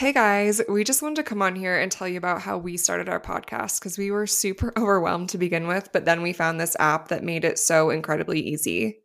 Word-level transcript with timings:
Hey 0.00 0.14
guys, 0.14 0.62
we 0.66 0.82
just 0.82 1.02
wanted 1.02 1.16
to 1.16 1.24
come 1.24 1.42
on 1.42 1.54
here 1.54 1.78
and 1.78 1.92
tell 1.92 2.08
you 2.08 2.16
about 2.16 2.40
how 2.40 2.56
we 2.56 2.78
started 2.78 3.10
our 3.10 3.20
podcast 3.20 3.78
because 3.78 3.98
we 3.98 4.10
were 4.10 4.26
super 4.26 4.72
overwhelmed 4.78 5.28
to 5.28 5.36
begin 5.36 5.66
with, 5.66 5.92
but 5.92 6.06
then 6.06 6.22
we 6.22 6.32
found 6.32 6.58
this 6.58 6.74
app 6.80 7.08
that 7.08 7.22
made 7.22 7.44
it 7.44 7.58
so 7.58 7.90
incredibly 7.90 8.40
easy. 8.40 9.02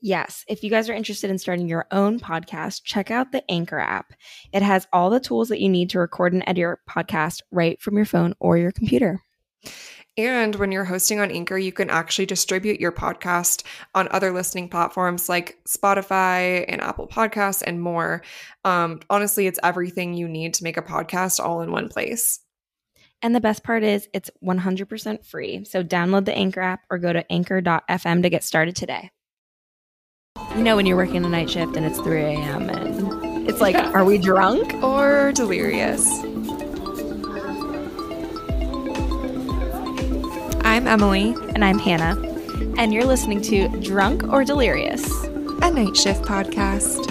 Yes, 0.00 0.44
if 0.46 0.62
you 0.62 0.70
guys 0.70 0.88
are 0.88 0.92
interested 0.94 1.30
in 1.30 1.38
starting 1.38 1.66
your 1.66 1.88
own 1.90 2.20
podcast, 2.20 2.84
check 2.84 3.10
out 3.10 3.32
the 3.32 3.42
Anchor 3.50 3.80
app. 3.80 4.12
It 4.52 4.62
has 4.62 4.86
all 4.92 5.10
the 5.10 5.18
tools 5.18 5.48
that 5.48 5.60
you 5.60 5.68
need 5.68 5.90
to 5.90 5.98
record 5.98 6.32
and 6.32 6.44
edit 6.46 6.58
your 6.58 6.80
podcast 6.88 7.42
right 7.50 7.82
from 7.82 7.96
your 7.96 8.06
phone 8.06 8.34
or 8.38 8.56
your 8.56 8.70
computer. 8.70 9.20
And 10.18 10.56
when 10.56 10.72
you're 10.72 10.84
hosting 10.84 11.20
on 11.20 11.30
Anchor, 11.30 11.56
you 11.56 11.70
can 11.70 11.90
actually 11.90 12.26
distribute 12.26 12.80
your 12.80 12.90
podcast 12.90 13.62
on 13.94 14.08
other 14.10 14.32
listening 14.32 14.68
platforms 14.68 15.28
like 15.28 15.58
Spotify 15.66 16.64
and 16.66 16.82
Apple 16.82 17.06
Podcasts 17.06 17.62
and 17.64 17.80
more. 17.80 18.22
Um, 18.64 18.98
honestly, 19.08 19.46
it's 19.46 19.60
everything 19.62 20.14
you 20.14 20.26
need 20.26 20.54
to 20.54 20.64
make 20.64 20.76
a 20.76 20.82
podcast 20.82 21.38
all 21.38 21.62
in 21.62 21.70
one 21.70 21.88
place. 21.88 22.40
And 23.22 23.32
the 23.32 23.40
best 23.40 23.62
part 23.62 23.84
is 23.84 24.08
it's 24.12 24.30
100% 24.44 25.24
free. 25.24 25.64
So 25.64 25.84
download 25.84 26.24
the 26.24 26.34
Anchor 26.34 26.62
app 26.62 26.80
or 26.90 26.98
go 26.98 27.12
to 27.12 27.30
anchor.fm 27.32 28.22
to 28.22 28.30
get 28.30 28.42
started 28.42 28.74
today. 28.74 29.10
You 30.56 30.64
know, 30.64 30.74
when 30.74 30.86
you're 30.86 30.96
working 30.96 31.24
a 31.24 31.28
night 31.28 31.50
shift 31.50 31.76
and 31.76 31.86
it's 31.86 32.00
3 32.00 32.22
a.m. 32.22 32.70
and 32.70 33.48
it's 33.48 33.60
like, 33.60 33.76
are 33.76 34.04
we 34.04 34.18
drunk 34.18 34.74
or 34.82 35.30
delirious? 35.32 36.22
I'm 40.78 40.86
Emily. 40.86 41.34
And 41.56 41.64
I'm 41.64 41.76
Hannah. 41.76 42.16
And 42.78 42.94
you're 42.94 43.04
listening 43.04 43.42
to 43.42 43.66
Drunk 43.80 44.22
or 44.32 44.44
Delirious, 44.44 45.24
a 45.24 45.72
night 45.72 45.96
shift 45.96 46.22
podcast. 46.22 47.04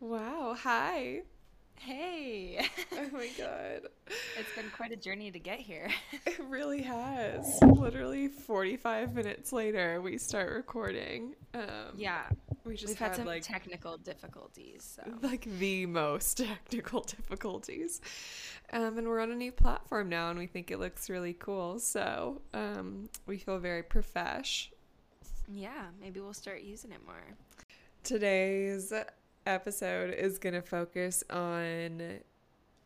Wow, 0.00 0.56
hi. 0.58 1.20
Hey. 1.86 2.66
oh 2.94 3.08
my 3.12 3.28
god. 3.38 3.82
It's 4.36 4.52
been 4.56 4.68
quite 4.76 4.90
a 4.90 4.96
journey 4.96 5.30
to 5.30 5.38
get 5.38 5.60
here. 5.60 5.88
it 6.26 6.40
really 6.48 6.82
has. 6.82 7.60
Literally 7.62 8.26
45 8.26 9.14
minutes 9.14 9.52
later, 9.52 10.00
we 10.00 10.18
start 10.18 10.52
recording. 10.52 11.36
Um, 11.54 11.94
yeah. 11.96 12.22
We 12.64 12.74
just 12.74 12.88
We've 12.88 12.98
had, 12.98 13.10
had 13.10 13.16
some 13.18 13.26
like, 13.26 13.44
technical 13.44 13.98
difficulties. 13.98 14.96
So. 14.96 15.12
Like 15.22 15.44
the 15.60 15.86
most 15.86 16.38
technical 16.38 17.02
difficulties. 17.02 18.00
Um, 18.72 18.98
and 18.98 19.06
we're 19.06 19.20
on 19.20 19.30
a 19.30 19.36
new 19.36 19.52
platform 19.52 20.08
now, 20.08 20.30
and 20.30 20.40
we 20.40 20.48
think 20.48 20.72
it 20.72 20.80
looks 20.80 21.08
really 21.08 21.34
cool. 21.34 21.78
So 21.78 22.42
um, 22.52 23.08
we 23.26 23.38
feel 23.38 23.60
very 23.60 23.84
profesh. 23.84 24.72
Yeah, 25.46 25.84
maybe 26.00 26.18
we'll 26.18 26.34
start 26.34 26.62
using 26.62 26.90
it 26.90 27.06
more. 27.06 27.36
Today's 28.02 28.92
episode 29.46 30.12
is 30.14 30.38
going 30.38 30.54
to 30.54 30.62
focus 30.62 31.24
on 31.30 32.20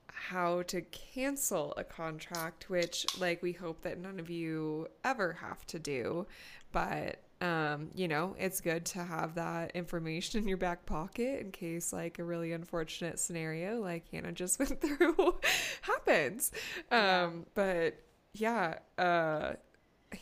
how 0.09 0.63
to 0.63 0.83
cancel 0.83 1.73
a 1.77 1.85
contract, 1.85 2.69
which, 2.69 3.07
like, 3.19 3.43
we 3.43 3.53
hope 3.53 3.83
that 3.83 3.99
none 3.99 4.21
of 4.21 4.31
you 4.31 4.89
ever 5.05 5.35
have 5.35 5.67
to 5.67 5.79
do. 5.79 6.27
But, 6.73 7.21
um, 7.41 7.89
you 7.95 8.07
know, 8.07 8.37
it's 8.39 8.61
good 8.61 8.85
to 8.87 9.03
have 9.03 9.35
that 9.37 9.73
information 9.75 10.43
in 10.43 10.49
your 10.49 10.59
back 10.59 10.85
pocket 10.87 11.41
in 11.41 11.53
case, 11.53 11.93
like, 11.93 12.19
a 12.19 12.25
really 12.25 12.53
unfortunate 12.53 13.19
scenario, 13.19 13.81
like 13.81 14.05
Hannah 14.13 14.33
just 14.33 14.59
went 14.59 14.81
through, 14.81 15.37
happens. 15.83 16.53
Um, 16.91 17.47
but 17.55 17.99
yeah, 18.33 18.79
uh, 18.99 19.55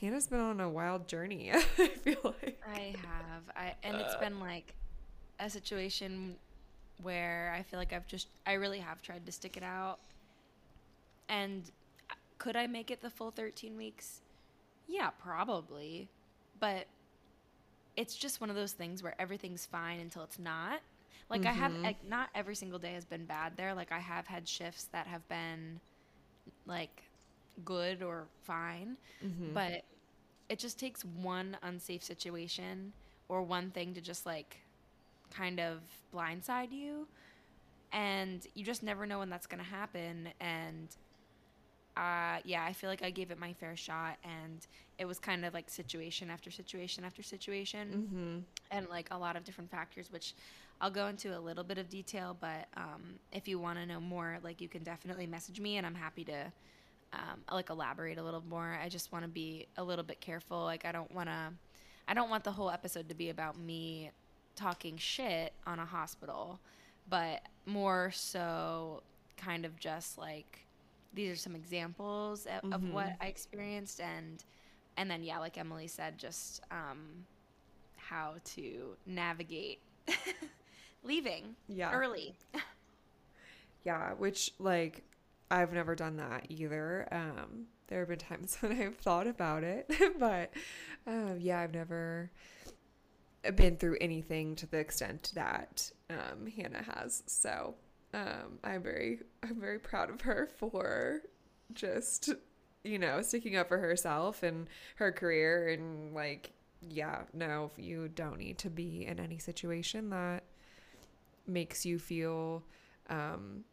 Hannah's 0.00 0.26
been 0.26 0.40
on 0.40 0.60
a 0.60 0.68
wild 0.68 1.08
journey. 1.08 1.50
I 1.78 1.88
feel 1.88 2.18
like 2.24 2.60
I 2.66 2.94
have. 3.02 3.42
I 3.56 3.74
and 3.82 3.96
it's 3.96 4.16
been 4.16 4.40
like 4.40 4.74
a 5.38 5.48
situation 5.48 6.36
where 7.02 7.54
I 7.56 7.62
feel 7.62 7.78
like 7.78 7.92
I've 7.92 8.06
just 8.06 8.28
I 8.46 8.54
really 8.54 8.80
have 8.80 9.02
tried 9.02 9.26
to 9.26 9.32
stick 9.32 9.56
it 9.56 9.62
out. 9.62 9.98
And 11.28 11.70
could 12.38 12.56
I 12.56 12.66
make 12.66 12.90
it 12.90 13.02
the 13.02 13.10
full 13.10 13.30
13 13.30 13.76
weeks? 13.76 14.20
Yeah, 14.86 15.10
probably. 15.10 16.08
But 16.58 16.86
it's 17.96 18.14
just 18.14 18.40
one 18.40 18.50
of 18.50 18.56
those 18.56 18.72
things 18.72 19.02
where 19.02 19.14
everything's 19.18 19.66
fine 19.66 20.00
until 20.00 20.22
it's 20.22 20.38
not. 20.38 20.80
Like 21.28 21.42
mm-hmm. 21.42 21.50
I 21.50 21.52
have 21.52 21.72
mm-hmm. 21.72 21.82
like 21.82 22.08
not 22.08 22.30
every 22.34 22.54
single 22.54 22.78
day 22.78 22.94
has 22.94 23.04
been 23.04 23.24
bad 23.24 23.52
there. 23.56 23.74
Like 23.74 23.92
I 23.92 23.98
have 23.98 24.26
had 24.26 24.48
shifts 24.48 24.84
that 24.92 25.06
have 25.06 25.28
been 25.28 25.80
like 26.66 27.02
good 27.64 28.02
or 28.02 28.26
fine, 28.44 28.96
mm-hmm. 29.24 29.52
but 29.52 29.82
it 30.48 30.58
just 30.58 30.78
takes 30.78 31.04
one 31.04 31.56
unsafe 31.62 32.02
situation 32.02 32.92
or 33.28 33.42
one 33.42 33.70
thing 33.70 33.94
to 33.94 34.00
just 34.00 34.24
like 34.24 34.56
kind 35.34 35.60
of 35.60 35.80
blindside 36.14 36.72
you 36.72 37.06
and 37.92 38.46
you 38.54 38.64
just 38.64 38.82
never 38.82 39.06
know 39.06 39.18
when 39.18 39.30
that's 39.30 39.46
going 39.46 39.62
to 39.62 39.70
happen 39.70 40.28
and 40.40 40.96
uh, 41.98 42.38
yeah, 42.44 42.64
I 42.64 42.72
feel 42.72 42.88
like 42.88 43.02
I 43.02 43.10
gave 43.10 43.32
it 43.32 43.40
my 43.40 43.52
fair 43.54 43.74
shot, 43.74 44.18
and 44.22 44.64
it 44.98 45.04
was 45.04 45.18
kind 45.18 45.44
of 45.44 45.52
like 45.52 45.68
situation 45.68 46.30
after 46.30 46.48
situation 46.48 47.04
after 47.04 47.24
situation, 47.24 47.88
mm-hmm. 47.88 48.38
and 48.70 48.88
like 48.88 49.08
a 49.10 49.18
lot 49.18 49.34
of 49.34 49.42
different 49.42 49.68
factors, 49.68 50.12
which 50.12 50.34
I'll 50.80 50.92
go 50.92 51.08
into 51.08 51.36
a 51.36 51.40
little 51.40 51.64
bit 51.64 51.76
of 51.76 51.88
detail. 51.88 52.36
But 52.38 52.68
um, 52.76 53.18
if 53.32 53.48
you 53.48 53.58
want 53.58 53.80
to 53.80 53.86
know 53.86 53.98
more, 53.98 54.38
like 54.44 54.60
you 54.60 54.68
can 54.68 54.84
definitely 54.84 55.26
message 55.26 55.58
me, 55.58 55.76
and 55.76 55.84
I'm 55.84 55.96
happy 55.96 56.22
to 56.26 56.52
um, 57.14 57.40
like 57.50 57.68
elaborate 57.68 58.16
a 58.16 58.22
little 58.22 58.44
more. 58.48 58.78
I 58.80 58.88
just 58.88 59.10
want 59.10 59.24
to 59.24 59.28
be 59.28 59.66
a 59.76 59.82
little 59.82 60.04
bit 60.04 60.20
careful. 60.20 60.62
Like 60.62 60.84
I 60.84 60.92
don't 60.92 61.12
want 61.12 61.28
to, 61.28 61.52
I 62.06 62.14
don't 62.14 62.30
want 62.30 62.44
the 62.44 62.52
whole 62.52 62.70
episode 62.70 63.08
to 63.08 63.14
be 63.16 63.30
about 63.30 63.58
me 63.58 64.12
talking 64.58 64.96
shit 64.96 65.52
on 65.66 65.78
a 65.78 65.84
hospital, 65.84 66.58
but 67.08 67.42
more 67.66 68.10
so 68.12 69.02
kind 69.36 69.64
of 69.64 69.78
just 69.78 70.18
like 70.18 70.66
these 71.14 71.32
are 71.32 71.36
some 71.36 71.54
examples 71.54 72.46
of, 72.46 72.62
mm-hmm. 72.62 72.72
of 72.72 72.92
what. 72.92 73.12
I 73.20 73.26
experienced 73.26 74.00
and 74.00 74.44
and 74.96 75.10
then 75.10 75.22
yeah, 75.22 75.38
like 75.38 75.56
Emily 75.56 75.86
said, 75.86 76.18
just 76.18 76.60
um, 76.70 77.24
how 77.96 78.34
to 78.56 78.96
navigate 79.06 79.80
leaving 81.04 81.54
yeah. 81.68 81.92
early. 81.92 82.34
yeah, 83.84 84.12
which 84.14 84.52
like 84.58 85.04
I've 85.50 85.72
never 85.72 85.94
done 85.94 86.16
that 86.16 86.46
either. 86.48 87.06
Um, 87.12 87.66
there 87.86 88.00
have 88.00 88.08
been 88.08 88.18
times 88.18 88.56
when 88.60 88.72
I've 88.80 88.96
thought 88.96 89.26
about 89.26 89.62
it, 89.62 89.90
but 90.18 90.52
uh, 91.06 91.34
yeah, 91.38 91.60
I've 91.60 91.74
never 91.74 92.30
been 93.56 93.76
through 93.76 93.96
anything 94.00 94.56
to 94.56 94.66
the 94.66 94.78
extent 94.78 95.32
that 95.34 95.90
um, 96.10 96.46
Hannah 96.46 96.84
has. 96.94 97.22
So 97.26 97.74
um, 98.14 98.58
I'm 98.64 98.82
very 98.82 99.20
I'm 99.42 99.60
very 99.60 99.78
proud 99.78 100.10
of 100.10 100.22
her 100.22 100.48
for 100.58 101.22
just 101.72 102.30
you 102.84 102.98
know 102.98 103.20
sticking 103.22 103.56
up 103.56 103.68
for 103.68 103.78
herself 103.78 104.42
and 104.42 104.66
her 104.96 105.12
career. 105.12 105.68
And 105.68 106.14
like 106.14 106.52
yeah 106.88 107.22
no 107.34 107.72
you 107.76 108.08
don't 108.08 108.38
need 108.38 108.56
to 108.56 108.70
be 108.70 109.04
in 109.04 109.18
any 109.18 109.38
situation 109.38 110.10
that 110.10 110.44
makes 111.46 111.84
you 111.84 111.98
feel 111.98 112.62
um, 113.10 113.64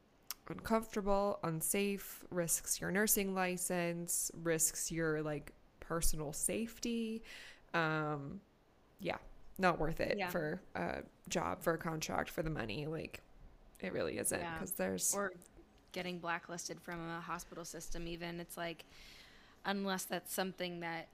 uncomfortable 0.50 1.40
unsafe 1.44 2.24
risks 2.32 2.80
your 2.80 2.92
nursing 2.92 3.34
license 3.36 4.32
risks 4.44 4.92
your 4.92 5.22
like 5.22 5.54
personal 5.80 6.34
safety. 6.34 7.22
Um, 7.74 8.40
yeah 9.00 9.18
not 9.58 9.80
worth 9.80 10.00
it 10.00 10.18
yeah. 10.18 10.30
for 10.30 10.60
a 10.76 11.04
job 11.30 11.62
for 11.62 11.74
a 11.74 11.78
contract 11.78 12.30
for 12.30 12.44
the 12.44 12.50
money. 12.50 12.86
Like 12.86 13.22
it 13.80 13.94
really 13.94 14.18
isn't 14.18 14.40
because 14.40 14.72
yeah. 14.72 14.76
there's 14.78 15.14
or 15.14 15.34
getting 15.92 16.20
blacklisted 16.20 16.80
from 16.82 17.00
a 17.10 17.22
hospital 17.22 17.66
system 17.66 18.08
even. 18.08 18.40
It's 18.40 18.58
like 18.58 18.86
unless 19.66 20.04
that's 20.04 20.34
something 20.34 20.82
that 20.82 21.08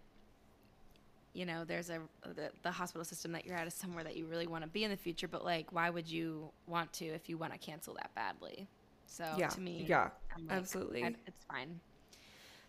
you 1.34 1.46
know 1.46 1.64
there's 1.64 1.90
a 1.90 2.00
the, 2.36 2.50
the 2.64 2.72
hospital 2.72 3.06
system 3.06 3.32
that 3.32 3.46
you're 3.46 3.56
at 3.56 3.68
is 3.68 3.74
somewhere 3.74 4.04
that 4.04 4.18
you 4.18 4.26
really 4.26 4.48
want 4.48 4.64
to 4.64 4.70
be 4.70 4.84
in 4.84 4.92
the 4.92 4.98
future 4.98 5.28
but 5.28 5.46
like 5.46 5.72
why 5.72 5.90
would 5.90 6.10
you 6.10 6.50
want 6.68 6.92
to 6.92 7.06
if 7.06 7.30
you 7.30 7.38
want 7.38 7.54
to 7.54 7.60
cancel 7.60 7.94
that 7.94 8.14
badly? 8.16 8.68
So 9.06 9.26
yeah. 9.38 9.48
to 9.50 9.62
me 9.62 9.86
yeah. 9.88 10.10
Like, 10.36 10.58
absolutely. 10.58 11.04
I, 11.04 11.08
it's 11.28 11.46
fine. 11.50 11.80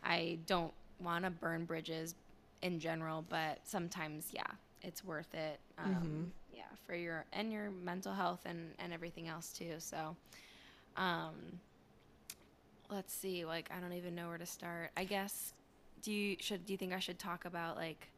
I 0.04 0.38
don't 0.46 0.72
want 1.00 1.24
to 1.24 1.30
burn 1.30 1.64
bridges 1.64 2.14
in 2.60 2.78
general 2.78 3.24
but 3.28 3.58
sometimes 3.64 4.28
yeah 4.32 4.42
it's 4.82 5.04
worth 5.04 5.34
it. 5.34 5.58
Um, 5.78 5.94
mm-hmm. 5.94 6.22
Yeah, 6.54 6.62
for 6.86 6.94
your 6.94 7.24
and 7.32 7.52
your 7.52 7.70
mental 7.70 8.12
health 8.12 8.40
and 8.44 8.74
and 8.78 8.92
everything 8.92 9.28
else 9.28 9.52
too. 9.52 9.74
So, 9.78 10.16
um, 10.96 11.60
let's 12.90 13.12
see. 13.14 13.44
Like, 13.44 13.70
I 13.76 13.80
don't 13.80 13.92
even 13.94 14.14
know 14.14 14.28
where 14.28 14.38
to 14.38 14.46
start. 14.46 14.90
I 14.96 15.04
guess. 15.04 15.54
Do 16.02 16.12
you 16.12 16.36
should 16.40 16.66
do 16.66 16.72
you 16.72 16.76
think 16.76 16.92
I 16.92 16.98
should 16.98 17.18
talk 17.18 17.44
about 17.44 17.76
like 17.76 18.08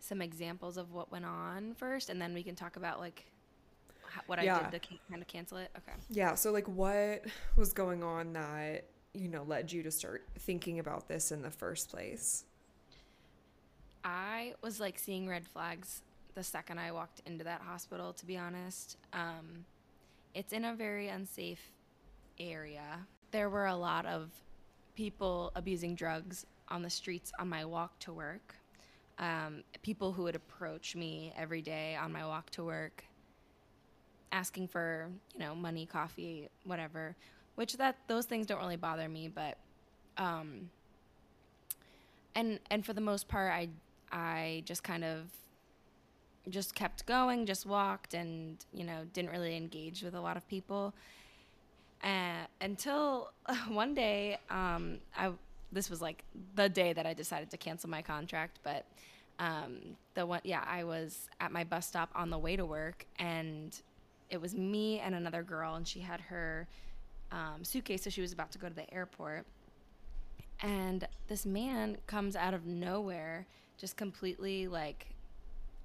some 0.00 0.22
examples 0.22 0.76
of 0.76 0.92
what 0.92 1.10
went 1.12 1.24
on 1.26 1.74
first, 1.74 2.08
and 2.08 2.20
then 2.20 2.32
we 2.34 2.42
can 2.42 2.54
talk 2.54 2.76
about 2.76 3.00
like 3.00 3.24
What 4.26 4.38
I 4.40 4.42
Yeah. 4.44 4.68
did 4.70 4.82
to 4.82 4.88
kind 5.08 5.22
of 5.22 5.28
cancel 5.28 5.58
it. 5.58 5.70
Okay. 5.76 5.96
Yeah. 6.08 6.34
So, 6.34 6.50
like, 6.50 6.66
what 6.66 7.24
was 7.56 7.72
going 7.72 8.02
on 8.02 8.32
that, 8.32 8.86
you 9.14 9.28
know, 9.28 9.44
led 9.44 9.70
you 9.70 9.82
to 9.84 9.90
start 9.92 10.26
thinking 10.38 10.78
about 10.80 11.06
this 11.06 11.30
in 11.30 11.42
the 11.42 11.50
first 11.50 11.90
place? 11.90 12.44
I 14.04 14.54
was 14.62 14.80
like 14.80 14.98
seeing 14.98 15.28
red 15.28 15.46
flags 15.46 16.02
the 16.34 16.42
second 16.42 16.78
I 16.78 16.92
walked 16.92 17.22
into 17.26 17.44
that 17.44 17.60
hospital, 17.60 18.12
to 18.14 18.26
be 18.26 18.36
honest. 18.36 18.96
Um, 19.12 19.64
it's 20.34 20.52
in 20.52 20.64
a 20.64 20.74
very 20.74 21.08
unsafe 21.08 21.70
area. 22.38 23.06
There 23.30 23.50
were 23.50 23.66
a 23.66 23.76
lot 23.76 24.06
of 24.06 24.30
people 24.94 25.52
abusing 25.54 25.94
drugs 25.94 26.46
on 26.68 26.82
the 26.82 26.90
streets 26.90 27.32
on 27.38 27.48
my 27.48 27.64
walk 27.64 27.98
to 28.00 28.12
work. 28.12 28.54
Um, 29.18 29.64
people 29.82 30.12
who 30.12 30.22
would 30.22 30.36
approach 30.36 30.96
me 30.96 31.32
every 31.36 31.62
day 31.62 31.96
on 32.00 32.12
my 32.12 32.24
walk 32.24 32.50
to 32.50 32.64
work 32.64 33.04
asking 34.32 34.68
for, 34.68 35.08
you 35.34 35.40
know, 35.40 35.54
money, 35.54 35.86
coffee, 35.86 36.48
whatever, 36.64 37.16
which 37.56 37.76
that 37.76 37.96
those 38.06 38.26
things 38.26 38.46
don't 38.46 38.60
really 38.60 38.76
bother 38.76 39.08
me, 39.08 39.28
but 39.28 39.58
um, 40.16 40.70
and 42.34 42.60
and 42.70 42.84
for 42.84 42.92
the 42.92 43.00
most 43.00 43.28
part 43.28 43.52
I 43.52 43.68
I 44.12 44.62
just 44.66 44.82
kind 44.82 45.04
of 45.04 45.30
just 46.48 46.74
kept 46.74 47.06
going, 47.06 47.46
just 47.46 47.66
walked 47.66 48.14
and, 48.14 48.64
you 48.72 48.84
know, 48.84 49.04
didn't 49.12 49.30
really 49.30 49.56
engage 49.56 50.02
with 50.02 50.14
a 50.14 50.20
lot 50.20 50.36
of 50.36 50.48
people. 50.48 50.94
Uh, 52.02 52.46
until 52.60 53.30
one 53.68 53.94
day, 53.94 54.38
um, 54.48 54.98
I 55.16 55.32
this 55.72 55.88
was 55.88 56.00
like 56.00 56.24
the 56.56 56.68
day 56.68 56.92
that 56.92 57.06
I 57.06 57.14
decided 57.14 57.50
to 57.50 57.56
cancel 57.56 57.88
my 57.88 58.02
contract, 58.02 58.58
but 58.62 58.84
um, 59.38 59.78
the 60.14 60.26
one, 60.26 60.40
yeah, 60.44 60.64
I 60.66 60.84
was 60.84 61.28
at 61.40 61.52
my 61.52 61.64
bus 61.64 61.86
stop 61.86 62.10
on 62.14 62.30
the 62.30 62.38
way 62.38 62.56
to 62.56 62.66
work, 62.66 63.06
and 63.18 63.78
it 64.28 64.40
was 64.40 64.54
me 64.54 64.98
and 65.00 65.14
another 65.14 65.42
girl, 65.42 65.76
and 65.76 65.86
she 65.86 66.00
had 66.00 66.20
her 66.22 66.66
um, 67.32 67.62
suitcase, 67.62 68.02
so 68.02 68.10
she 68.10 68.20
was 68.20 68.32
about 68.32 68.50
to 68.52 68.58
go 68.58 68.68
to 68.68 68.74
the 68.74 68.92
airport, 68.92 69.46
and 70.62 71.06
this 71.28 71.46
man 71.46 71.96
comes 72.06 72.36
out 72.36 72.52
of 72.52 72.66
nowhere, 72.66 73.46
just 73.80 73.96
completely 73.96 74.68
like 74.68 75.06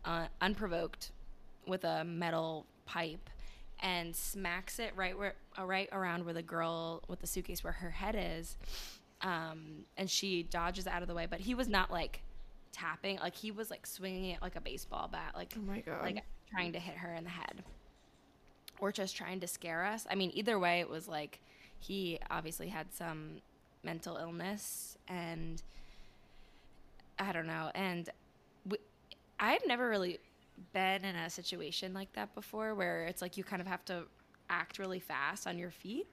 uh, 0.03 0.27
unprovoked, 0.42 1.12
with 1.68 1.83
a 1.83 2.03
metal 2.03 2.65
pipe 2.86 3.30
and 3.81 4.15
smacks 4.15 4.80
it 4.80 4.92
right 4.95 5.18
where 5.18 5.33
uh, 5.59 5.65
right 5.65 5.89
around 5.92 6.24
where 6.25 6.33
the 6.33 6.42
girl 6.44 7.01
with 7.07 7.19
the 7.19 7.27
suitcase 7.27 7.63
where 7.63 7.74
her 7.74 7.89
head 7.89 8.15
is 8.18 8.56
um, 9.21 9.83
and 9.97 10.09
she 10.09 10.44
dodges 10.44 10.86
out 10.88 11.01
of 11.01 11.07
the 11.07 11.13
way. 11.15 11.25
But 11.30 11.39
he 11.39 11.56
was 11.56 11.68
not 11.68 11.92
like 11.92 12.21
tapping. 12.71 13.18
Like 13.18 13.36
he 13.36 13.51
was 13.51 13.71
like 13.71 13.88
swinging 13.88 14.25
it 14.31 14.41
like 14.41 14.56
a 14.56 14.62
baseball 14.62 15.09
bat 15.12 15.31
like 15.36 15.53
Oh 15.57 15.62
my 15.62 15.80
God. 15.80 16.03
like 16.03 16.24
trying 16.51 16.74
to 16.74 16.80
hit 16.80 16.95
her 16.98 17.13
in 17.13 17.24
the 17.24 17.30
head 17.31 17.63
or 18.80 18.91
just 18.91 19.15
trying 19.15 19.39
to 19.39 19.48
scare 19.48 19.83
us. 19.86 20.06
I 20.09 20.15
mean 20.15 20.31
either 20.33 20.59
way 20.59 20.80
it 20.81 20.89
was 20.89 21.07
like 21.07 21.39
he 21.80 22.19
obviously 22.30 22.68
had 22.68 22.94
some 22.94 23.41
mental 23.83 24.18
illness 24.18 24.98
and 25.07 25.62
i 27.19 27.31
don't 27.31 27.47
know 27.47 27.71
and 27.75 28.09
we, 28.67 28.77
i 29.39 29.51
had 29.51 29.62
never 29.67 29.89
really 29.89 30.19
been 30.73 31.03
in 31.03 31.15
a 31.15 31.29
situation 31.29 31.94
like 31.94 32.12
that 32.13 32.33
before 32.33 32.75
where 32.75 33.06
it's 33.06 33.21
like 33.21 33.38
you 33.38 33.44
kind 33.44 33.62
of 33.62 33.67
have 33.67 33.83
to 33.85 34.03
act 34.50 34.79
really 34.79 35.00
fast 35.00 35.47
on 35.47 35.57
your 35.57 35.71
feet 35.71 36.07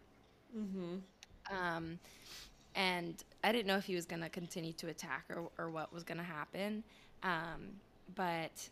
mm-hmm. 0.56 0.96
um, 1.54 1.98
and 2.74 3.22
I 3.44 3.52
didn't 3.52 3.66
know 3.66 3.76
if 3.76 3.84
he 3.84 3.94
was 3.94 4.06
going 4.06 4.22
to 4.22 4.28
continue 4.28 4.72
to 4.74 4.88
attack 4.88 5.24
or, 5.30 5.50
or 5.58 5.70
what 5.70 5.92
was 5.92 6.04
going 6.04 6.18
to 6.18 6.24
happen. 6.24 6.82
Um, 7.22 7.80
but 8.14 8.68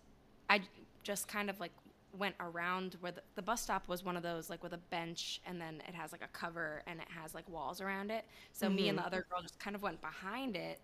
I 0.49 0.61
just 1.03 1.29
kind 1.29 1.51
of 1.51 1.61
like 1.61 1.73
went 2.19 2.35
around 2.41 2.97
where 3.01 3.13
the, 3.13 3.23
the 3.37 3.43
bus 3.43 3.63
stop 3.63 3.87
was 3.89 4.05
one 4.05 4.17
of 4.17 4.23
those 4.23 4.51
like 4.51 4.63
with 4.63 4.73
a 4.73 4.79
bench 4.79 5.41
and 5.47 5.61
then 5.61 5.83
it 5.89 5.95
has 5.95 6.13
like 6.13 6.25
a 6.25 6.29
cover 6.29 6.83
and 6.87 6.99
it 6.99 7.07
has 7.09 7.35
like 7.35 7.49
walls 7.49 7.81
around 7.81 8.11
it. 8.11 8.25
So 8.53 8.69
me 8.69 8.89
and 8.89 8.99
the 8.99 9.07
other 9.07 9.25
girl 9.31 9.43
just 9.43 9.59
kind 9.59 9.77
of 9.77 9.83
went 9.83 10.01
behind 10.01 10.57
it. 10.57 10.81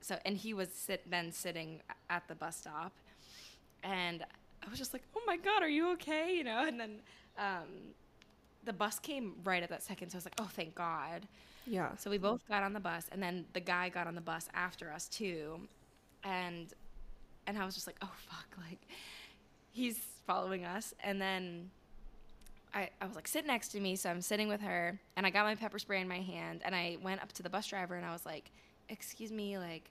So 0.00 0.18
and 0.24 0.36
he 0.36 0.54
was 0.54 0.68
sit 0.72 1.08
then 1.10 1.32
sitting 1.32 1.80
at 2.10 2.26
the 2.28 2.34
bus 2.34 2.56
stop, 2.56 2.92
and 3.82 4.24
I 4.64 4.70
was 4.70 4.78
just 4.78 4.92
like, 4.92 5.02
"Oh 5.16 5.22
my 5.26 5.36
god, 5.36 5.62
are 5.62 5.68
you 5.68 5.92
okay?" 5.92 6.34
You 6.36 6.44
know. 6.44 6.64
And 6.66 6.78
then 6.78 6.96
um, 7.38 7.94
the 8.64 8.72
bus 8.72 8.98
came 8.98 9.34
right 9.44 9.62
at 9.62 9.70
that 9.70 9.82
second, 9.82 10.10
so 10.10 10.16
I 10.16 10.18
was 10.18 10.26
like, 10.26 10.40
"Oh, 10.40 10.50
thank 10.52 10.74
God." 10.74 11.26
Yeah. 11.66 11.96
So 11.96 12.10
we 12.10 12.18
both 12.18 12.46
got 12.48 12.62
on 12.62 12.72
the 12.72 12.80
bus, 12.80 13.06
and 13.10 13.22
then 13.22 13.44
the 13.52 13.60
guy 13.60 13.88
got 13.88 14.06
on 14.06 14.14
the 14.14 14.20
bus 14.20 14.48
after 14.54 14.92
us 14.92 15.08
too, 15.08 15.60
and 16.22 16.72
and 17.46 17.58
I 17.58 17.64
was 17.64 17.74
just 17.74 17.86
like, 17.86 17.96
oh 18.02 18.12
fuck, 18.28 18.46
like 18.70 18.80
he's 19.72 19.98
following 20.26 20.64
us, 20.64 20.94
and 21.02 21.20
then 21.20 21.70
I 22.74 22.90
I 23.00 23.06
was 23.06 23.16
like, 23.16 23.28
sit 23.28 23.46
next 23.46 23.68
to 23.68 23.80
me, 23.80 23.96
so 23.96 24.10
I'm 24.10 24.20
sitting 24.20 24.48
with 24.48 24.60
her, 24.60 24.98
and 25.16 25.26
I 25.26 25.30
got 25.30 25.44
my 25.44 25.54
pepper 25.54 25.78
spray 25.78 26.00
in 26.00 26.08
my 26.08 26.20
hand, 26.20 26.62
and 26.64 26.74
I 26.74 26.98
went 27.02 27.22
up 27.22 27.32
to 27.34 27.42
the 27.42 27.50
bus 27.50 27.66
driver, 27.66 27.96
and 27.96 28.06
I 28.06 28.12
was 28.12 28.24
like, 28.24 28.50
excuse 28.88 29.32
me, 29.32 29.58
like 29.58 29.90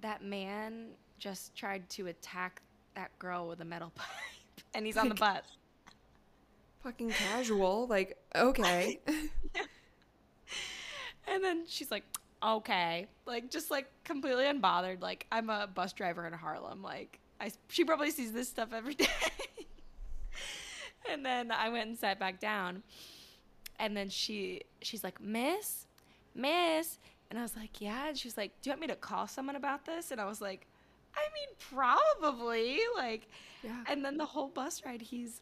that 0.00 0.22
man 0.22 0.88
just 1.18 1.54
tried 1.54 1.88
to 1.90 2.06
attack 2.06 2.62
that 2.94 3.16
girl 3.18 3.48
with 3.48 3.60
a 3.60 3.64
metal 3.64 3.90
pipe, 3.94 4.64
and 4.74 4.86
he's 4.86 4.96
on 4.96 5.08
the 5.08 5.14
bus. 5.14 5.44
Fucking 6.82 7.10
casual. 7.10 7.86
Like, 7.86 8.16
okay. 8.34 9.00
And 11.30 11.44
then 11.44 11.64
she's 11.66 11.90
like, 11.90 12.04
okay. 12.42 13.06
Like, 13.24 13.50
just 13.50 13.70
like 13.70 13.86
completely 14.04 14.44
unbothered. 14.44 15.00
Like, 15.00 15.26
I'm 15.30 15.48
a 15.48 15.66
bus 15.66 15.92
driver 15.92 16.26
in 16.26 16.32
Harlem. 16.32 16.82
Like, 16.82 17.20
I, 17.40 17.52
she 17.68 17.84
probably 17.84 18.10
sees 18.10 18.32
this 18.32 18.48
stuff 18.48 18.72
every 18.72 18.94
day. 18.96 19.06
and 21.10 21.24
then 21.24 21.52
I 21.52 21.68
went 21.68 21.88
and 21.88 21.98
sat 21.98 22.18
back 22.18 22.40
down. 22.40 22.82
And 23.78 23.96
then 23.96 24.10
she, 24.10 24.62
she's 24.82 25.04
like, 25.04 25.20
Miss, 25.20 25.86
Miss. 26.34 26.98
And 27.30 27.38
I 27.38 27.42
was 27.42 27.56
like, 27.56 27.80
yeah. 27.80 28.08
And 28.08 28.18
she 28.18 28.26
was 28.28 28.36
like, 28.36 28.52
do 28.60 28.68
you 28.70 28.72
want 28.72 28.80
me 28.80 28.86
to 28.88 28.96
call 28.96 29.26
someone 29.28 29.56
about 29.56 29.84
this? 29.86 30.10
And 30.10 30.20
I 30.20 30.24
was 30.24 30.40
like, 30.40 30.66
I 31.16 31.20
mean, 31.34 31.48
probably. 31.70 32.80
Like, 32.96 33.28
yeah. 33.62 33.84
and 33.88 34.04
then 34.04 34.16
the 34.16 34.26
whole 34.26 34.48
bus 34.48 34.82
ride, 34.84 35.00
he's 35.02 35.40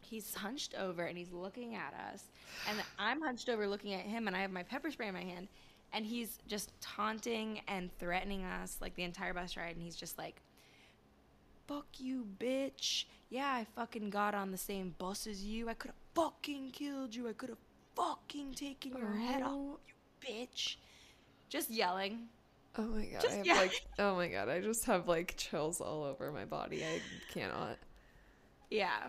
he's 0.00 0.34
hunched 0.34 0.74
over 0.74 1.04
and 1.04 1.16
he's 1.16 1.32
looking 1.32 1.74
at 1.74 1.94
us, 2.12 2.24
and 2.68 2.78
I'm 2.98 3.22
hunched 3.22 3.48
over 3.48 3.66
looking 3.66 3.94
at 3.94 4.02
him, 4.02 4.26
and 4.26 4.36
I 4.36 4.40
have 4.40 4.50
my 4.50 4.62
pepper 4.62 4.90
spray 4.90 5.08
in 5.08 5.14
my 5.14 5.22
hand, 5.22 5.48
and 5.94 6.04
he's 6.04 6.38
just 6.46 6.78
taunting 6.82 7.62
and 7.68 7.90
threatening 7.98 8.44
us 8.44 8.76
like 8.82 8.94
the 8.96 9.02
entire 9.02 9.32
bus 9.32 9.56
ride, 9.56 9.74
and 9.76 9.82
he's 9.82 9.96
just 9.96 10.18
like, 10.18 10.42
"Fuck 11.66 11.86
you, 11.98 12.26
bitch! 12.38 13.06
Yeah, 13.30 13.46
I 13.50 13.64
fucking 13.74 14.10
got 14.10 14.34
on 14.34 14.50
the 14.50 14.58
same 14.58 14.94
bus 14.98 15.26
as 15.26 15.42
you. 15.42 15.68
I 15.68 15.74
could 15.74 15.88
have 15.88 15.96
fucking 16.14 16.70
killed 16.72 17.14
you. 17.14 17.28
I 17.28 17.32
could 17.32 17.48
have 17.48 17.58
fucking 17.96 18.52
taken 18.54 18.96
your 18.96 19.12
head 19.14 19.42
off, 19.42 19.50
Oh. 19.52 19.78
you 19.88 20.28
bitch!" 20.28 20.76
Just 21.54 21.70
yelling. 21.70 22.18
Oh 22.76 22.82
my 22.82 23.04
god. 23.04 23.22
Just- 23.22 23.32
I 23.32 23.36
have 23.36 23.46
yeah. 23.46 23.54
like 23.54 23.86
oh 24.00 24.16
my 24.16 24.26
god, 24.26 24.48
I 24.48 24.60
just 24.60 24.84
have 24.86 25.06
like 25.06 25.36
chills 25.36 25.80
all 25.80 26.02
over 26.02 26.32
my 26.32 26.44
body. 26.44 26.84
I 26.84 27.00
cannot. 27.32 27.78
Yeah. 28.70 29.08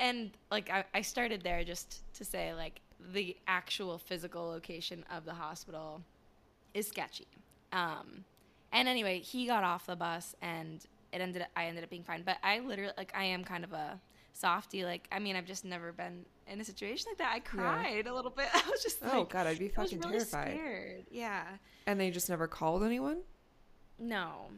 And 0.00 0.30
like 0.50 0.70
I, 0.70 0.84
I 0.94 1.02
started 1.02 1.42
there 1.42 1.62
just 1.64 2.00
to 2.14 2.24
say 2.24 2.54
like 2.54 2.80
the 3.12 3.36
actual 3.46 3.98
physical 3.98 4.46
location 4.46 5.04
of 5.14 5.26
the 5.26 5.34
hospital 5.34 6.00
is 6.72 6.88
sketchy. 6.88 7.28
Um 7.74 8.24
and 8.72 8.88
anyway, 8.88 9.18
he 9.18 9.46
got 9.46 9.62
off 9.62 9.84
the 9.84 9.94
bus 9.94 10.34
and 10.40 10.82
it 11.12 11.20
ended 11.20 11.44
I 11.54 11.66
ended 11.66 11.84
up 11.84 11.90
being 11.90 12.04
fine. 12.04 12.22
But 12.24 12.38
I 12.42 12.60
literally 12.60 12.94
like 12.96 13.12
I 13.14 13.24
am 13.24 13.44
kind 13.44 13.64
of 13.64 13.74
a 13.74 14.00
softie. 14.42 14.84
Like 14.84 15.08
I 15.10 15.18
mean 15.18 15.36
I've 15.36 15.46
just 15.46 15.64
never 15.64 15.92
been 15.92 16.26
in 16.46 16.60
a 16.60 16.64
situation 16.64 17.06
like 17.10 17.18
that. 17.18 17.32
I 17.32 17.38
cried 17.38 18.06
a 18.06 18.14
little 18.14 18.30
bit. 18.30 18.48
I 18.54 18.62
was 18.68 18.82
just 18.82 18.98
oh, 19.02 19.06
like 19.06 19.14
Oh 19.14 19.24
god, 19.24 19.46
I'd 19.46 19.58
be 19.58 19.68
fucking 19.68 20.00
really 20.00 20.12
terrified. 20.12 20.52
scared. 20.52 21.04
Yeah. 21.10 21.44
And 21.86 21.98
they 21.98 22.10
just 22.10 22.28
never 22.28 22.46
called 22.46 22.82
anyone? 22.82 23.18
No, 23.98 24.48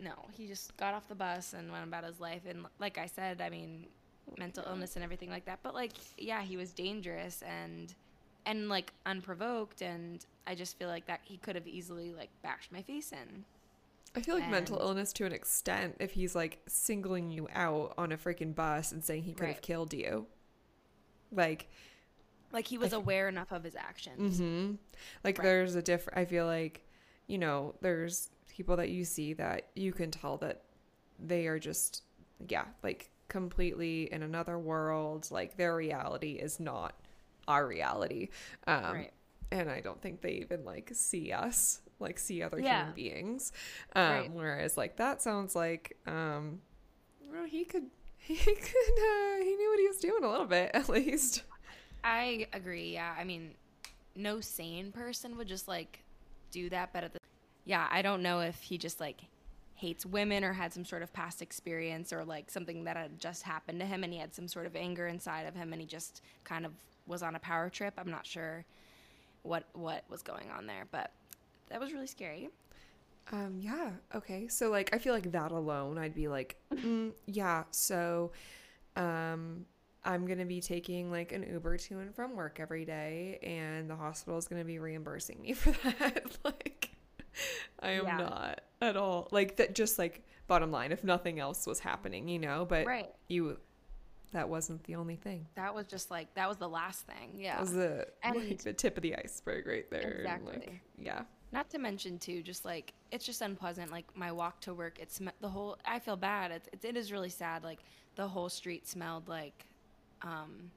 no. 0.00 0.12
He 0.32 0.46
just 0.46 0.76
got 0.76 0.94
off 0.94 1.08
the 1.08 1.14
bus 1.14 1.52
and 1.52 1.70
went 1.72 1.84
about 1.84 2.04
his 2.04 2.20
life. 2.20 2.42
And 2.48 2.66
like 2.78 2.96
I 2.96 3.06
said, 3.06 3.40
I 3.40 3.50
mean, 3.50 3.86
mental 4.38 4.64
illness 4.66 4.94
and 4.94 5.04
everything 5.04 5.30
like 5.30 5.44
that. 5.46 5.60
But 5.62 5.74
like, 5.74 5.92
yeah, 6.16 6.42
he 6.42 6.56
was 6.56 6.72
dangerous 6.72 7.42
and 7.42 7.94
and 8.46 8.68
like 8.68 8.92
unprovoked. 9.04 9.82
And 9.82 10.24
I 10.46 10.54
just 10.54 10.78
feel 10.78 10.88
like 10.88 11.06
that 11.06 11.20
he 11.24 11.36
could 11.38 11.56
have 11.56 11.66
easily 11.66 12.12
like 12.12 12.30
bashed 12.42 12.72
my 12.72 12.82
face 12.82 13.12
in. 13.12 13.44
I 14.16 14.20
feel 14.20 14.34
like 14.34 14.48
mental 14.48 14.78
illness 14.80 15.12
to 15.14 15.26
an 15.26 15.32
extent 15.32 15.96
if 16.00 16.12
he's 16.12 16.34
like 16.34 16.60
singling 16.66 17.30
you 17.30 17.48
out 17.54 17.94
on 17.98 18.10
a 18.12 18.16
freaking 18.16 18.54
bus 18.54 18.90
and 18.92 19.04
saying 19.04 19.22
he 19.24 19.32
could 19.34 19.48
have 19.48 19.62
killed 19.62 19.94
you. 19.94 20.26
Like 21.30 21.68
Like 22.52 22.66
he 22.66 22.78
was 22.78 22.92
aware 22.92 23.28
enough 23.28 23.52
of 23.52 23.64
his 23.64 23.76
actions. 23.76 24.38
hmm 24.38 24.74
Like 25.24 25.38
Right. 25.38 25.44
there's 25.44 25.74
a 25.74 25.82
different. 25.82 26.18
I 26.18 26.24
feel 26.24 26.46
like, 26.46 26.86
you 27.26 27.38
know, 27.38 27.74
there's 27.80 28.30
people 28.48 28.76
that 28.76 28.88
you 28.88 29.04
see 29.04 29.34
that 29.34 29.68
you 29.76 29.92
can 29.92 30.10
tell 30.10 30.38
that 30.38 30.62
they 31.18 31.46
are 31.46 31.58
just, 31.58 32.02
yeah, 32.48 32.64
like 32.82 33.10
completely 33.28 34.10
in 34.12 34.22
another 34.22 34.58
world. 34.58 35.30
Like 35.30 35.56
their 35.56 35.76
reality 35.76 36.32
is 36.32 36.58
not 36.58 36.94
our 37.46 37.66
reality. 37.66 38.28
Um, 38.66 38.94
Right. 38.94 39.12
And 39.50 39.70
I 39.70 39.80
don't 39.80 40.00
think 40.02 40.20
they 40.20 40.32
even 40.32 40.64
like 40.64 40.90
see 40.94 41.32
us, 41.32 41.80
like 42.00 42.18
see 42.18 42.42
other 42.42 42.58
Yeah. 42.60 42.78
human 42.80 42.94
beings. 42.94 43.52
Um, 43.94 44.02
Right. 44.12 44.30
Whereas 44.32 44.76
like 44.76 44.96
that 44.96 45.20
sounds 45.22 45.54
like, 45.56 45.96
um, 46.06 46.60
well, 47.32 47.44
he 47.44 47.64
could 47.64 47.86
he 48.18 48.36
could, 48.36 48.54
uh, 48.56 49.36
he 49.42 49.56
knew 49.56 49.70
what 49.70 49.78
he 49.80 49.86
was 49.88 49.98
doing 49.98 50.22
a 50.24 50.30
little 50.30 50.46
bit, 50.46 50.70
at 50.74 50.88
least. 50.88 51.42
I 52.04 52.46
agree. 52.52 52.92
Yeah. 52.92 53.14
I 53.18 53.24
mean, 53.24 53.54
no 54.14 54.40
sane 54.40 54.92
person 54.92 55.36
would 55.38 55.48
just 55.48 55.66
like 55.68 56.02
do 56.50 56.68
that, 56.70 56.92
but 56.92 57.04
at 57.04 57.12
the 57.12 57.18
yeah, 57.64 57.86
I 57.90 58.00
don't 58.02 58.22
know 58.22 58.40
if 58.40 58.60
he 58.62 58.78
just 58.78 58.98
like 59.00 59.20
hates 59.74 60.04
women 60.04 60.42
or 60.42 60.52
had 60.52 60.72
some 60.72 60.84
sort 60.84 61.02
of 61.02 61.12
past 61.12 61.40
experience 61.42 62.12
or 62.12 62.24
like 62.24 62.50
something 62.50 62.84
that 62.84 62.96
had 62.96 63.18
just 63.20 63.42
happened 63.44 63.78
to 63.78 63.86
him 63.86 64.02
and 64.02 64.12
he 64.12 64.18
had 64.18 64.34
some 64.34 64.48
sort 64.48 64.66
of 64.66 64.74
anger 64.74 65.06
inside 65.06 65.42
of 65.46 65.54
him 65.54 65.72
and 65.72 65.80
he 65.80 65.86
just 65.86 66.20
kind 66.44 66.66
of 66.66 66.72
was 67.06 67.22
on 67.22 67.34
a 67.36 67.38
power 67.38 67.70
trip. 67.70 67.94
I'm 67.96 68.10
not 68.10 68.26
sure 68.26 68.64
what 69.42 69.64
what 69.74 70.04
was 70.10 70.22
going 70.22 70.50
on 70.50 70.66
there, 70.66 70.84
but 70.90 71.12
that 71.70 71.80
was 71.80 71.92
really 71.92 72.06
scary. 72.06 72.48
Um, 73.32 73.56
yeah. 73.60 73.90
Okay. 74.14 74.48
So 74.48 74.70
like, 74.70 74.90
I 74.94 74.98
feel 74.98 75.12
like 75.12 75.32
that 75.32 75.52
alone, 75.52 75.98
I'd 75.98 76.14
be 76.14 76.28
like, 76.28 76.56
mm, 76.74 77.12
yeah. 77.26 77.64
So, 77.70 78.32
um, 78.96 79.66
I'm 80.04 80.26
gonna 80.26 80.46
be 80.46 80.60
taking 80.60 81.10
like 81.10 81.32
an 81.32 81.42
Uber 81.50 81.76
to 81.76 81.98
and 81.98 82.14
from 82.14 82.34
work 82.34 82.58
every 82.60 82.84
day, 82.84 83.38
and 83.42 83.90
the 83.90 83.96
hospital 83.96 84.38
is 84.38 84.48
gonna 84.48 84.64
be 84.64 84.78
reimbursing 84.78 85.40
me 85.42 85.52
for 85.54 85.72
that. 85.88 86.24
like, 86.44 86.90
I 87.80 87.90
am 87.92 88.06
Yeah. 88.06 88.16
not 88.16 88.60
at 88.80 88.96
all 88.96 89.28
like 89.30 89.56
that. 89.56 89.74
Just 89.74 89.98
like 89.98 90.22
bottom 90.46 90.70
line, 90.70 90.92
if 90.92 91.04
nothing 91.04 91.38
else 91.38 91.66
was 91.66 91.80
happening, 91.80 92.28
you 92.28 92.38
know. 92.38 92.64
But 92.64 92.86
Right. 92.86 93.10
you, 93.28 93.58
that 94.32 94.48
wasn't 94.48 94.82
the 94.84 94.94
only 94.94 95.16
thing. 95.16 95.46
That 95.56 95.74
was 95.74 95.86
just 95.86 96.10
like 96.10 96.32
that 96.34 96.48
was 96.48 96.56
the 96.56 96.68
last 96.68 97.06
thing. 97.06 97.32
Yeah. 97.36 97.56
That 97.56 97.60
was 97.60 97.72
the 97.74 98.06
like 98.24 98.62
the 98.62 98.72
tip 98.72 98.96
of 98.96 99.02
the 99.02 99.16
iceberg 99.16 99.66
right 99.66 99.90
there. 99.90 100.00
and, 100.00 100.20
Exactly. 100.20 100.52
like, 100.54 100.80
yeah. 100.98 101.22
Not 101.50 101.70
to 101.70 101.78
mention 101.78 102.18
too, 102.18 102.42
just 102.42 102.64
like 102.64 102.92
it's 103.10 103.24
just 103.24 103.40
unpleasant. 103.40 103.90
Like 103.90 104.04
my 104.16 104.30
walk 104.32 104.60
to 104.62 104.74
work, 104.74 104.98
it's 105.00 105.14
sm- 105.16 105.28
the 105.40 105.48
whole. 105.48 105.78
I 105.84 105.98
feel 105.98 106.16
bad. 106.16 106.50
It, 106.50 106.68
it, 106.72 106.84
it 106.84 106.96
is 106.96 107.10
really 107.10 107.30
sad. 107.30 107.64
Like 107.64 107.78
the 108.16 108.28
whole 108.28 108.48
street 108.48 108.86
smelled 108.86 109.28
like 109.28 109.66
um, 110.22 110.70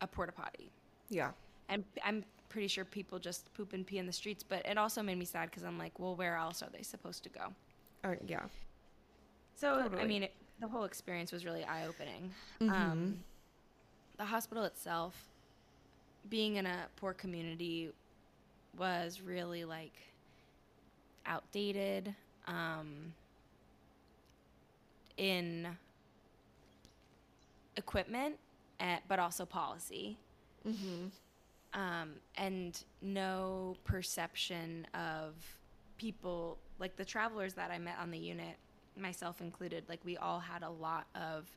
a 0.00 0.06
porta 0.06 0.32
potty, 0.32 0.70
Yeah. 1.08 1.30
and 1.68 1.82
I'm 2.04 2.24
pretty 2.48 2.68
sure 2.68 2.84
people 2.84 3.18
just 3.18 3.52
poop 3.54 3.72
and 3.72 3.84
pee 3.84 3.98
in 3.98 4.06
the 4.06 4.12
streets. 4.12 4.44
But 4.44 4.64
it 4.66 4.78
also 4.78 5.02
made 5.02 5.18
me 5.18 5.24
sad 5.24 5.50
because 5.50 5.64
I'm 5.64 5.78
like, 5.78 5.98
well, 5.98 6.14
where 6.14 6.36
else 6.36 6.62
are 6.62 6.70
they 6.72 6.82
supposed 6.82 7.22
to 7.24 7.28
go? 7.30 7.52
Uh, 8.04 8.14
yeah. 8.28 8.42
So 9.56 9.88
I 9.98 10.04
mean, 10.04 10.24
it, 10.24 10.34
the 10.60 10.68
whole 10.68 10.84
experience 10.84 11.32
was 11.32 11.44
really 11.44 11.64
eye 11.64 11.86
opening. 11.86 12.30
Mhm. 12.60 12.70
Um, 12.70 13.24
the 14.18 14.24
hospital 14.24 14.62
itself, 14.64 15.16
being 16.28 16.56
in 16.56 16.66
a 16.66 16.86
poor 16.96 17.12
community, 17.12 17.90
was 18.78 19.20
really 19.20 19.64
like 19.64 19.94
outdated 21.26 22.14
um, 22.46 23.12
in 25.16 25.68
equipment, 27.76 28.36
eh, 28.80 28.98
but 29.08 29.18
also 29.18 29.44
policy. 29.44 30.18
Mm-hmm. 30.66 31.06
Um, 31.78 32.10
and 32.36 32.80
no 33.02 33.76
perception 33.84 34.86
of 34.94 35.34
people 35.98 36.58
like 36.78 36.96
the 36.96 37.04
travelers 37.04 37.54
that 37.54 37.70
I 37.70 37.78
met 37.78 37.96
on 38.00 38.10
the 38.10 38.18
unit, 38.18 38.56
myself 38.96 39.40
included. 39.40 39.84
Like 39.88 40.00
we 40.04 40.16
all 40.16 40.40
had 40.40 40.62
a 40.62 40.70
lot 40.70 41.06
of 41.14 41.48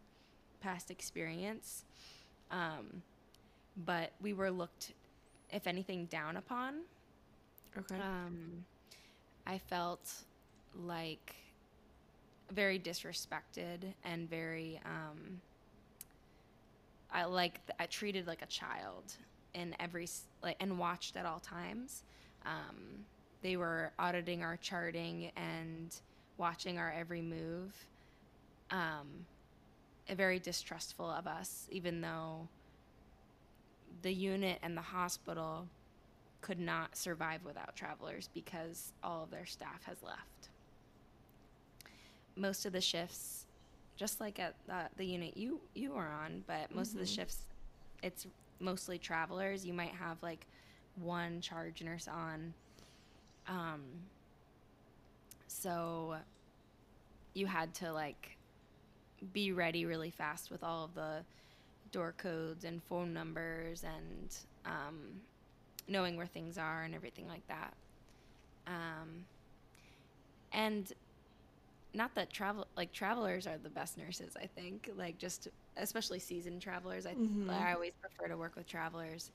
past 0.59 0.89
experience, 0.91 1.83
um, 2.51 3.03
but 3.85 4.11
we 4.21 4.33
were 4.33 4.51
looked, 4.51 4.93
if 5.51 5.67
anything, 5.67 6.05
down 6.05 6.37
upon. 6.37 6.81
Okay. 7.79 7.95
Um, 7.95 8.65
I 9.45 9.57
felt 9.57 10.11
like 10.85 11.35
very 12.51 12.79
disrespected 12.79 13.93
and 14.03 14.29
very 14.29 14.79
um, 14.85 15.41
I 17.11 17.25
like 17.25 17.59
I 17.79 17.85
treated 17.85 18.27
like 18.27 18.41
a 18.41 18.47
child 18.47 19.13
in 19.53 19.75
every 19.79 20.07
like 20.41 20.57
and 20.59 20.77
watched 20.79 21.15
at 21.15 21.25
all 21.25 21.39
times. 21.39 22.03
Um, 22.45 23.05
they 23.41 23.57
were 23.57 23.91
auditing 23.99 24.43
our 24.43 24.57
charting 24.57 25.31
and 25.35 25.95
watching 26.37 26.77
our 26.77 26.91
every 26.91 27.21
move. 27.21 27.73
Um, 28.71 29.25
very 30.15 30.39
distrustful 30.39 31.09
of 31.09 31.27
us, 31.27 31.67
even 31.71 32.01
though 32.01 32.47
the 34.01 34.13
unit 34.13 34.59
and 34.63 34.77
the 34.77 34.81
hospital 34.81 35.67
could 36.41 36.59
not 36.59 36.95
survive 36.95 37.43
without 37.45 37.75
travelers 37.75 38.29
because 38.33 38.91
all 39.03 39.23
of 39.23 39.31
their 39.31 39.45
staff 39.45 39.83
has 39.85 40.01
left. 40.03 40.49
Most 42.35 42.65
of 42.65 42.73
the 42.73 42.81
shifts, 42.81 43.45
just 43.95 44.19
like 44.19 44.39
at 44.39 44.53
the, 44.67 44.83
the 44.97 45.05
unit 45.05 45.35
you 45.35 45.59
you 45.73 45.91
were 45.91 46.07
on, 46.07 46.43
but 46.47 46.73
most 46.73 46.93
of 46.93 46.99
the 46.99 47.05
Mhm. 47.05 47.15
shifts, 47.15 47.41
it's 48.03 48.27
mostly 48.59 48.97
travelers. 48.99 49.65
You 49.65 49.73
might 49.73 49.93
have 49.93 50.21
like 50.21 50.45
one 50.95 51.41
charge 51.41 51.81
nurse 51.83 52.07
on. 52.07 52.53
Um, 53.47 53.81
so 55.47 56.17
you 57.33 57.47
had 57.47 57.73
to 57.75 57.91
like 57.91 58.37
be 59.33 59.51
ready 59.51 59.85
really 59.85 60.11
fast 60.11 60.51
with 60.51 60.63
all 60.63 60.85
of 60.85 60.93
the 60.93 61.23
door 61.91 62.13
codes 62.17 62.65
and 62.65 62.83
phone 62.83 63.13
numbers 63.13 63.83
and 63.83 64.35
um, 64.65 65.21
knowing 65.87 66.17
where 66.17 66.27
things 66.27 66.57
are 66.57 66.83
and 66.83 66.95
everything 66.95 67.27
like 67.27 67.45
that. 67.47 67.75
Um, 68.67 69.25
and 70.51 70.91
not 71.93 72.15
that 72.15 72.31
travel 72.31 72.67
like 72.75 72.91
travelers 72.91 73.47
are 73.47 73.57
the 73.57 73.69
best 73.69 73.97
nurses. 73.97 74.35
I 74.41 74.47
think 74.47 74.89
like 74.95 75.17
just 75.17 75.47
especially 75.77 76.19
seasoned 76.19 76.61
travelers. 76.61 77.05
I 77.05 77.15
Mhm. 77.15 77.67
I 77.67 77.73
always 77.73 77.91
prefer 78.01 78.29
to 78.29 78.37
work 78.37 78.55
with 78.55 78.67
travelers. 78.67 79.31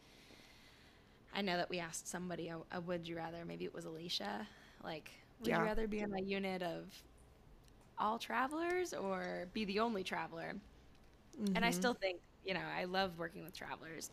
I 1.32 1.42
know 1.42 1.56
that 1.56 1.71
we 1.71 1.78
asked 1.78 2.09
somebody 2.09 2.49
a, 2.49 2.59
a 2.73 2.80
would 2.80 3.06
you 3.09 3.16
rather. 3.16 3.44
Maybe 3.44 3.64
it 3.64 3.75
was 3.75 3.85
Alicia. 3.85 4.47
Like, 4.82 5.11
would 5.40 5.54
Yeah. 5.54 5.59
you 5.59 5.64
rather 5.64 5.87
be 5.87 6.02
on 6.02 6.12
a 6.18 6.23
unit 6.23 6.62
of 6.62 6.92
all 7.99 8.18
travelers 8.18 8.92
or 8.92 9.49
be 9.52 9.64
the 9.64 9.80
only 9.80 10.04
traveler? 10.04 10.54
And 11.54 11.64
I 11.64 11.71
Mhm. 11.71 11.71
still 11.71 11.94
think, 11.94 12.21
you 12.42 12.54
know, 12.54 12.61
I 12.61 12.85
love 12.85 13.18
working 13.18 13.44
with 13.44 13.56
travelers. 13.56 14.11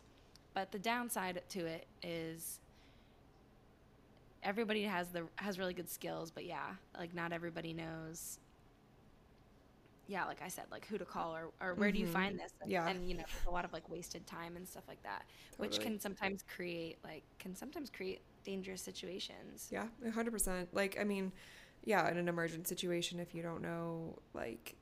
But 0.54 0.72
the 0.72 0.78
downside 0.78 1.40
to 1.50 1.66
it 1.66 1.86
is 2.02 2.58
everybody 4.42 4.82
has 4.84 5.08
the 5.08 5.26
has 5.36 5.58
really 5.58 5.74
good 5.74 5.88
skills, 5.88 6.30
but 6.30 6.44
yeah, 6.44 6.74
like 6.98 7.14
not 7.14 7.32
everybody 7.32 7.72
knows 7.72 8.38
yeah, 10.10 10.24
like 10.24 10.42
I 10.42 10.48
said, 10.48 10.64
like 10.72 10.86
who 10.86 10.98
to 10.98 11.04
call 11.04 11.36
or, 11.36 11.50
or 11.60 11.74
where 11.74 11.92
do 11.92 12.00
you 12.00 12.06
find 12.06 12.34
mm-hmm. 12.34 12.42
this? 12.42 12.52
And, 12.60 12.70
Yeah. 12.70 12.88
and 12.88 13.08
you 13.08 13.16
know, 13.16 13.24
a 13.46 13.50
lot 13.50 13.64
of 13.64 13.72
like 13.72 13.88
wasted 13.88 14.26
time 14.26 14.56
and 14.56 14.68
stuff 14.68 14.82
like 14.88 15.00
that, 15.04 15.22
which 15.56 15.78
can 15.78 16.00
sometimes 16.00 16.44
create 16.52 16.98
like 17.04 17.22
can 17.38 17.54
sometimes 17.54 17.90
create 17.90 18.20
dangerous 18.44 18.82
situations. 18.82 19.68
Yeah, 19.70 19.86
a 20.04 20.10
hundred 20.10 20.32
percent. 20.32 20.74
Like, 20.74 20.98
I 21.00 21.04
mean, 21.04 21.30
yeah, 21.84 22.10
in 22.10 22.16
an 22.16 22.28
emergent 22.28 22.66
situation, 22.66 23.20
if 23.20 23.36
you 23.36 23.42
don't 23.42 23.62
know, 23.62 24.18
like, 24.34 24.74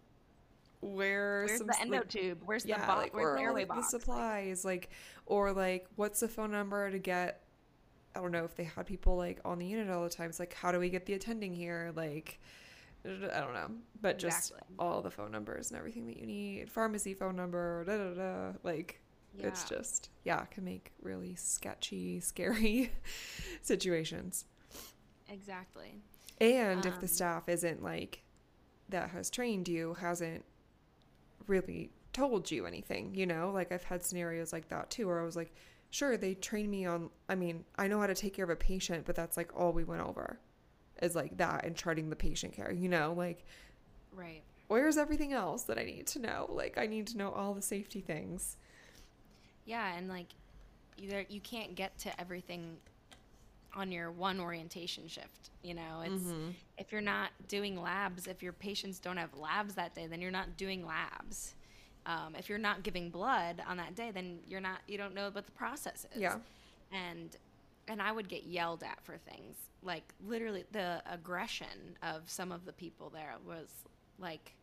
where 0.80 1.44
Where's 1.46 1.58
some 1.58 1.66
the 1.68 1.74
s- 1.74 1.80
endo 1.82 1.96
like, 1.98 2.08
tube? 2.08 2.42
Where's 2.44 2.64
yeah, 2.64 2.80
the 2.80 2.86
box? 2.86 3.02
like, 3.02 3.14
Where's 3.14 3.24
where 3.24 3.34
the 3.36 3.42
airway 3.42 3.60
like, 3.62 3.68
box? 3.68 3.90
the 3.90 3.98
supplies, 3.98 4.64
like, 4.64 4.90
or 5.26 5.52
like, 5.52 5.86
what's 5.96 6.20
the 6.20 6.28
phone 6.28 6.50
number 6.52 6.90
to 6.90 6.98
get? 6.98 7.44
I 8.14 8.20
don't 8.20 8.32
know 8.32 8.44
if 8.44 8.54
they 8.56 8.64
had 8.64 8.86
people 8.86 9.16
like 9.16 9.40
on 9.44 9.58
the 9.58 9.66
unit 9.66 9.90
all 9.90 10.02
the 10.04 10.10
time. 10.10 10.28
It's 10.30 10.40
like, 10.40 10.54
how 10.54 10.72
do 10.72 10.78
we 10.78 10.88
get 10.90 11.06
the 11.06 11.14
attending 11.14 11.54
here? 11.54 11.92
Like, 11.94 12.40
I 13.04 13.40
don't 13.40 13.54
know, 13.54 13.70
but 14.00 14.18
just 14.18 14.50
Exactly. 14.50 14.74
all 14.78 15.02
the 15.02 15.10
phone 15.10 15.30
numbers 15.30 15.70
and 15.70 15.78
everything 15.78 16.06
that 16.06 16.16
you 16.16 16.26
need, 16.26 16.70
pharmacy 16.70 17.14
phone 17.14 17.36
number, 17.36 17.84
da 17.84 17.96
da 17.96 18.14
da. 18.14 18.58
Like, 18.64 19.00
it's 19.38 19.64
just 19.68 20.10
yeah, 20.24 20.44
can 20.46 20.64
make 20.64 20.92
really 21.00 21.34
sketchy, 21.36 22.18
scary 22.32 22.90
situations. 23.62 24.46
exactly. 25.28 25.94
And 26.40 26.84
if 26.86 26.94
Um, 26.94 27.00
the 27.00 27.08
staff 27.08 27.48
isn't 27.48 27.82
like 27.82 28.22
that 28.88 29.10
has 29.10 29.30
trained 29.30 29.68
you, 29.68 29.94
hasn't 29.94 30.44
really 31.48 31.90
told 32.12 32.50
you 32.50 32.66
anything, 32.66 33.14
you 33.14 33.26
know? 33.26 33.50
Like 33.52 33.72
I've 33.72 33.84
had 33.84 34.04
scenarios 34.04 34.52
like 34.52 34.68
that 34.68 34.90
too 34.90 35.06
where 35.06 35.20
I 35.20 35.24
was 35.24 35.36
like, 35.36 35.52
sure, 35.90 36.16
they 36.16 36.34
trained 36.34 36.70
me 36.70 36.86
on 36.86 37.10
I 37.28 37.34
mean, 37.34 37.64
I 37.76 37.88
know 37.88 38.00
how 38.00 38.06
to 38.06 38.14
take 38.14 38.34
care 38.34 38.44
of 38.44 38.50
a 38.50 38.56
patient, 38.56 39.04
but 39.06 39.16
that's 39.16 39.36
like 39.36 39.50
all 39.58 39.72
we 39.72 39.84
went 39.84 40.02
over. 40.02 40.38
Is 41.02 41.14
like 41.14 41.36
that 41.36 41.64
and 41.64 41.76
charting 41.76 42.10
the 42.10 42.16
patient 42.16 42.52
care, 42.54 42.72
you 42.72 42.88
know? 42.88 43.14
Like 43.16 43.44
Right. 44.12 44.42
where's 44.68 44.98
everything 44.98 45.32
else 45.32 45.64
that 45.64 45.78
I 45.78 45.84
need 45.84 46.06
to 46.08 46.18
know? 46.18 46.46
Like 46.50 46.78
I 46.78 46.86
need 46.86 47.06
to 47.08 47.16
know 47.18 47.30
all 47.30 47.54
the 47.54 47.62
safety 47.62 48.00
things. 48.00 48.56
Yeah, 49.64 49.94
and 49.96 50.08
like 50.08 50.28
you 50.96 51.08
there, 51.08 51.26
you 51.28 51.40
can't 51.40 51.74
get 51.74 51.96
to 51.98 52.20
everything 52.20 52.76
on 53.74 53.92
your 53.92 54.10
one 54.10 54.40
orientation 54.40 55.08
shift. 55.08 55.50
You 55.62 55.74
know, 55.74 56.00
it's 56.04 56.22
Mhm. 56.22 56.54
if 56.78 56.90
you're 56.92 57.00
not 57.00 57.30
doing 57.48 57.80
labs, 57.80 58.26
if 58.26 58.42
your 58.42 58.52
patients 58.52 58.98
don't 58.98 59.16
have 59.16 59.34
labs 59.34 59.74
that 59.74 59.94
day, 59.94 60.06
then 60.06 60.20
you're 60.20 60.30
not 60.30 60.56
doing 60.56 60.86
labs. 60.86 61.54
Um, 62.06 62.34
if 62.36 62.48
you're 62.48 62.58
not 62.58 62.82
giving 62.82 63.10
blood 63.10 63.62
on 63.66 63.76
that 63.76 63.94
day, 63.94 64.10
then 64.10 64.42
you're 64.46 64.60
not 64.60 64.80
you 64.86 64.96
don't 64.96 65.14
know 65.14 65.30
what 65.30 65.46
the 65.46 65.52
process 65.52 66.06
is. 66.12 66.20
Yeah. 66.22 66.38
And 66.90 67.36
and 67.86 68.02
I 68.02 68.12
would 68.12 68.28
get 68.28 68.44
yelled 68.44 68.82
at 68.82 69.02
for 69.02 69.16
things. 69.18 69.56
Like 69.82 70.12
literally 70.20 70.64
the 70.72 71.02
aggression 71.06 71.96
of 72.02 72.28
some 72.30 72.52
of 72.52 72.64
the 72.64 72.72
people 72.72 73.10
there 73.10 73.36
was 73.44 73.70
like 74.18 74.54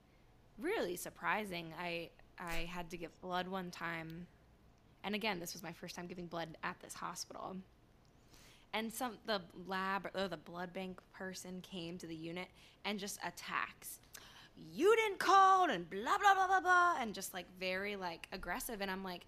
really 0.58 0.96
surprising. 0.96 1.74
I 1.80 2.10
I 2.40 2.66
had 2.66 2.90
to 2.92 2.98
give 2.98 3.20
blood 3.22 3.48
one 3.48 3.72
time, 3.72 4.28
and 5.04 5.16
again, 5.16 5.40
this 5.40 5.54
was 5.54 5.64
my 5.64 5.72
first 5.74 5.96
time 5.96 6.08
giving 6.08 6.28
blood 6.28 6.58
at 6.64 6.80
this 6.82 6.94
hospital. 6.96 7.58
And 8.76 8.92
some 8.94 9.14
the 9.26 9.42
lab 9.68 10.10
or 10.14 10.28
the 10.28 10.38
blood 10.38 10.74
bank 10.74 11.00
person 11.14 11.62
came 11.62 11.98
to 11.98 12.08
the 12.08 12.16
unit 12.16 12.50
and 12.84 13.00
just 13.00 13.18
attacks. 13.26 14.00
You 14.74 14.94
didn't 14.98 15.20
call 15.20 15.70
and 15.70 15.90
blah 15.90 16.18
blah 16.18 16.34
blah 16.34 16.48
blah 16.48 16.60
blah 16.60 16.96
and 17.00 17.14
just 17.14 17.34
like 17.34 17.46
very 17.58 17.96
like 17.96 18.28
aggressive. 18.34 18.82
And 18.82 18.92
I'm 18.92 19.04
like, 19.04 19.26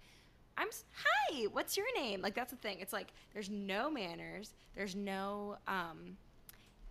I'm 0.58 0.68
hi. 0.92 1.46
What's 1.52 1.76
your 1.76 1.86
name? 1.96 2.20
Like 2.20 2.34
that's 2.34 2.50
the 2.50 2.58
thing. 2.58 2.78
It's 2.80 2.92
like 2.92 3.08
there's 3.32 3.48
no 3.48 3.90
manners. 3.90 4.52
There's 4.74 4.94
no 4.94 5.56
um. 5.66 6.18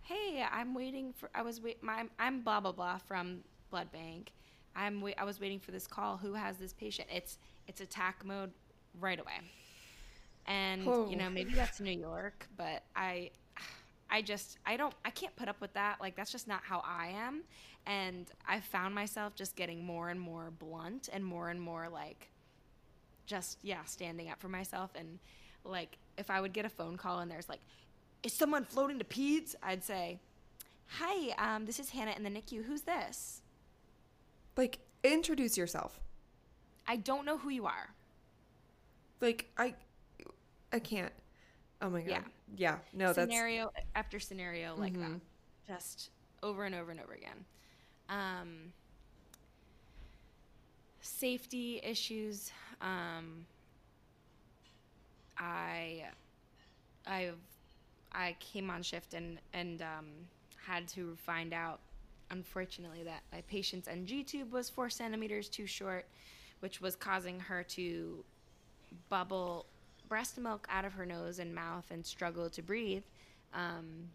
Hey, 0.02 0.44
I'm 0.50 0.74
waiting 0.74 1.12
for. 1.12 1.30
I 1.34 1.42
was 1.42 1.60
wait. 1.60 1.82
My 1.82 2.04
I'm 2.18 2.40
blah 2.40 2.60
blah 2.60 2.72
blah 2.72 2.98
from 2.98 3.40
blood 3.70 3.92
bank. 3.92 4.32
I'm 4.74 5.00
wait. 5.00 5.14
I 5.16 5.24
was 5.24 5.38
waiting 5.38 5.60
for 5.60 5.70
this 5.70 5.86
call. 5.86 6.16
Who 6.16 6.34
has 6.34 6.56
this 6.56 6.72
patient? 6.72 7.08
It's 7.14 7.38
it's 7.68 7.80
attack 7.80 8.24
mode 8.24 8.50
right 9.00 9.20
away. 9.20 9.40
And 10.48 10.82
Oh. 10.88 11.08
you 11.08 11.16
know 11.16 11.28
maybe 11.30 11.52
that's 11.52 11.78
New 11.78 11.92
York, 11.92 12.48
but 12.56 12.82
I 12.96 13.30
I 14.10 14.22
just 14.22 14.58
I 14.66 14.76
don't 14.76 14.94
I 15.04 15.10
can't 15.10 15.36
put 15.36 15.48
up 15.48 15.60
with 15.60 15.74
that. 15.74 16.00
Like 16.00 16.16
that's 16.16 16.32
just 16.32 16.48
not 16.48 16.62
how 16.64 16.82
I 16.84 17.08
am. 17.08 17.42
And 17.86 18.26
I 18.46 18.60
found 18.60 18.94
myself 18.94 19.34
just 19.36 19.54
getting 19.56 19.84
more 19.84 20.08
and 20.08 20.18
more 20.20 20.50
blunt 20.50 21.08
and 21.12 21.24
more 21.24 21.50
and 21.50 21.60
more 21.60 21.88
like 21.88 22.30
just 23.26 23.58
yeah, 23.62 23.84
standing 23.84 24.30
up 24.30 24.40
for 24.40 24.48
myself 24.48 24.90
and 24.96 25.18
like 25.64 25.98
if 26.16 26.30
I 26.30 26.40
would 26.40 26.54
get 26.54 26.64
a 26.64 26.70
phone 26.70 26.96
call 26.96 27.18
and 27.20 27.30
there's 27.30 27.48
like 27.48 27.60
is 28.22 28.32
someone 28.32 28.64
floating 28.64 28.98
to 28.98 29.04
peds? 29.04 29.54
I'd 29.62 29.84
say, 29.84 30.18
"Hi, 30.86 31.34
um 31.36 31.66
this 31.66 31.78
is 31.78 31.90
Hannah 31.90 32.14
in 32.16 32.22
the 32.24 32.30
NICU. 32.30 32.64
Who's 32.64 32.80
this?" 32.82 33.42
Like, 34.56 34.80
introduce 35.04 35.56
yourself. 35.56 36.00
I 36.86 36.96
don't 36.96 37.24
know 37.24 37.38
who 37.38 37.48
you 37.50 37.66
are. 37.66 37.90
Like, 39.20 39.50
I, 39.56 39.74
I 40.72 40.78
can't. 40.78 41.12
Oh 41.80 41.90
my 41.90 42.00
god. 42.00 42.10
Yeah. 42.10 42.22
Yeah. 42.56 42.76
No, 42.92 43.12
that's 43.12 43.30
scenario 43.30 43.70
after 43.94 44.18
scenario 44.20 44.74
like 44.76 44.94
that. 44.94 45.00
Mhm. 45.00 45.20
Just 45.66 46.10
over 46.42 46.64
and 46.64 46.74
over 46.74 46.90
and 46.90 47.00
over 47.00 47.12
again. 47.12 47.44
Um 48.08 48.72
safety 51.00 51.80
issues. 51.82 52.50
Um 52.80 53.46
I 55.38 56.04
I've 57.06 57.38
I 58.12 58.36
came 58.40 58.70
on 58.70 58.82
shift 58.82 59.14
and 59.14 59.38
and 59.52 59.82
um, 59.82 60.06
had 60.66 60.88
to 60.88 61.16
find 61.16 61.52
out, 61.52 61.80
unfortunately, 62.30 63.02
that 63.04 63.22
my 63.32 63.42
patient's 63.42 63.88
NG 63.88 64.24
tube 64.24 64.52
was 64.52 64.68
four 64.68 64.90
centimeters 64.90 65.48
too 65.48 65.66
short, 65.66 66.06
which 66.60 66.80
was 66.80 66.96
causing 66.96 67.38
her 67.40 67.62
to 67.62 68.24
bubble 69.08 69.66
breast 70.08 70.38
milk 70.38 70.66
out 70.70 70.84
of 70.84 70.94
her 70.94 71.06
nose 71.06 71.38
and 71.38 71.54
mouth 71.54 71.84
and 71.90 72.04
struggle 72.04 72.48
to 72.50 72.62
breathe. 72.62 73.04
Um, 73.54 74.10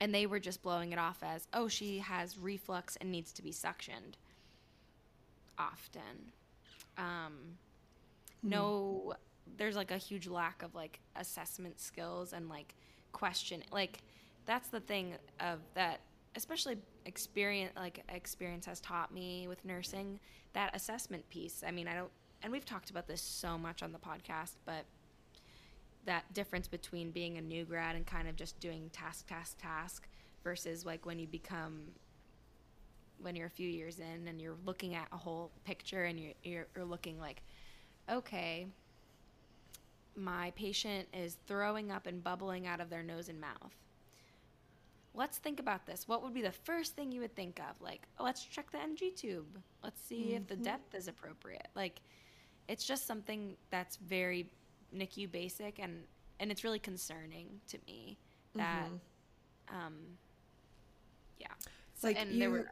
and 0.00 0.14
they 0.14 0.26
were 0.26 0.38
just 0.38 0.62
blowing 0.62 0.92
it 0.92 0.98
off 0.98 1.18
as, 1.22 1.48
oh, 1.52 1.68
she 1.68 1.98
has 1.98 2.38
reflux 2.38 2.96
and 2.96 3.10
needs 3.10 3.32
to 3.32 3.42
be 3.42 3.50
suctioned 3.50 4.14
often. 5.58 6.32
Um, 6.98 7.32
no, 8.42 9.14
there's 9.56 9.76
like 9.76 9.90
a 9.90 9.96
huge 9.96 10.28
lack 10.28 10.62
of 10.62 10.74
like 10.74 11.00
assessment 11.16 11.80
skills 11.80 12.32
and 12.32 12.48
like 12.48 12.74
question. 13.12 13.62
Like, 13.72 13.98
that's 14.44 14.68
the 14.68 14.80
thing 14.80 15.14
of 15.40 15.60
that, 15.74 16.00
especially 16.36 16.76
experience, 17.06 17.72
like, 17.76 18.04
experience 18.08 18.66
has 18.66 18.80
taught 18.80 19.12
me 19.12 19.48
with 19.48 19.64
nursing 19.64 20.20
that 20.52 20.74
assessment 20.76 21.28
piece. 21.30 21.64
I 21.66 21.70
mean, 21.70 21.88
I 21.88 21.94
don't, 21.94 22.10
and 22.42 22.52
we've 22.52 22.64
talked 22.64 22.90
about 22.90 23.08
this 23.08 23.22
so 23.22 23.58
much 23.58 23.82
on 23.82 23.92
the 23.92 23.98
podcast, 23.98 24.52
but 24.64 24.84
that 26.06 26.32
difference 26.32 26.66
between 26.68 27.10
being 27.10 27.36
a 27.36 27.40
new 27.40 27.64
grad 27.64 27.96
and 27.96 28.06
kind 28.06 28.28
of 28.28 28.36
just 28.36 28.58
doing 28.60 28.90
task, 28.90 29.26
task, 29.26 29.58
task 29.60 30.08
versus 30.42 30.84
like 30.86 31.04
when 31.04 31.18
you 31.18 31.26
become 31.26 31.82
when 33.18 33.34
you're 33.34 33.46
a 33.46 33.50
few 33.50 33.68
years 33.68 33.98
in 33.98 34.28
and 34.28 34.40
you're 34.40 34.56
looking 34.66 34.94
at 34.94 35.08
a 35.12 35.16
whole 35.16 35.50
picture 35.64 36.04
and 36.04 36.20
you're, 36.20 36.32
you're, 36.42 36.66
you're 36.76 36.84
looking 36.84 37.18
like, 37.18 37.42
okay, 38.10 38.66
my 40.14 40.50
patient 40.52 41.08
is 41.12 41.38
throwing 41.46 41.90
up 41.90 42.06
and 42.06 42.22
bubbling 42.22 42.66
out 42.66 42.80
of 42.80 42.90
their 42.90 43.02
nose 43.02 43.28
and 43.28 43.40
mouth. 43.40 43.74
Let's 45.14 45.38
think 45.38 45.60
about 45.60 45.86
this. 45.86 46.06
What 46.06 46.22
would 46.22 46.34
be 46.34 46.42
the 46.42 46.52
first 46.52 46.94
thing 46.94 47.10
you 47.10 47.22
would 47.22 47.34
think 47.34 47.58
of? 47.58 47.80
Like, 47.80 48.06
oh, 48.18 48.24
let's 48.24 48.44
check 48.44 48.70
the 48.70 48.78
NG 48.78 49.12
tube. 49.16 49.62
Let's 49.82 50.02
see 50.02 50.34
if 50.34 50.46
the 50.46 50.56
Mhm. 50.56 50.62
depth 50.64 50.94
is 50.94 51.08
appropriate. 51.08 51.68
Like, 51.74 52.02
it's 52.68 52.84
just 52.84 53.06
something 53.06 53.56
that's 53.70 53.96
very 53.96 54.50
NICU 54.94 55.30
basic 55.30 55.78
and 55.78 56.04
and 56.38 56.50
it's 56.50 56.64
really 56.64 56.78
concerning 56.78 57.60
to 57.68 57.78
me 57.86 58.18
that 58.54 58.88
Mhm. 58.90 59.74
um 59.74 60.18
yeah. 61.38 61.48
So- 61.94 62.08
like 62.08 62.16
and 62.18 62.32
you. 62.32 62.38
there 62.40 62.50
were 62.50 62.70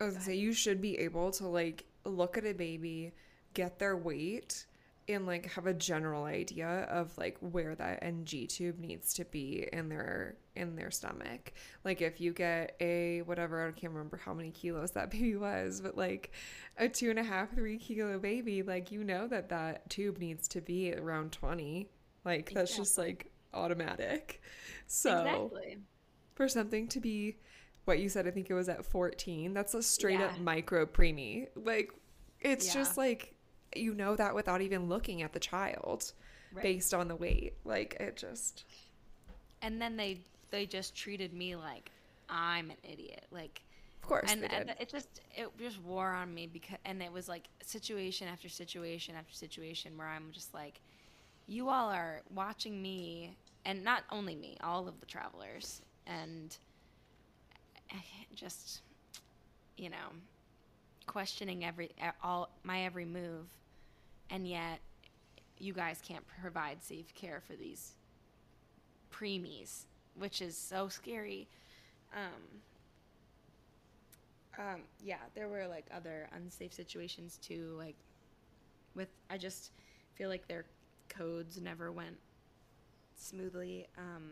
I 0.00 0.04
was 0.04 0.14
gonna 0.14 0.24
say 0.26 0.34
you 0.34 0.52
should 0.52 0.80
be 0.80 0.98
able 0.98 1.30
to 1.32 1.46
like 1.46 1.84
look 2.04 2.36
at 2.36 2.44
a 2.44 2.52
baby, 2.52 3.12
get 3.54 3.78
their 3.78 3.96
weight, 3.96 4.66
and 5.12 5.26
like 5.26 5.52
have 5.52 5.66
a 5.66 5.74
general 5.74 6.24
idea 6.24 6.86
of 6.90 7.16
like 7.18 7.36
where 7.40 7.74
that 7.74 8.02
NG 8.02 8.46
tube 8.48 8.78
needs 8.78 9.14
to 9.14 9.24
be 9.24 9.68
in 9.72 9.88
their 9.88 10.36
in 10.56 10.76
their 10.76 10.90
stomach. 10.90 11.52
Like 11.84 12.00
if 12.00 12.20
you 12.20 12.32
get 12.32 12.76
a 12.80 13.22
whatever 13.22 13.66
I 13.66 13.72
can't 13.72 13.92
remember 13.92 14.16
how 14.16 14.34
many 14.34 14.50
kilos 14.50 14.92
that 14.92 15.10
baby 15.12 15.36
was, 15.36 15.80
but 15.80 15.96
like 15.96 16.32
a 16.78 16.88
two 16.88 17.10
and 17.10 17.18
a 17.18 17.22
half 17.24 17.54
three 17.54 17.78
kilo 17.78 18.18
baby, 18.18 18.62
like 18.62 18.90
you 18.92 19.04
know 19.04 19.26
that 19.28 19.48
that 19.50 19.88
tube 19.90 20.18
needs 20.18 20.48
to 20.48 20.60
be 20.60 20.94
around 20.94 21.32
twenty. 21.32 21.88
Like 22.24 22.50
that's 22.52 22.76
just 22.76 22.98
like 22.98 23.30
automatic. 23.54 24.40
So 24.86 25.20
exactly. 25.20 25.78
for 26.34 26.48
something 26.48 26.88
to 26.88 27.00
be 27.00 27.36
what 27.84 27.98
you 27.98 28.08
said, 28.08 28.26
I 28.28 28.30
think 28.30 28.48
it 28.48 28.54
was 28.54 28.68
at 28.68 28.84
14. 28.84 29.54
That's 29.54 29.74
a 29.74 29.82
straight 29.82 30.20
up 30.20 30.38
micro 30.38 30.86
preemie. 30.86 31.48
Like, 31.56 31.92
it's 32.40 32.68
Yeah. 32.68 32.74
just 32.74 32.96
like 32.96 33.31
you 33.76 33.94
know 33.94 34.16
that 34.16 34.34
without 34.34 34.60
even 34.60 34.88
looking 34.88 35.22
at 35.22 35.32
the 35.32 35.40
child 35.40 36.12
Right. 36.54 36.62
based 36.62 36.92
on 36.92 37.08
the 37.08 37.16
weight. 37.16 37.54
Like, 37.64 37.96
it 37.98 38.16
just, 38.16 38.64
and 39.62 39.80
then 39.80 39.96
they 39.96 40.18
they 40.50 40.66
just 40.66 40.94
treated 40.94 41.32
me 41.32 41.56
like 41.56 41.90
I'm 42.28 42.70
an 42.70 42.76
idiot. 42.84 43.24
Like 43.30 43.62
of 44.02 44.08
course, 44.08 44.30
and, 44.30 44.52
and 44.52 44.74
it 44.78 44.88
just 44.88 45.20
it 45.34 45.48
just 45.58 45.82
wore 45.82 46.10
on 46.10 46.32
me 46.34 46.46
because 46.46 46.78
and 46.84 47.02
it 47.02 47.12
was 47.12 47.28
like 47.28 47.44
situation 47.62 48.28
after 48.28 48.48
situation 48.48 49.14
after 49.16 49.32
situation 49.32 49.96
where 49.96 50.08
I'm 50.08 50.30
just 50.32 50.52
like 50.52 50.80
you 51.46 51.68
all 51.68 51.90
are 51.90 52.20
watching 52.34 52.80
me 52.82 53.36
and 53.64 53.82
not 53.82 54.04
only 54.10 54.34
me 54.36 54.56
all 54.62 54.88
of 54.88 55.00
the 55.00 55.06
travelers 55.06 55.82
and 56.06 56.56
just 58.34 58.82
you 59.76 59.90
know 59.90 59.96
questioning 61.06 61.64
every 61.64 61.90
all 62.22 62.50
my 62.62 62.84
every 62.84 63.04
move 63.04 63.46
and 64.32 64.48
yet 64.48 64.80
you 65.58 65.72
guys 65.72 66.02
can't 66.06 66.24
provide 66.42 66.82
safe 66.82 67.14
care 67.14 67.40
for 67.46 67.54
these 67.54 67.92
preemies 69.12 69.84
which 70.18 70.42
is 70.42 70.56
so 70.56 70.88
scary 70.88 71.46
um 72.16 72.60
um, 74.58 74.82
yeah, 75.02 75.16
there 75.34 75.48
were 75.48 75.66
like 75.66 75.86
other 75.94 76.28
unsafe 76.34 76.72
situations 76.72 77.38
too. 77.40 77.74
Like 77.78 77.96
with, 78.94 79.08
I 79.30 79.38
just 79.38 79.72
feel 80.14 80.28
like 80.28 80.46
their 80.46 80.64
codes 81.08 81.60
never 81.60 81.90
went 81.90 82.16
smoothly. 83.16 83.86
Um, 83.96 84.30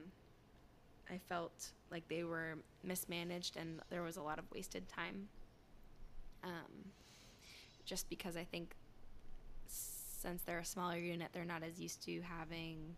I 1.11 1.19
felt 1.29 1.71
like 1.91 2.07
they 2.09 2.25
were 2.25 2.59
mismanaged 2.85 3.57
and 3.57 3.81
there 3.91 4.03
was 4.03 4.17
a 4.17 4.23
lot 4.23 4.39
of 4.39 4.45
wasted 4.53 4.89
time. 4.89 5.29
Um, 6.45 6.91
just 7.85 8.09
because 8.09 8.37
I 8.37 8.45
think 8.45 8.75
since 10.21 10.43
they're 10.43 10.59
a 10.59 10.65
smaller 10.65 10.97
unit, 10.99 11.29
they're 11.33 11.45
not 11.45 11.63
as 11.63 11.81
used 11.81 12.03
to 12.05 12.21
having 12.23 12.95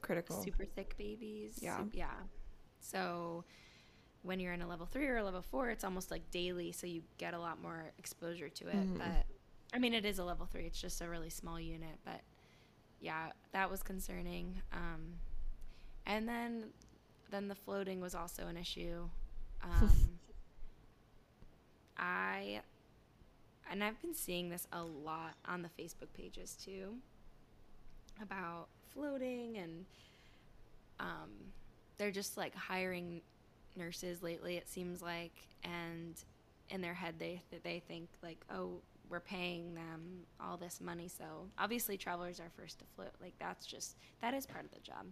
Critical. 0.00 0.42
super 0.42 0.64
thick 0.64 0.96
babies. 0.96 1.58
Yeah. 1.60 1.84
Yeah. 1.92 2.10
So 2.80 3.44
when 4.22 4.40
you're 4.40 4.52
in 4.52 4.62
a 4.62 4.66
level 4.68 4.86
three 4.86 5.06
or 5.06 5.16
a 5.18 5.24
level 5.24 5.42
four, 5.42 5.70
it's 5.70 5.84
almost 5.84 6.10
like 6.10 6.28
daily, 6.30 6.72
so 6.72 6.86
you 6.86 7.02
get 7.18 7.34
a 7.34 7.38
lot 7.38 7.60
more 7.60 7.92
exposure 7.98 8.48
to 8.48 8.68
it. 8.68 8.74
Mhm. 8.76 8.98
But 8.98 9.26
I 9.74 9.78
mean, 9.78 9.94
it 9.94 10.04
is 10.04 10.18
a 10.18 10.24
level 10.24 10.46
three. 10.46 10.66
It's 10.66 10.80
just 10.80 11.00
a 11.00 11.08
really 11.08 11.30
small 11.30 11.58
unit, 11.60 11.98
but 12.04 12.20
yeah, 13.00 13.32
that 13.52 13.70
was 13.70 13.82
concerning. 13.82 14.60
Um, 14.72 15.18
and 16.06 16.28
then, 16.28 16.72
then 17.30 17.48
the 17.48 17.54
floating 17.54 18.00
was 18.00 18.14
also 18.14 18.46
an 18.48 18.56
issue. 18.56 19.08
Um, 19.64 20.18
I, 21.96 22.62
and 23.72 23.82
I've 23.82 24.00
been 24.02 24.14
seeing 24.14 24.50
this 24.50 24.68
a 24.70 24.82
lot 24.82 25.34
on 25.48 25.62
the 25.62 25.82
Facebook 25.82 26.12
pages 26.14 26.56
too, 26.62 26.94
about 28.20 28.68
floating 28.92 29.56
and 29.56 29.86
um, 31.00 31.30
they're 31.96 32.10
just 32.10 32.36
like 32.36 32.54
hiring 32.54 33.22
nurses 33.74 34.22
lately 34.22 34.58
it 34.58 34.68
seems 34.68 35.00
like 35.00 35.32
and 35.64 36.14
in 36.68 36.82
their 36.82 36.92
head 36.92 37.14
they 37.18 37.40
they 37.64 37.82
think 37.88 38.06
like 38.22 38.38
oh 38.54 38.72
we're 39.08 39.18
paying 39.18 39.74
them 39.74 40.20
all 40.38 40.58
this 40.58 40.78
money 40.78 41.08
so 41.08 41.24
obviously 41.58 41.96
travelers 41.96 42.38
are 42.38 42.50
first 42.54 42.78
to 42.78 42.84
float 42.94 43.12
like 43.22 43.32
that's 43.38 43.64
just 43.64 43.96
that 44.20 44.34
is 44.34 44.44
part 44.44 44.64
of 44.64 44.70
the 44.72 44.80
job 44.80 45.06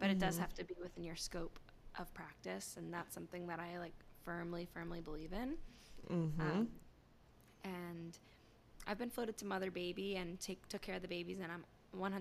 but 0.00 0.06
mm-hmm. 0.06 0.16
it 0.16 0.18
does 0.18 0.34
mm-hmm. 0.34 0.42
have 0.42 0.54
to 0.54 0.64
be 0.64 0.74
within 0.82 1.04
your 1.04 1.14
scope 1.14 1.60
of 2.00 2.12
practice 2.14 2.74
and 2.76 2.92
that's 2.92 3.14
something 3.14 3.46
that 3.46 3.60
i 3.60 3.78
like 3.78 3.94
firmly 4.24 4.66
firmly 4.74 5.00
believe 5.00 5.32
in 5.32 5.54
mm-hmm. 6.12 6.40
um, 6.40 6.68
and 7.64 8.18
i've 8.86 8.98
been 8.98 9.10
floated 9.10 9.36
to 9.36 9.44
mother 9.44 9.70
baby 9.70 10.16
and 10.16 10.40
take 10.40 10.66
took 10.68 10.80
care 10.80 10.96
of 10.96 11.02
the 11.02 11.08
babies 11.08 11.38
and 11.42 11.50
i'm 11.52 11.64
100% 11.98 12.12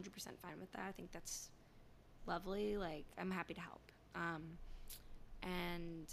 fine 0.41 0.59
with 0.59 0.71
that 0.71 0.85
i 0.87 0.91
think 0.91 1.11
that's 1.11 1.49
lovely 2.25 2.77
like 2.77 3.05
i'm 3.17 3.31
happy 3.31 3.53
to 3.53 3.61
help 3.61 3.81
um, 4.15 4.43
and 5.43 6.07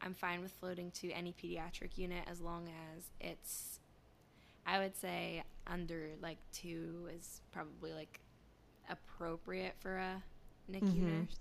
I'm 0.00 0.14
fine 0.14 0.40
with 0.40 0.52
floating 0.52 0.90
to 0.92 1.10
any 1.12 1.32
pediatric 1.32 1.96
unit 1.96 2.24
as 2.30 2.40
long 2.40 2.68
as 2.96 3.04
it's, 3.20 3.80
I 4.66 4.78
would 4.78 4.96
say, 4.96 5.42
under 5.66 6.10
like 6.20 6.38
two 6.52 7.08
is 7.16 7.40
probably 7.52 7.92
like 7.92 8.20
appropriate 8.90 9.74
for 9.80 9.96
a 9.96 10.22
NICU 10.70 10.82
mm-hmm. 10.82 11.20
nurse. 11.20 11.38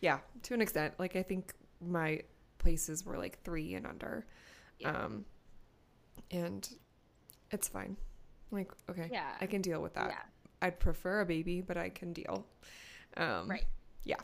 Yeah, 0.00 0.18
to 0.44 0.54
an 0.54 0.60
extent. 0.60 0.94
Like 0.98 1.16
I 1.16 1.22
think 1.22 1.54
my 1.80 2.20
places 2.58 3.04
were 3.04 3.16
like 3.16 3.42
three 3.42 3.74
and 3.74 3.86
under, 3.86 4.26
yeah. 4.78 4.90
um, 4.90 5.24
and 6.30 6.68
it's 7.50 7.68
fine. 7.68 7.96
Like 8.50 8.72
okay, 8.90 9.08
yeah, 9.12 9.32
I 9.40 9.46
can 9.46 9.62
deal 9.62 9.80
with 9.82 9.94
that. 9.94 10.08
Yeah. 10.08 10.66
I'd 10.66 10.80
prefer 10.80 11.20
a 11.20 11.26
baby, 11.26 11.60
but 11.60 11.76
I 11.76 11.88
can 11.90 12.12
deal. 12.12 12.46
Um, 13.16 13.48
right. 13.48 13.64
Yeah. 14.04 14.16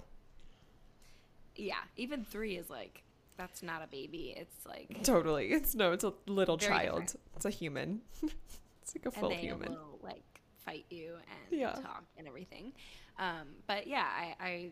Yeah. 1.57 1.75
Even 1.97 2.25
three 2.25 2.57
is 2.57 2.71
like 2.71 3.03
that's 3.37 3.63
not 3.63 3.83
a 3.83 3.87
baby. 3.87 4.35
It's 4.37 4.67
like 4.67 5.03
totally. 5.03 5.53
It's 5.53 5.75
no. 5.75 5.93
It's 5.93 6.05
a 6.05 6.13
little 6.27 6.59
child. 6.59 7.01
Different. 7.01 7.21
It's 7.37 7.45
a 7.45 7.51
human. 7.51 8.01
it's 8.23 8.95
like 8.95 9.07
a 9.07 9.11
full 9.11 9.31
human. 9.31 9.73
Will, 9.73 9.99
like 10.03 10.23
fight 10.65 10.87
you 10.91 11.15
and 11.15 11.61
yeah. 11.61 11.73
talk 11.73 12.05
and 12.17 12.27
everything. 12.27 12.73
Um, 13.19 13.49
but 13.67 13.87
yeah, 13.87 14.07
I, 14.07 14.35
I 14.41 14.71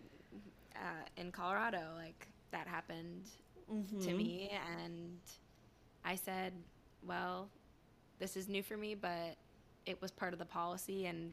uh, 0.77 1.21
in 1.21 1.33
Colorado, 1.33 1.81
like 1.97 2.29
that 2.53 2.67
happened 2.67 3.29
mm-hmm. 3.73 4.01
to 4.01 4.13
me, 4.13 4.51
and 4.83 5.19
I 6.05 6.15
said, 6.17 6.53
well, 7.07 7.49
this 8.19 8.37
is 8.37 8.49
new 8.49 8.63
for 8.63 8.77
me, 8.77 8.95
but 8.95 9.37
it 9.87 10.01
was 10.01 10.11
part 10.11 10.33
of 10.33 10.39
the 10.39 10.45
policy, 10.45 11.07
and 11.07 11.33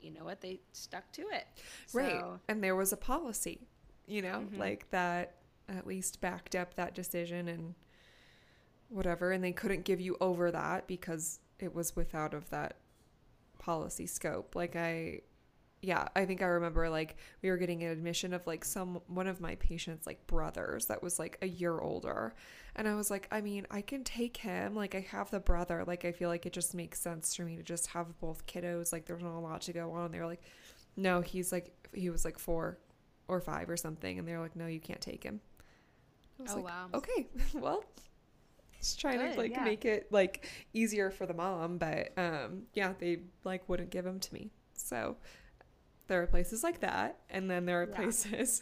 you 0.00 0.10
know 0.10 0.24
what? 0.24 0.40
They 0.40 0.60
stuck 0.72 1.10
to 1.12 1.22
it. 1.30 1.46
Right. 1.92 2.22
And 2.48 2.62
there 2.62 2.76
was 2.76 2.92
a 2.92 2.96
policy, 2.96 3.60
you 4.06 4.22
know, 4.22 4.40
mm-hmm. 4.40 4.58
like 4.58 4.90
that 4.90 5.36
at 5.68 5.86
least 5.86 6.20
backed 6.20 6.54
up 6.54 6.74
that 6.74 6.94
decision 6.94 7.48
and 7.48 7.74
whatever 8.92 9.32
and 9.32 9.42
they 9.42 9.52
couldn't 9.52 9.84
give 9.84 10.00
you 10.00 10.16
over 10.20 10.50
that 10.50 10.86
because 10.86 11.40
it 11.58 11.74
was 11.74 11.96
without 11.96 12.34
of 12.34 12.50
that 12.50 12.76
policy 13.58 14.06
scope 14.06 14.54
like 14.54 14.76
i 14.76 15.18
yeah 15.82 16.06
i 16.14 16.24
think 16.24 16.40
i 16.40 16.46
remember 16.46 16.88
like 16.88 17.16
we 17.42 17.50
were 17.50 17.56
getting 17.56 17.82
an 17.82 17.90
admission 17.90 18.32
of 18.32 18.46
like 18.46 18.64
some 18.64 19.00
one 19.08 19.26
of 19.26 19.40
my 19.40 19.56
patients 19.56 20.06
like 20.06 20.24
brothers 20.28 20.86
that 20.86 21.02
was 21.02 21.18
like 21.18 21.36
a 21.42 21.48
year 21.48 21.78
older. 21.80 22.34
And 22.74 22.88
i 22.88 22.94
was 22.94 23.10
like 23.10 23.28
i 23.30 23.40
mean 23.40 23.66
i 23.70 23.82
can 23.82 24.04
take 24.04 24.36
him. 24.38 24.74
Like 24.74 24.94
i 24.94 25.00
have 25.00 25.30
the 25.30 25.40
brother. 25.40 25.84
Like 25.86 26.04
i 26.04 26.12
feel 26.12 26.28
like 26.28 26.46
it 26.46 26.52
just 26.52 26.74
makes 26.74 27.00
sense 27.00 27.34
for 27.34 27.42
me 27.42 27.56
to 27.56 27.62
just 27.62 27.88
have 27.88 28.18
both 28.20 28.46
kiddos. 28.46 28.92
Like 28.92 29.06
there's 29.06 29.22
not 29.22 29.36
a 29.36 29.40
lot 29.40 29.62
to 29.62 29.72
go 29.72 29.92
on. 29.92 30.12
They 30.12 30.20
were 30.20 30.26
like 30.26 30.42
no 30.96 31.20
he's 31.20 31.52
like 31.52 31.72
he 31.92 32.10
was 32.10 32.24
like 32.24 32.38
four 32.38 32.78
or 33.28 33.40
five 33.40 33.68
or 33.68 33.76
something. 33.76 34.18
And 34.18 34.26
they're 34.26 34.40
like 34.40 34.56
no 34.56 34.66
you 34.66 34.80
can't 34.80 35.00
take 35.00 35.24
him. 35.24 35.40
Oh 36.48 36.54
like, 36.56 36.64
wow. 36.64 36.88
Okay, 36.94 37.26
well, 37.54 37.84
just 38.78 39.00
trying 39.00 39.18
Good, 39.18 39.34
to 39.34 39.38
like 39.38 39.52
yeah. 39.52 39.64
make 39.64 39.84
it 39.84 40.10
like 40.10 40.46
easier 40.72 41.10
for 41.10 41.26
the 41.26 41.34
mom, 41.34 41.78
but 41.78 42.12
um, 42.16 42.62
yeah, 42.74 42.94
they 42.98 43.20
like 43.44 43.68
wouldn't 43.68 43.90
give 43.90 44.06
him 44.06 44.18
to 44.20 44.34
me. 44.34 44.50
So 44.74 45.16
there 46.12 46.20
are 46.20 46.26
places 46.26 46.62
like 46.62 46.80
that, 46.80 47.20
and 47.30 47.50
then 47.50 47.64
there 47.64 47.80
are 47.80 47.88
yeah. 47.88 47.96
places 47.96 48.60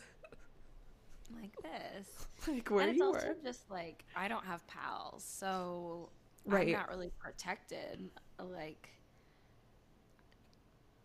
like 1.43 1.51
this, 1.63 2.29
like 2.47 2.71
where 2.71 2.87
and 2.87 2.97
you 2.97 3.13
it's 3.13 3.25
also 3.25 3.35
just 3.45 3.69
like 3.69 4.05
I 4.15 4.29
don't 4.29 4.45
have 4.45 4.65
PALS, 4.69 5.25
so 5.25 6.11
right. 6.47 6.69
I'm 6.69 6.73
not 6.75 6.89
really 6.89 7.11
protected. 7.19 8.09
Like 8.39 8.91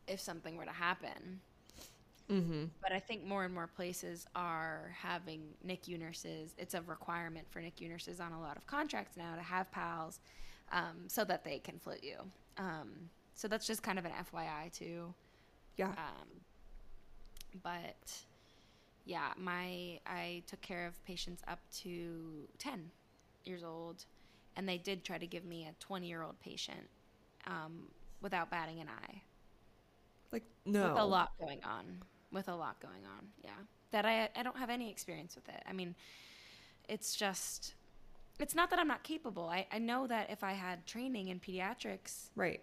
if 0.05 0.19
something 0.19 0.55
were 0.55 0.65
to 0.65 0.71
happen. 0.71 1.41
Mm-hmm. 2.29 2.65
But 2.79 2.91
I 2.91 2.99
think 2.99 3.25
more 3.25 3.43
and 3.43 3.51
more 3.53 3.65
places 3.65 4.27
are 4.36 4.95
having 4.95 5.41
NICU 5.67 5.99
nurses. 5.99 6.53
It's 6.60 6.75
a 6.75 6.81
requirement 6.84 7.47
for 7.49 7.60
NICU 7.60 7.89
nurses 7.89 8.19
on 8.19 8.34
a 8.34 8.39
lot 8.39 8.55
of 8.55 8.67
contracts 8.67 9.17
now 9.17 9.34
to 9.36 9.41
have 9.41 9.71
PALs 9.71 10.19
um, 10.71 11.05
so 11.08 11.25
that 11.25 11.43
they 11.43 11.58
can 11.58 11.79
float 11.79 12.03
you. 12.03 12.17
Um, 12.58 13.10
so 13.34 13.47
that's 13.47 13.65
just 13.65 13.81
kind 13.81 13.97
of 13.97 14.05
an 14.05 14.12
FYI 14.12 14.71
too. 14.71 15.12
Yeah. 15.77 15.88
Um, 15.89 16.41
but 17.63 18.11
yeah, 19.05 19.33
my 19.38 19.99
I 20.05 20.43
took 20.47 20.61
care 20.61 20.88
of 20.88 21.03
patients 21.05 21.43
up 21.47 21.59
to 21.83 22.47
ten 22.57 22.91
years 23.43 23.63
old, 23.63 24.05
and 24.55 24.67
they 24.67 24.77
did 24.77 25.03
try 25.03 25.17
to 25.17 25.27
give 25.27 25.45
me 25.45 25.65
a 25.65 25.73
twenty 25.83 26.07
year 26.07 26.23
old 26.23 26.39
patient 26.39 26.89
um, 27.47 27.88
without 28.21 28.49
batting 28.49 28.79
an 28.79 28.88
eye. 28.88 29.21
Like 30.31 30.43
no, 30.65 30.89
with 30.89 30.99
a 30.99 31.05
lot 31.05 31.31
going 31.39 31.63
on 31.63 32.01
with 32.35 32.49
a 32.49 32.55
lot 32.55 32.79
going 32.79 33.05
on. 33.05 33.27
Yeah. 33.43 33.49
That 33.91 34.05
I 34.05 34.29
I 34.35 34.43
don't 34.43 34.57
have 34.57 34.69
any 34.69 34.91
experience 34.91 35.35
with 35.35 35.47
it. 35.49 35.63
I 35.67 35.73
mean, 35.73 35.95
it's 36.88 37.15
just 37.15 37.73
it's 38.39 38.53
not 38.53 38.69
that 38.69 38.77
I'm 38.77 38.88
not 38.88 39.03
capable. 39.03 39.47
I, 39.47 39.65
I 39.71 39.79
know 39.79 40.05
that 40.07 40.29
if 40.29 40.43
I 40.43 40.51
had 40.51 40.85
training 40.85 41.29
in 41.29 41.39
pediatrics, 41.39 42.29
right, 42.35 42.61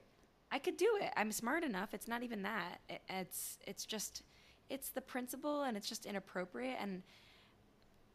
I 0.53 0.59
could 0.59 0.77
do 0.77 0.99
it. 1.01 1.11
I'm 1.17 1.33
smart 1.33 1.65
enough. 1.65 1.95
It's 1.95 2.07
not 2.07 2.23
even 2.23 2.43
that. 2.43 2.81
It, 2.89 3.01
it's 3.09 3.59
it's 3.67 3.85
just 3.85 4.23
it's 4.71 4.91
the 4.91 5.01
principle 5.01 5.63
and 5.63 5.77
it's 5.77 5.89
just 5.89 6.07
inappropriate 6.07 6.77
and 6.81 7.03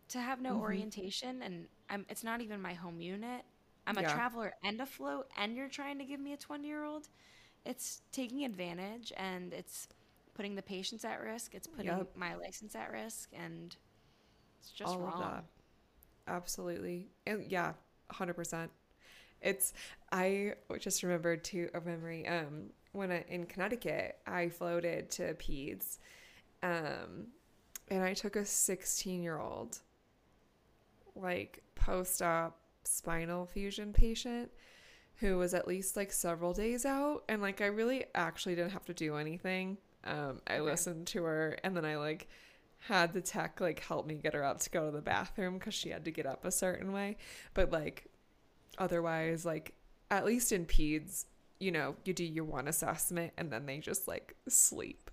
to 0.09 0.19
have 0.19 0.41
no 0.41 0.53
mm-hmm. 0.53 0.61
orientation 0.61 1.41
and 1.41 1.67
I'm 1.89 2.05
it's 2.09 2.23
not 2.23 2.41
even 2.41 2.61
my 2.61 2.73
home 2.73 3.01
unit. 3.01 3.41
I'm 3.85 3.97
yeah. 3.97 4.11
a 4.11 4.13
traveler 4.13 4.53
and 4.63 4.79
a 4.79 4.85
float 4.85 5.27
and 5.37 5.55
you're 5.55 5.67
trying 5.67 5.97
to 5.97 6.05
give 6.05 6.19
me 6.19 6.33
a 6.33 6.37
20 6.37 6.65
year 6.65 6.85
old. 6.85 7.09
It's 7.65 8.01
taking 8.11 8.45
advantage 8.45 9.11
and 9.17 9.53
it's 9.53 9.89
putting 10.37 10.55
the 10.55 10.61
patients 10.61 11.03
at 11.03 11.19
risk. 11.21 11.55
It's 11.55 11.67
putting 11.67 11.97
yep. 11.97 12.15
my 12.15 12.35
license 12.35 12.75
at 12.75 12.91
risk, 12.91 13.31
and 13.33 13.75
it's 14.59 14.71
just 14.71 14.93
all 14.93 14.99
wrong. 14.99 15.13
of 15.13 15.19
that. 15.19 15.43
Absolutely, 16.27 17.09
and 17.25 17.43
yeah, 17.51 17.73
hundred 18.11 18.35
percent. 18.35 18.71
It's 19.41 19.73
I 20.11 20.53
just 20.79 21.03
remembered 21.03 21.43
to 21.45 21.69
a 21.73 21.81
memory. 21.81 22.27
Um, 22.27 22.69
when 22.93 23.11
I, 23.11 23.25
in 23.27 23.45
Connecticut, 23.45 24.17
I 24.25 24.49
floated 24.49 25.09
to 25.11 25.33
peds, 25.35 25.97
um, 26.63 27.27
and 27.89 28.03
I 28.03 28.13
took 28.13 28.35
a 28.35 28.45
sixteen-year-old, 28.45 29.79
like 31.15 31.63
post-op 31.75 32.57
spinal 32.83 33.45
fusion 33.45 33.91
patient 33.91 34.49
who 35.17 35.37
was 35.37 35.53
at 35.53 35.67
least 35.67 35.97
like 35.97 36.11
several 36.11 36.53
days 36.53 36.85
out 36.85 37.23
and 37.27 37.41
like 37.41 37.59
I 37.59 37.65
really 37.65 38.05
actually 38.15 38.55
didn't 38.55 38.71
have 38.71 38.85
to 38.85 38.93
do 38.93 39.17
anything 39.17 39.77
um, 40.05 40.41
I 40.47 40.53
okay. 40.53 40.61
listened 40.61 41.07
to 41.07 41.23
her 41.23 41.57
and 41.65 41.75
then 41.75 41.83
I 41.83 41.97
like 41.97 42.29
had 42.79 43.13
the 43.13 43.21
tech 43.21 43.59
like 43.59 43.79
help 43.79 44.05
me 44.05 44.15
get 44.15 44.33
her 44.33 44.43
up 44.43 44.59
to 44.59 44.69
go 44.69 44.85
to 44.85 44.91
the 44.91 45.01
bathroom 45.01 45.57
because 45.57 45.73
she 45.73 45.89
had 45.89 46.05
to 46.05 46.11
get 46.11 46.25
up 46.25 46.45
a 46.45 46.51
certain 46.51 46.93
way. 46.93 47.17
But 47.53 47.71
like 47.71 48.07
otherwise, 48.77 49.45
like 49.45 49.73
at 50.09 50.25
least 50.25 50.51
in 50.51 50.65
peds, 50.65 51.25
you 51.59 51.71
know, 51.71 51.95
you 52.05 52.13
do 52.13 52.23
your 52.23 52.45
one 52.45 52.67
assessment 52.67 53.33
and 53.37 53.51
then 53.51 53.65
they 53.65 53.79
just 53.79 54.07
like 54.07 54.35
sleep 54.47 55.09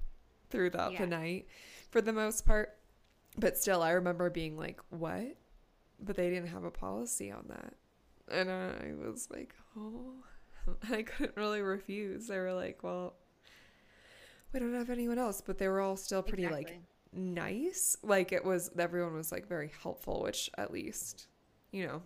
throughout 0.50 0.92
yeah. 0.92 1.00
the 1.00 1.06
night 1.06 1.46
for 1.90 2.00
the 2.00 2.12
most 2.12 2.46
part. 2.46 2.76
But 3.36 3.58
still, 3.58 3.82
I 3.82 3.90
remember 3.90 4.30
being 4.30 4.56
like, 4.56 4.80
what? 4.90 5.36
But 6.00 6.16
they 6.16 6.30
didn't 6.30 6.48
have 6.48 6.64
a 6.64 6.70
policy 6.70 7.30
on 7.30 7.46
that. 7.48 7.74
And 8.30 8.50
I 8.50 8.92
was 9.08 9.28
like, 9.30 9.54
oh, 9.76 10.14
I 10.90 11.02
couldn't 11.02 11.36
really 11.36 11.60
refuse. 11.60 12.28
They 12.28 12.38
were 12.38 12.54
like, 12.54 12.82
well, 12.82 13.14
we 14.52 14.60
don't 14.60 14.74
have 14.74 14.90
anyone 14.90 15.18
else, 15.18 15.40
but 15.40 15.58
they 15.58 15.68
were 15.68 15.80
all 15.80 15.96
still 15.96 16.22
pretty 16.22 16.44
exactly. 16.44 16.72
like 16.72 16.80
nice. 17.12 17.96
Like 18.02 18.32
it 18.32 18.44
was 18.44 18.70
everyone 18.78 19.14
was 19.14 19.32
like 19.32 19.48
very 19.48 19.72
helpful, 19.82 20.22
which 20.22 20.48
at 20.56 20.72
least, 20.72 21.26
you 21.72 21.86
know, 21.86 22.02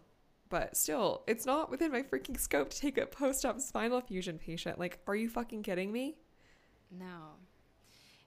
but 0.49 0.77
still, 0.77 1.23
it's 1.27 1.47
not 1.47 1.71
within 1.71 1.93
my 1.93 2.03
freaking 2.03 2.39
scope 2.39 2.71
to 2.71 2.81
take 2.81 2.99
a 2.99 3.07
post-op 3.07 3.61
spinal 3.61 4.01
fusion 4.01 4.39
patient. 4.39 4.79
Like, 4.79 4.99
are 5.07 5.17
you 5.17 5.29
fucking 5.29 5.63
kidding 5.63 5.93
me? 5.93 6.17
No. 6.91 7.35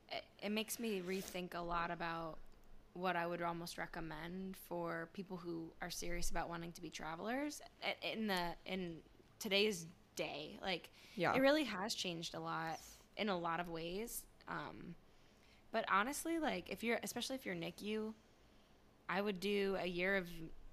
It, 0.10 0.23
it 0.43 0.51
makes 0.51 0.79
me 0.79 1.01
rethink 1.05 1.55
a 1.55 1.62
lot 1.62 1.91
about 1.91 2.38
what 2.93 3.15
I 3.15 3.25
would 3.25 3.41
almost 3.41 3.77
recommend 3.77 4.57
for 4.67 5.10
people 5.13 5.38
who 5.38 5.71
are 5.81 5.89
serious 5.89 6.29
about 6.29 6.49
wanting 6.49 6.73
to 6.73 6.81
be 6.81 6.89
travelers 6.89 7.62
in 8.01 8.27
the 8.27 8.49
in 8.65 8.97
today's 9.39 9.88
day. 10.15 10.60
Like, 10.62 10.89
yeah. 11.15 11.34
it 11.34 11.39
really 11.39 11.63
has 11.63 11.95
changed 11.95 12.36
a 12.36 12.39
lot 12.39 12.79
in 13.17 13.29
a 13.29 13.38
lot 13.38 13.60
of 13.60 13.69
ways. 13.69 14.23
Um, 14.47 14.95
but 15.71 15.86
honestly, 15.89 16.39
like 16.39 16.69
if 16.69 16.84
you're, 16.84 16.99
especially 17.03 17.36
if 17.36 17.45
you're 17.45 17.55
NICU, 17.55 18.13
I 19.07 19.21
would 19.21 19.39
do 19.39 19.77
a 19.79 19.88
year 19.88 20.17
of 20.17 20.27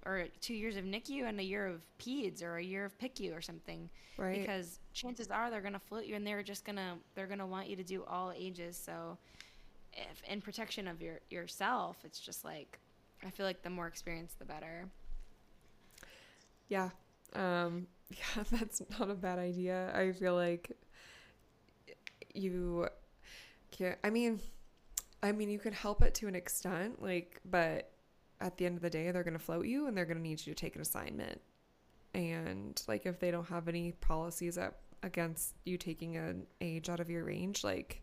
or 0.05 0.27
two 0.41 0.53
years 0.53 0.75
of 0.75 0.85
NICU 0.85 1.27
and 1.27 1.39
a 1.39 1.43
year 1.43 1.67
of 1.67 1.81
peds 1.99 2.43
or 2.43 2.57
a 2.57 2.63
year 2.63 2.85
of 2.85 2.97
PICU 2.97 3.37
or 3.37 3.41
something. 3.41 3.89
Right. 4.17 4.39
Because 4.39 4.79
chances 4.93 5.29
are 5.29 5.49
they're 5.49 5.61
gonna 5.61 5.79
float 5.79 6.05
you 6.05 6.15
and 6.15 6.25
they're 6.25 6.43
just 6.43 6.65
gonna 6.65 6.95
they're 7.15 7.27
gonna 7.27 7.47
want 7.47 7.67
you 7.67 7.75
to 7.75 7.83
do 7.83 8.03
all 8.05 8.33
ages. 8.35 8.77
So 8.77 9.17
if 9.93 10.21
in 10.27 10.41
protection 10.41 10.87
of 10.87 11.01
your 11.01 11.19
yourself, 11.29 11.97
it's 12.03 12.19
just 12.19 12.43
like 12.43 12.79
I 13.25 13.29
feel 13.29 13.45
like 13.45 13.61
the 13.63 13.69
more 13.69 13.87
experience 13.87 14.35
the 14.37 14.45
better. 14.45 14.89
Yeah. 16.69 16.89
Um, 17.33 17.87
yeah, 18.09 18.43
that's 18.51 18.81
not 18.97 19.09
a 19.09 19.15
bad 19.15 19.39
idea. 19.39 19.91
I 19.95 20.11
feel 20.11 20.35
like 20.35 20.71
you 22.33 22.87
can't, 23.71 23.97
I 24.03 24.09
mean, 24.09 24.39
I 25.21 25.31
mean, 25.31 25.49
you 25.49 25.59
can 25.59 25.73
help 25.73 26.01
it 26.01 26.13
to 26.15 26.27
an 26.27 26.35
extent, 26.35 27.01
like, 27.01 27.41
but 27.43 27.91
at 28.41 28.57
the 28.57 28.65
end 28.65 28.75
of 28.77 28.81
the 28.81 28.89
day, 28.89 29.11
they're 29.11 29.23
going 29.23 29.37
to 29.37 29.43
float 29.43 29.65
you 29.65 29.87
and 29.87 29.95
they're 29.97 30.05
going 30.05 30.17
to 30.17 30.23
need 30.23 30.45
you 30.45 30.53
to 30.53 30.59
take 30.59 30.75
an 30.75 30.81
assignment. 30.81 31.41
And 32.13 32.81
like, 32.87 33.05
if 33.05 33.19
they 33.19 33.31
don't 33.31 33.47
have 33.49 33.67
any 33.67 33.91
policies 33.93 34.57
up 34.57 34.79
against 35.03 35.55
you 35.65 35.77
taking 35.77 36.17
an 36.17 36.47
age 36.61 36.89
out 36.89 36.99
of 36.99 37.09
your 37.09 37.23
range, 37.25 37.63
like, 37.63 38.01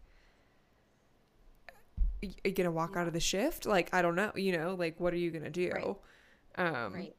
y- 2.23 2.31
you 2.45 2.53
gonna 2.53 2.71
walk 2.71 2.93
Yeah. 2.95 3.03
out 3.03 3.07
of 3.09 3.13
the 3.13 3.21
shift? 3.21 3.67
Like, 3.67 3.93
I 3.95 4.03
don't 4.03 4.15
know, 4.15 4.33
you 4.35 4.57
know, 4.57 4.75
like, 4.75 4.99
what 5.01 5.13
are 5.13 5.17
you 5.19 5.31
gonna 5.31 5.51
do? 5.51 5.71
Right. 5.73 5.97
Um, 6.59 6.95
right. 6.95 7.15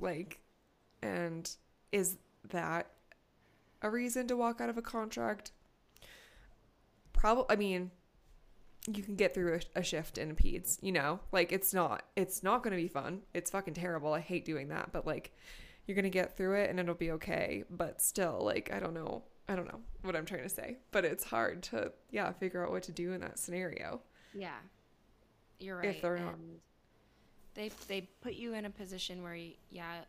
like 0.00 0.40
and 1.02 1.48
is 1.92 2.16
that 2.48 2.90
a 3.82 3.90
reason 3.90 4.26
to 4.26 4.36
walk 4.36 4.60
out 4.60 4.68
of 4.70 4.76
a 4.78 4.82
contract 4.82 5.52
probably 7.12 7.44
i 7.50 7.54
mean 7.56 7.90
you 8.92 9.02
can 9.02 9.16
get 9.16 9.32
through 9.34 9.54
a, 9.74 9.80
a 9.80 9.82
shift 9.82 10.18
in 10.18 10.30
a 10.30 10.34
peds 10.34 10.78
you 10.82 10.92
know? 10.92 11.20
Like 11.32 11.52
it's 11.52 11.72
not 11.72 12.04
it's 12.16 12.42
not 12.42 12.62
going 12.62 12.76
to 12.76 12.82
be 12.82 12.88
fun. 12.88 13.22
It's 13.32 13.50
fucking 13.50 13.74
terrible. 13.74 14.12
I 14.12 14.20
hate 14.20 14.44
doing 14.44 14.68
that 14.68 14.92
but 14.92 15.06
like 15.06 15.32
you're 15.86 15.94
going 15.94 16.04
to 16.04 16.10
get 16.10 16.36
through 16.36 16.54
it 16.60 16.70
and 16.70 16.78
it'll 16.80 16.94
be 16.94 17.12
okay. 17.12 17.64
But 17.70 18.00
still 18.02 18.40
like 18.42 18.70
i 18.72 18.78
don't 18.80 18.94
know. 18.94 19.22
I 19.48 19.56
don't 19.56 19.66
know 19.68 19.80
what 20.02 20.16
i'm 20.16 20.24
trying 20.26 20.42
to 20.42 20.48
say. 20.48 20.78
But 20.90 21.04
it's 21.04 21.24
hard 21.24 21.62
to 21.64 21.92
yeah 22.10 22.32
figure 22.32 22.64
out 22.64 22.70
what 22.72 22.82
to 22.84 22.92
do 22.92 23.12
in 23.12 23.20
that 23.22 23.38
scenario. 23.38 24.00
Yeah, 24.34 24.56
you're 25.60 25.76
right. 25.76 25.90
If 25.94 26.02
they're 26.02 26.18
not- 26.18 26.38
they 27.54 27.70
they 27.88 28.08
put 28.20 28.34
you 28.34 28.54
in 28.54 28.64
a 28.64 28.70
position 28.70 29.22
where 29.22 29.34
y 29.34 29.54
yeah, 29.70 30.00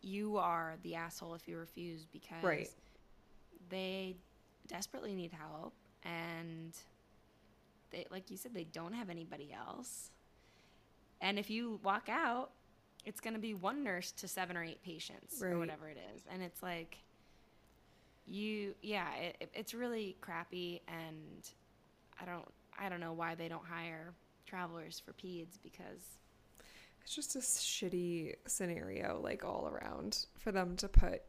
you 0.00 0.38
are 0.38 0.76
the 0.82 0.94
asshole 0.94 1.34
if 1.34 1.46
you 1.46 1.58
refuse 1.58 2.06
because 2.06 2.42
Right. 2.42 2.70
they 3.68 4.16
desperately 4.68 5.14
need 5.14 5.32
help 5.32 5.74
and 6.04 6.74
they 7.90 8.06
like 8.10 8.30
you 8.30 8.36
said 8.36 8.54
they 8.54 8.64
don't 8.64 8.92
have 8.92 9.10
anybody 9.10 9.52
else. 9.52 10.10
And 11.20 11.38
if 11.38 11.50
you 11.50 11.80
walk 11.82 12.08
out, 12.08 12.50
it's 13.04 13.20
going 13.20 13.34
to 13.34 13.40
be 13.40 13.54
one 13.54 13.82
nurse 13.82 14.12
to 14.12 14.28
seven 14.28 14.56
or 14.56 14.62
eight 14.64 14.82
patients 14.82 15.40
Right. 15.40 15.52
or 15.52 15.58
whatever 15.58 15.88
it 15.88 15.98
is, 16.14 16.22
and 16.30 16.42
it's 16.42 16.62
like 16.62 16.98
you 18.26 18.74
yeah, 18.82 19.12
it, 19.14 19.36
it- 19.40 19.50
it's 19.54 19.74
really 19.74 20.16
crappy 20.20 20.82
and 20.88 21.50
I 22.20 22.24
don't 22.24 22.46
I 22.78 22.88
don't 22.88 23.00
know 23.00 23.12
why 23.12 23.34
they 23.34 23.48
don't 23.48 23.64
hire 23.64 24.12
travelers 24.46 25.00
for 25.04 25.12
peds 25.12 25.58
because 25.62 26.18
It's 27.02 27.14
just 27.14 27.36
a 27.36 27.40
shitty 27.40 28.34
scenario, 28.46 29.20
like 29.22 29.44
all 29.44 29.68
around, 29.68 30.26
for 30.38 30.52
them 30.52 30.76
to 30.76 30.88
put 30.88 31.22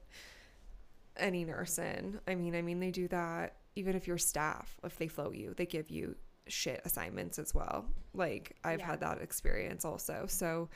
any 1.18 1.44
nurse 1.46 1.80
in. 1.80 2.20
I 2.28 2.36
mean, 2.36 2.56
I 2.56 2.62
mean, 2.62 2.80
they 2.80 2.92
do 2.92 3.08
that 3.10 3.56
even 3.76 3.96
if 3.96 4.08
you're 4.08 4.18
staff. 4.18 4.78
If 4.84 4.98
they 4.98 5.08
float 5.08 5.36
you, 5.36 5.54
they 5.56 5.66
give 5.66 5.90
you 5.90 6.16
shit 6.50 6.82
assignments 6.86 7.40
as 7.40 7.54
well. 7.54 7.86
Like 8.14 8.56
I've 8.64 8.80
Yeah. 8.80 8.86
had 8.88 9.00
that 9.02 9.22
experience 9.22 9.86
also. 9.86 10.26
So, 10.28 10.70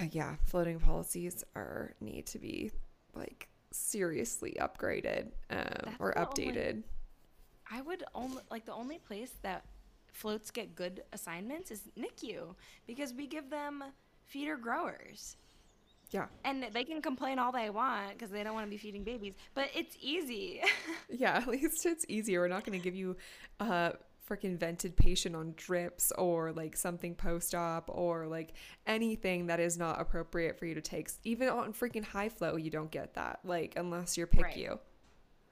uh, 0.00 0.04
yeah, 0.10 0.36
floating 0.46 0.80
policies 0.80 1.44
are 1.54 1.94
need 2.00 2.26
to 2.26 2.38
be 2.38 2.70
like 3.14 3.48
seriously 3.70 4.56
upgraded 4.60 5.28
um, 5.50 5.94
or 5.98 6.12
the 6.14 6.26
only- 6.28 6.52
updated. 6.52 6.82
I 7.70 7.80
would 7.80 8.04
only 8.14 8.42
like 8.50 8.66
the 8.66 8.74
only 8.74 8.98
place 8.98 9.32
that 9.42 9.64
floats 10.12 10.50
get 10.50 10.74
good 10.74 11.02
assignments 11.14 11.70
is 11.70 11.82
NICU 11.98 12.54
because 12.86 13.14
we 13.14 13.26
give 13.26 13.48
them 13.48 13.82
feeder 14.26 14.56
growers. 14.58 15.36
Yeah. 16.10 16.26
And 16.44 16.66
they 16.74 16.84
can 16.84 17.00
complain 17.00 17.38
all 17.38 17.50
they 17.52 17.70
want 17.70 18.12
because 18.12 18.28
they 18.30 18.42
don't 18.44 18.52
want 18.52 18.66
to 18.66 18.70
be 18.70 18.76
feeding 18.76 19.02
babies, 19.04 19.32
but 19.54 19.70
it's 19.74 19.96
easy. 20.00 20.60
Yeah, 21.08 21.36
at 21.38 21.46
least 21.48 21.84
it's 21.86 22.04
easier. 22.08 22.40
We're 22.40 22.48
not 22.48 22.64
going 22.64 22.78
to 22.78 22.82
give 22.82 22.94
you 22.94 23.16
a 23.60 23.94
freaking 24.28 24.58
vented 24.58 24.96
patient 24.96 25.34
on 25.34 25.54
drips 25.56 26.12
or 26.12 26.52
like 26.52 26.76
something 26.76 27.14
post 27.14 27.54
op 27.54 27.90
or 27.92 28.26
like 28.26 28.52
anything 28.86 29.46
that 29.46 29.60
is 29.60 29.76
not 29.76 30.00
appropriate 30.00 30.58
for 30.58 30.66
you 30.66 30.74
to 30.74 30.80
take. 30.80 31.10
Even 31.24 31.48
on 31.48 31.72
freaking 31.72 32.04
high 32.04 32.28
flow, 32.28 32.56
you 32.56 32.70
don't 32.70 32.90
get 32.90 33.14
that, 33.14 33.40
like, 33.44 33.74
unless 33.76 34.16
you're 34.16 34.28
Right. 34.36 34.54
PICU. 34.54 34.78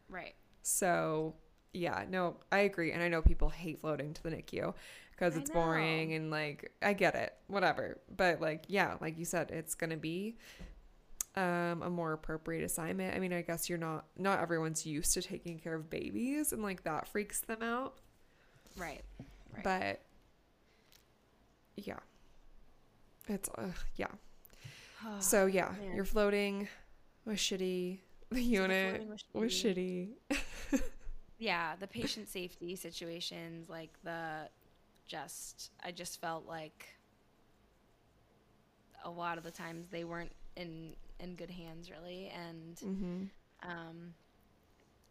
right. 0.08 0.34
So, 0.62 1.34
yeah, 1.72 2.04
no, 2.08 2.36
I 2.52 2.60
agree. 2.60 2.92
And 2.92 3.02
I 3.02 3.08
know 3.08 3.22
people 3.22 3.48
hate 3.48 3.80
floating 3.80 4.12
to 4.14 4.22
the 4.22 4.30
NICU 4.30 4.74
because 5.12 5.36
it's 5.36 5.50
boring 5.50 6.14
and 6.14 6.30
like, 6.30 6.72
I 6.82 6.92
get 6.92 7.14
it, 7.14 7.34
whatever. 7.48 7.98
But 8.16 8.40
like, 8.40 8.64
yeah, 8.68 8.96
like 9.00 9.18
you 9.18 9.24
said, 9.24 9.50
it's 9.50 9.74
going 9.74 9.90
to 9.90 9.96
be 9.96 10.36
um, 11.36 11.82
a 11.82 11.90
more 11.90 12.12
appropriate 12.12 12.64
assignment. 12.64 13.14
I 13.14 13.20
mean, 13.20 13.32
I 13.32 13.42
guess 13.42 13.68
you're 13.68 13.78
not, 13.78 14.06
not 14.16 14.40
everyone's 14.40 14.84
used 14.86 15.12
to 15.14 15.22
taking 15.22 15.58
care 15.58 15.74
of 15.74 15.88
babies 15.90 16.52
and 16.52 16.62
like 16.62 16.84
that 16.84 17.08
freaks 17.08 17.40
them 17.40 17.62
out. 17.62 17.98
Right. 18.80 19.02
Right. 19.54 19.64
But 19.64 20.00
yeah, 21.76 21.98
it's, 23.28 23.48
uh, 23.56 23.68
yeah. 23.96 24.08
So, 25.20 25.46
yeah, 25.46 25.72
man. 25.80 25.94
you're 25.96 26.04
floating 26.04 26.68
was 27.24 27.38
shitty. 27.38 27.98
The 28.30 28.40
unit 28.42 28.90
floating 28.96 29.10
was 29.10 29.24
was 29.32 29.52
shitty. 29.52 30.10
yeah, 31.38 31.74
the 31.80 31.86
patient 31.86 32.28
safety 32.28 32.76
situations, 32.76 33.68
like 33.68 33.90
the 34.04 34.48
just, 35.06 35.72
I 35.82 35.90
just 35.90 36.20
felt 36.20 36.46
like 36.46 36.86
a 39.04 39.10
lot 39.10 39.38
of 39.38 39.44
the 39.44 39.50
times 39.50 39.88
they 39.90 40.04
weren't 40.04 40.32
in 40.56 40.94
in 41.18 41.34
good 41.34 41.50
hands, 41.50 41.90
really, 41.90 42.28
and 42.34 42.76
Mm-hmm. 42.76 43.68
um, 43.70 44.14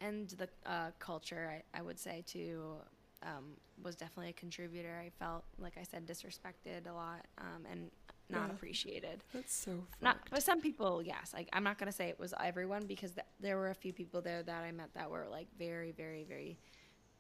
and 0.02 0.30
the 0.30 0.48
uh, 0.66 0.92
culture, 1.00 1.62
I, 1.74 1.78
I 1.80 1.82
would 1.82 2.00
say 2.00 2.24
too, 2.26 2.76
um, 3.24 3.58
was 3.84 3.96
definitely 3.96 4.30
a 4.30 4.34
contributor. 4.34 4.98
I 5.04 5.10
felt, 5.20 5.44
like 5.58 5.78
I 5.78 5.84
said, 5.84 6.06
disrespected 6.08 6.88
a 6.90 6.94
lot 6.94 7.26
um, 7.38 7.66
and 7.72 7.92
not 8.30 8.50
Yeah. 8.50 8.54
appreciated. 8.56 9.24
That's 9.34 9.54
so 9.54 9.84
Not, 10.02 10.18
but 10.30 10.44
some 10.44 10.62
people, 10.62 11.02
yes. 11.02 11.34
Like 11.34 11.50
I'm 11.54 11.64
not 11.64 11.78
gonna 11.78 11.92
say 11.92 12.10
it 12.10 12.20
was 12.20 12.34
everyone 12.44 12.86
because 12.86 13.12
th- 13.14 13.26
there 13.40 13.58
were 13.58 13.70
a 13.70 13.76
few 13.76 13.92
people 13.94 14.22
there 14.22 14.44
that 14.44 14.64
I 14.64 14.72
met 14.72 14.94
that 14.94 15.10
were 15.10 15.28
like 15.30 15.48
very, 15.58 15.92
very, 15.92 16.24
very 16.24 16.58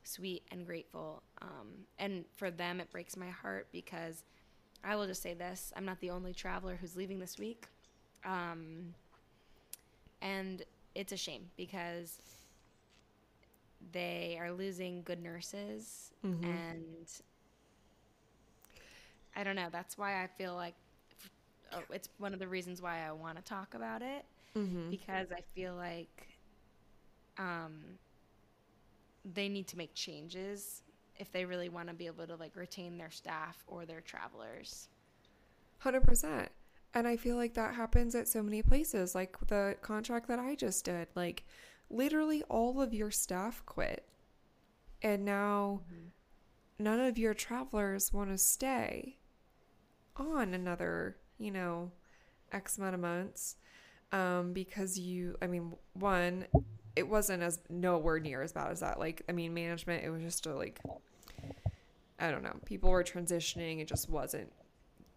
sweet 0.03 0.43
and 0.51 0.65
grateful. 0.65 1.23
Um, 1.41 1.85
and 1.97 2.25
for 2.35 2.51
them, 2.51 2.79
it 2.79 2.89
breaks 2.91 3.17
my 3.17 3.29
heart 3.29 3.67
because 3.71 4.23
I 4.83 4.95
will 4.95 5.07
just 5.07 5.21
say 5.21 5.33
this: 5.33 5.73
I'm 5.75 5.85
not 5.85 5.99
the 5.99 6.11
only 6.11 6.33
traveler 6.33 6.77
who's 6.79 6.95
leaving 6.95 7.19
this 7.19 7.37
week, 7.37 7.65
um, 8.23 8.93
and 10.21 10.63
it's 10.95 11.11
a 11.11 11.17
shame 11.17 11.49
because 11.57 12.19
they 13.91 14.37
are 14.39 14.51
losing 14.51 15.03
good 15.03 15.21
nurses 15.21 16.11
Mhm. 16.23 16.43
and 16.43 17.07
I 19.35 19.43
don't 19.43 19.55
know. 19.55 19.69
That's 19.71 19.97
why 19.97 20.23
I 20.23 20.27
feel 20.27 20.55
like 20.55 20.75
oh, 21.71 21.83
it's 21.91 22.09
one 22.17 22.33
of 22.33 22.39
the 22.39 22.47
reasons 22.47 22.81
why 22.81 23.07
I 23.07 23.11
want 23.11 23.37
to 23.37 23.43
talk 23.43 23.73
about 23.73 24.01
it 24.01 24.25
Mm-hmm. 24.55 24.89
because 24.89 25.31
I 25.31 25.41
feel 25.53 25.75
like 25.75 26.27
um, 27.37 27.99
they 29.23 29.47
need 29.47 29.67
to 29.67 29.77
make 29.77 29.93
changes 29.93 30.81
if 31.19 31.31
they 31.31 31.45
really 31.45 31.69
want 31.69 31.87
to 31.87 31.93
be 31.93 32.07
able 32.07 32.25
to 32.27 32.35
like 32.35 32.55
retain 32.55 32.97
their 32.97 33.11
staff 33.11 33.63
or 33.67 33.85
their 33.85 34.01
travelers. 34.01 34.89
Hundred 35.79 36.03
percent. 36.03 36.49
And 36.93 37.07
I 37.07 37.15
feel 37.17 37.35
like 37.35 37.53
that 37.53 37.75
happens 37.75 38.15
at 38.15 38.27
so 38.27 38.41
many 38.41 38.61
places. 38.63 39.13
Like 39.13 39.37
the 39.47 39.77
contract 39.81 40.27
that 40.27 40.39
I 40.39 40.55
just 40.55 40.85
did, 40.85 41.07
like 41.15 41.43
literally 41.89 42.43
all 42.49 42.81
of 42.81 42.93
your 42.93 43.11
staff 43.11 43.63
quit. 43.65 44.05
And 45.01 45.25
now 45.25 45.81
none 46.77 46.99
of 46.99 47.17
your 47.17 47.33
travelers 47.33 48.11
want 48.11 48.29
to 48.29 48.37
stay 48.37 49.17
on 50.15 50.53
another, 50.53 51.17
you 51.37 51.51
know, 51.51 51.91
X 52.51 52.77
amount 52.77 52.95
of 52.95 53.01
months. 53.01 53.55
Um, 54.11 54.53
because 54.53 54.97
you 54.97 55.37
I 55.41 55.47
mean, 55.47 55.73
one, 55.93 56.45
it 56.95 57.07
wasn't 57.07 57.43
as 57.43 57.59
nowhere 57.69 58.19
near 58.19 58.41
as 58.41 58.51
bad 58.51 58.71
as 58.71 58.79
that. 58.79 58.99
Like, 58.99 59.21
I 59.29 59.33
mean, 59.33 59.53
management, 59.53 60.03
it 60.03 60.09
was 60.09 60.23
just 60.23 60.45
a 60.47 60.55
like 60.55 60.79
I 62.19 62.31
don't 62.31 62.43
know. 62.43 62.57
People 62.65 62.89
were 62.89 63.03
transitioning, 63.03 63.79
it 63.79 63.87
just 63.87 64.09
wasn't 64.09 64.51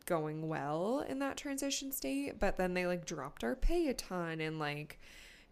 going 0.05 0.49
well 0.49 1.05
in 1.09 1.19
that 1.21 1.37
transition 1.37 1.93
state 1.93 2.39
but 2.39 2.57
then 2.57 2.75
they 2.75 2.87
like 2.87 3.07
dropped 3.07 3.45
our 3.45 3.55
pay 3.55 3.89
a 3.89 3.95
ton 3.95 4.41
and 4.41 4.59
like 4.59 5.01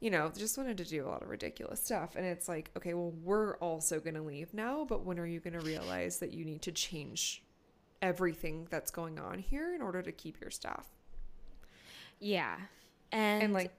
you 0.00 0.10
know 0.10 0.30
just 0.36 0.56
wanted 0.58 0.76
to 0.78 0.84
do 0.84 1.06
a 1.06 1.08
lot 1.08 1.22
of 1.22 1.28
ridiculous 1.28 1.82
stuff 1.82 2.16
and 2.16 2.24
it's 2.26 2.48
like 2.48 2.70
okay 2.76 2.94
well 2.94 3.12
we're 3.22 3.56
also 3.58 4.00
going 4.00 4.14
to 4.14 4.22
leave 4.22 4.52
now 4.54 4.84
but 4.88 5.04
when 5.04 5.18
are 5.18 5.26
you 5.26 5.40
going 5.40 5.52
to 5.54 5.60
realize 5.60 6.18
that 6.18 6.32
you 6.32 6.44
need 6.44 6.62
to 6.62 6.72
change 6.72 7.42
everything 8.02 8.66
that's 8.70 8.90
going 8.90 9.18
on 9.18 9.38
here 9.38 9.74
in 9.74 9.82
order 9.82 10.02
to 10.02 10.12
keep 10.12 10.40
your 10.40 10.50
staff 10.50 10.86
Yeah. 12.18 12.56
And, 13.12 13.42
and 13.42 13.52
like 13.52 13.72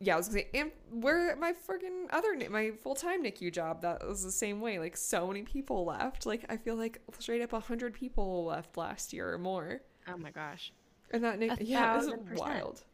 yeah, 0.00 0.14
I 0.14 0.16
was 0.16 0.28
gonna 0.28 0.40
say, 0.40 0.48
and 0.54 0.70
where 0.92 1.34
my 1.36 1.52
freaking 1.52 2.06
other 2.10 2.36
my 2.50 2.70
full 2.70 2.94
time 2.94 3.24
NICU 3.24 3.52
job 3.52 3.82
that 3.82 4.06
was 4.06 4.22
the 4.22 4.30
same 4.30 4.60
way. 4.60 4.78
Like 4.78 4.96
so 4.96 5.26
many 5.26 5.42
people 5.42 5.84
left. 5.84 6.24
Like 6.24 6.44
I 6.48 6.56
feel 6.56 6.76
like 6.76 7.00
straight 7.18 7.42
up 7.42 7.50
hundred 7.64 7.94
people 7.94 8.44
left 8.44 8.76
last 8.76 9.12
year 9.12 9.32
or 9.32 9.38
more. 9.38 9.80
oh 10.06 10.16
my 10.16 10.30
gosh. 10.30 10.72
And 11.10 11.24
that 11.24 11.38
NIC- 11.38 11.60
A 11.60 11.64
yeah, 11.64 11.86
thousand 11.94 12.24
percent. 12.26 12.38
wild. 12.38 12.84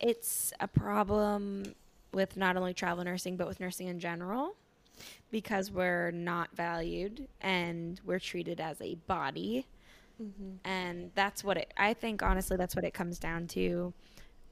It's 0.00 0.52
a 0.60 0.68
problem 0.68 1.74
with 2.12 2.36
not 2.36 2.56
only 2.56 2.74
travel 2.74 3.04
nursing, 3.04 3.36
but 3.36 3.46
with 3.46 3.60
nursing 3.60 3.88
in 3.88 3.98
general 3.98 4.56
because 5.30 5.70
we're 5.70 6.10
not 6.10 6.48
valued 6.54 7.28
and 7.40 8.00
we're 8.04 8.18
treated 8.18 8.60
as 8.60 8.80
a 8.80 8.94
body. 9.06 9.66
And 10.64 11.10
that's 11.14 11.44
what 11.44 11.58
it, 11.58 11.74
I 11.76 11.92
think, 11.92 12.22
honestly, 12.22 12.56
that's 12.56 12.74
what 12.74 12.84
it 12.84 12.94
comes 12.94 13.18
down 13.18 13.46
to. 13.48 13.92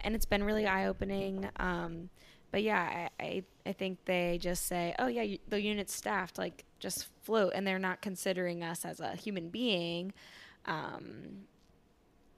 And 0.01 0.15
it's 0.15 0.27
been 0.27 0.45
really 0.45 0.67
eye 0.67 0.87
opening. 0.87 1.49
Um, 1.57 2.11
but 2.51 2.63
yeah, 2.63 3.09
I, 3.19 3.25
I, 3.25 3.43
I 3.67 3.73
think 3.73 4.05
they 4.05 4.39
just 4.39 4.67
say, 4.67 4.95
oh, 4.99 5.07
yeah, 5.07 5.23
you, 5.23 5.39
the 5.49 5.61
unit's 5.61 5.95
staffed, 5.95 6.37
like 6.37 6.65
just 6.81 7.09
float. 7.23 7.53
And 7.55 7.67
they're 7.67 7.79
not 7.79 8.03
considering 8.03 8.63
us 8.63 8.85
as 8.85 9.01
a 9.01 9.17
human 9.17 9.49
being. 9.49 10.13
Um, 10.67 11.47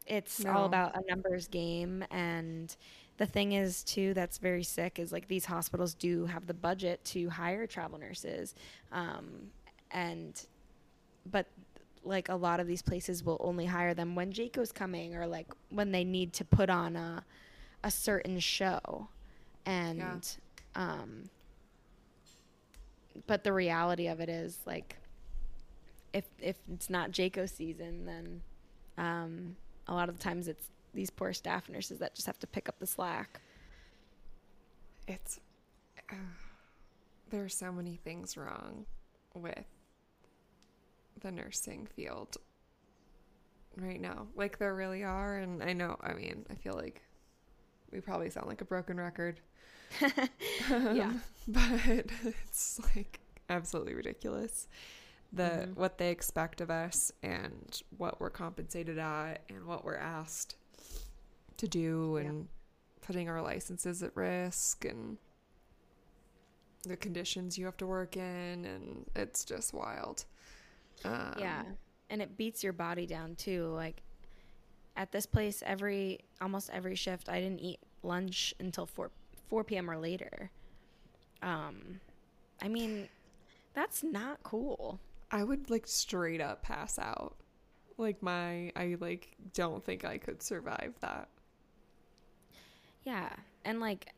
it's 0.07 0.45
all 0.45 0.64
about 0.66 0.97
a 0.97 1.03
numbers 1.09 1.49
game. 1.49 2.05
And 2.11 2.75
the 3.16 3.27
thing 3.27 3.53
is, 3.53 3.83
too, 3.83 4.14
that's 4.14 4.38
very 4.38 4.62
sick 4.62 4.99
is 4.99 5.12
like 5.12 5.29
these 5.29 5.45
hospitals 5.45 5.95
do 5.95 6.27
have 6.27 6.47
the 6.47 6.55
budget 6.55 7.05
to 7.07 7.29
hire 7.29 7.66
travel 7.66 7.99
nurses. 7.99 8.55
Um, 8.92 9.51
and, 9.90 10.40
but 11.31 11.47
like 12.05 12.29
a 12.29 12.35
lot 12.35 12.61
of 12.61 12.66
these 12.66 12.83
places 12.83 13.25
will 13.25 13.40
only 13.40 13.66
hire 13.66 13.92
them 13.95 14.14
when 14.14 14.33
JCAHO's 14.33 14.73
coming 14.73 15.16
or 15.16 15.27
like 15.27 15.49
when 15.71 15.90
they 15.92 16.05
need 16.05 16.33
to 16.35 16.45
put 16.45 16.71
on 16.71 16.97
a 16.97 17.25
a 17.83 17.90
certain 17.90 18.38
show. 18.38 19.09
And 19.66 20.01
um 20.75 21.25
but 23.27 23.45
the 23.45 23.53
reality 23.53 24.07
of 24.09 24.21
it 24.21 24.29
is 24.29 24.59
like 24.66 24.97
if 26.12 26.25
if 26.40 26.57
it's 26.73 26.88
not 26.88 27.11
Jaco 27.11 27.49
season 27.49 28.07
then 28.07 28.42
um 28.99 29.57
a 29.88 29.94
lot 29.94 30.09
of 30.09 30.18
the 30.18 30.22
times 30.22 30.49
it's 30.49 30.70
these 30.94 31.11
poor 31.11 31.33
staff 31.33 31.68
nurses 31.68 31.99
that 31.99 32.14
just 32.14 32.27
have 32.27 32.38
to 32.40 32.46
pick 32.46 32.68
up 32.68 32.79
the 32.79 32.87
slack. 32.87 33.40
It's 35.07 35.38
uh, 36.11 36.14
there 37.31 37.44
are 37.44 37.49
so 37.49 37.70
many 37.72 37.96
things 37.96 38.37
wrong 38.37 38.87
with 39.35 39.64
the 41.20 41.31
nursing 41.31 41.87
field 41.94 42.37
right 43.77 44.01
now. 44.01 44.27
Like 44.35 44.59
there 44.59 44.75
really 44.75 45.05
are, 45.05 45.37
and 45.37 45.62
I 45.62 45.72
know. 45.72 45.96
I 46.01 46.14
mean, 46.14 46.46
I 46.51 46.55
feel 46.55 46.75
like 46.75 47.03
we 47.92 48.01
probably 48.01 48.31
sound 48.31 48.49
like 48.49 48.61
a 48.61 48.64
broken 48.66 48.99
record. 48.99 49.40
Yeah. 50.68 51.12
but 51.49 51.62
it's 52.25 52.81
like 52.96 53.20
absolutely 53.49 53.94
ridiculous 53.94 54.66
the 55.37 55.66
Mhm. 55.68 55.75
what 55.77 55.99
they 55.99 56.11
expect 56.11 56.61
of 56.61 56.70
us 56.70 57.12
and 57.22 57.83
what 57.96 58.20
we're 58.20 58.31
compensated 58.31 58.99
at 58.99 59.42
and 59.49 59.66
what 59.66 59.85
we're 59.85 59.96
asked 59.96 60.57
to 61.59 61.68
do 61.68 62.18
Yeah. 62.20 62.29
and 62.29 62.49
putting 63.03 63.29
our 63.29 63.40
licenses 63.42 64.03
at 64.03 64.16
risk 64.16 64.85
and 64.85 65.18
the 66.83 66.96
conditions 66.96 67.59
you 67.59 67.64
have 67.64 67.77
to 67.77 67.87
work 67.87 68.16
in 68.16 68.64
and 68.64 69.11
it's 69.16 69.44
just 69.44 69.72
wild 69.75 70.25
um, 71.05 71.35
yeah. 71.38 71.62
And 72.09 72.22
it 72.22 72.37
beats 72.38 72.64
your 72.64 72.72
body 72.72 73.05
down 73.07 73.37
too. 73.37 73.66
Like 73.75 74.03
at 74.96 75.12
this 75.12 75.27
place 75.27 75.62
every 75.66 76.20
almost 76.40 76.70
every 76.70 76.94
shift 76.94 77.29
I 77.29 77.38
didn't 77.40 77.61
eat 77.61 77.81
lunch 78.03 78.55
until 78.59 78.87
4 78.87 79.11
4 79.49 79.62
p.m. 79.64 79.90
or 79.90 79.99
later. 79.99 80.51
Um 81.42 82.01
I 82.62 82.68
mean 82.68 83.09
that's 83.75 84.03
not 84.03 84.42
cool. 84.42 85.01
I 85.30 85.42
would 85.42 85.70
like 85.70 85.86
straight 85.86 86.40
up 86.40 86.62
pass 86.62 86.98
out 86.98 87.36
like 87.98 88.22
my 88.22 88.70
i 88.76 88.96
like 89.00 89.34
don't 89.54 89.84
think 89.84 90.04
i 90.04 90.18
could 90.18 90.42
survive 90.42 90.94
that 91.00 91.28
Yeah, 93.04 93.30
and 93.64 93.80
like, 93.80 94.12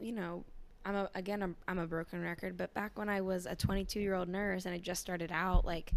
you 0.00 0.12
know, 0.12 0.44
I'm 0.84 0.96
a 0.96 1.10
again 1.14 1.42
I'm, 1.42 1.56
I'm 1.68 1.78
a 1.78 1.86
broken 1.86 2.20
record, 2.22 2.56
but 2.56 2.74
back 2.74 2.98
when 2.98 3.08
I 3.08 3.20
was 3.20 3.46
a 3.46 3.54
22 3.54 4.00
year 4.00 4.14
old 4.14 4.28
nurse 4.28 4.66
and 4.66 4.74
I 4.74 4.78
just 4.78 5.00
started 5.00 5.30
out, 5.32 5.64
like, 5.64 5.92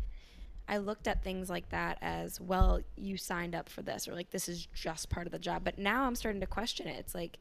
I 0.68 0.78
looked 0.78 1.08
at 1.08 1.24
things 1.24 1.50
like 1.50 1.70
that 1.70 1.98
as 2.02 2.40
well. 2.40 2.82
You 2.96 3.18
signed 3.18 3.56
up 3.56 3.68
for 3.70 3.82
this, 3.82 4.08
or 4.08 4.14
like 4.14 4.30
this 4.32 4.48
is 4.48 4.68
just 4.74 5.10
part 5.10 5.26
of 5.26 5.32
the 5.32 5.40
job. 5.40 5.64
But 5.64 5.80
now 5.80 6.04
I'm 6.04 6.16
starting 6.16 6.42
to 6.42 6.48
question 6.48 6.88
it. 6.88 6.98
It's 7.00 7.16
like, 7.16 7.40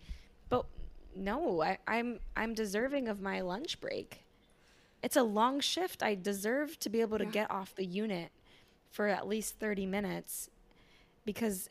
but 0.49 0.67
no, 1.15 1.63
I, 1.63 1.79
I'm 1.87 2.21
I'm 2.37 2.55
deserving 2.55 3.09
of 3.09 3.21
my 3.21 3.41
lunch 3.43 3.81
break. 3.81 4.25
It's 5.03 5.17
a 5.17 5.23
long 5.23 5.61
shift. 5.61 6.03
I 6.03 6.15
deserve 6.15 6.79
to 6.81 6.89
be 6.91 7.01
able 7.01 7.19
to 7.19 7.25
Yeah. 7.25 7.31
get 7.31 7.51
off 7.51 7.75
the 7.75 7.85
unit 7.87 8.31
for 8.91 9.09
at 9.09 9.27
least 9.27 9.59
30 9.59 9.87
minutes 9.87 10.49
because 11.25 11.69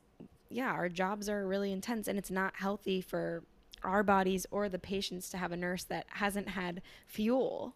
yeah, 0.50 0.72
our 0.72 0.89
jobs 0.89 1.30
are 1.30 1.48
really 1.48 1.72
intense 1.72 2.08
and 2.10 2.17
it's 2.20 2.32
not 2.32 2.56
healthy 2.58 3.00
for 3.00 3.44
our 3.84 4.04
bodies 4.04 4.46
or 4.52 4.67
the 4.67 4.78
patients 4.80 5.30
to 5.30 5.38
have 5.38 5.52
a 5.54 5.58
nurse 5.58 5.84
that 5.86 6.06
hasn't 6.10 6.50
had 6.50 6.82
fuel. 7.08 7.74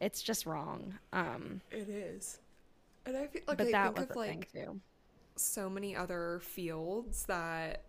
It's 0.00 0.22
just 0.22 0.46
wrong. 0.46 0.98
Um, 1.12 1.60
it 1.70 1.88
is 1.90 2.38
and 3.06 3.16
i 3.16 3.26
feel 3.26 3.42
like 3.48 3.58
but 3.58 3.66
I 3.68 3.70
that 3.72 3.84
think 3.94 3.98
was 3.98 4.10
of 4.10 4.16
like 4.16 4.52
too. 4.52 4.80
so 5.36 5.68
many 5.70 5.94
other 5.96 6.40
fields 6.42 7.24
that 7.26 7.82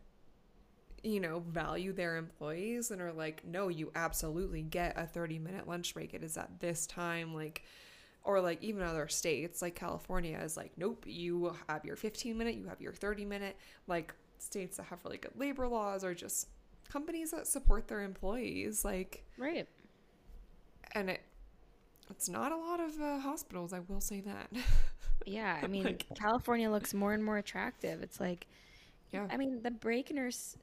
you 1.04 1.20
know 1.20 1.40
value 1.48 1.92
their 1.94 2.18
employees 2.18 2.92
and 2.92 3.02
are 3.02 3.12
like 3.14 3.44
no 3.46 3.68
you 3.70 3.92
absolutely 3.96 4.62
get 4.62 4.94
a 4.98 5.06
30 5.06 5.40
minute 5.40 5.68
lunch 5.68 5.94
break 5.94 6.14
it 6.14 6.24
is 6.24 6.38
at 6.38 6.60
this 6.60 6.86
time 6.86 7.34
like 7.34 7.64
or 8.24 8.40
like 8.40 8.62
even 8.64 8.84
other 8.84 9.08
states 9.08 9.62
like 9.62 9.74
california 9.76 10.38
is 10.44 10.56
like 10.56 10.72
nope 10.78 11.04
you 11.08 11.56
have 11.68 11.84
your 11.84 11.96
15 11.96 12.38
minute 12.38 12.56
you 12.56 12.68
have 12.68 12.80
your 12.82 12.94
30 12.94 13.26
minute 13.26 13.58
like 13.88 14.14
states 14.38 14.78
that 14.78 14.84
have 14.84 15.04
really 15.04 15.18
good 15.18 15.32
labor 15.36 15.68
laws 15.68 16.04
or 16.04 16.14
just 16.14 16.48
companies 16.90 17.32
that 17.32 17.48
support 17.48 17.88
their 17.88 18.02
employees 18.02 18.86
like 18.86 19.24
Right. 19.38 19.68
and 20.94 21.10
it 21.10 21.22
it's 22.10 22.28
not 22.30 22.52
a 22.52 22.58
lot 22.58 22.80
of 22.80 23.00
uh, 23.02 23.20
hospitals 23.20 23.74
i 23.74 23.80
will 23.88 24.02
say 24.02 24.22
that 24.22 24.50
Yeah, 25.24 25.60
I 25.62 25.68
mean, 25.68 25.84
Like- 25.84 26.08
California 26.16 26.68
looks 26.72 26.96
more 26.96 27.14
and 27.14 27.24
more 27.24 27.38
attractive. 27.38 28.02
It's 28.02 28.20
like, 28.20 28.48
yeah 29.12 29.28
I 29.30 29.38
mean, 29.38 29.62
the 29.62 29.70
break 29.70 30.12
nurse 30.12 30.58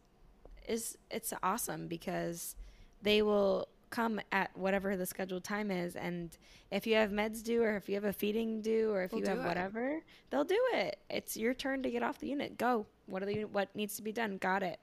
is 0.68 0.96
it's 1.10 1.32
awesome 1.42 1.88
because 1.88 2.54
they 3.02 3.22
will 3.22 3.68
come 3.90 4.20
at 4.32 4.56
whatever 4.56 4.96
the 4.96 5.06
scheduled 5.06 5.44
time 5.44 5.70
is, 5.70 5.96
and 5.96 6.36
if 6.70 6.86
you 6.86 6.94
have 6.96 7.10
meds 7.10 7.42
due, 7.42 7.62
or 7.62 7.76
if 7.76 7.88
you 7.88 7.94
have 7.94 8.04
a 8.04 8.12
feeding 8.12 8.60
due, 8.60 8.90
or 8.92 9.02
if 9.04 9.10
They'll 9.10 9.20
you 9.20 9.26
have 9.26 9.38
it. 9.38 9.46
whatever, 9.46 10.02
they'll 10.30 10.44
do 10.44 10.60
it. 10.74 10.98
It's 11.08 11.36
your 11.36 11.54
turn 11.54 11.82
to 11.84 11.90
get 11.90 12.02
off 12.02 12.18
the 12.18 12.28
unit. 12.28 12.58
Go. 12.58 12.86
What 13.06 13.22
are 13.22 13.26
the 13.26 13.44
what 13.46 13.74
needs 13.74 13.96
to 13.96 14.02
be 14.02 14.12
done? 14.12 14.36
Got 14.38 14.62
it. 14.62 14.78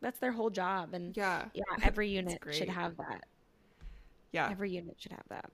That's 0.00 0.18
their 0.18 0.32
whole 0.32 0.50
job, 0.50 0.94
and 0.94 1.16
yeah 1.16 1.46
yeah, 1.54 1.64
every 1.82 2.08
unit 2.08 2.40
should 2.52 2.68
have 2.70 2.96
that. 2.96 3.24
yeah 4.32 4.48
Every 4.50 4.70
unit 4.70 4.96
should 4.98 5.12
have 5.12 5.28
that. 5.28 5.50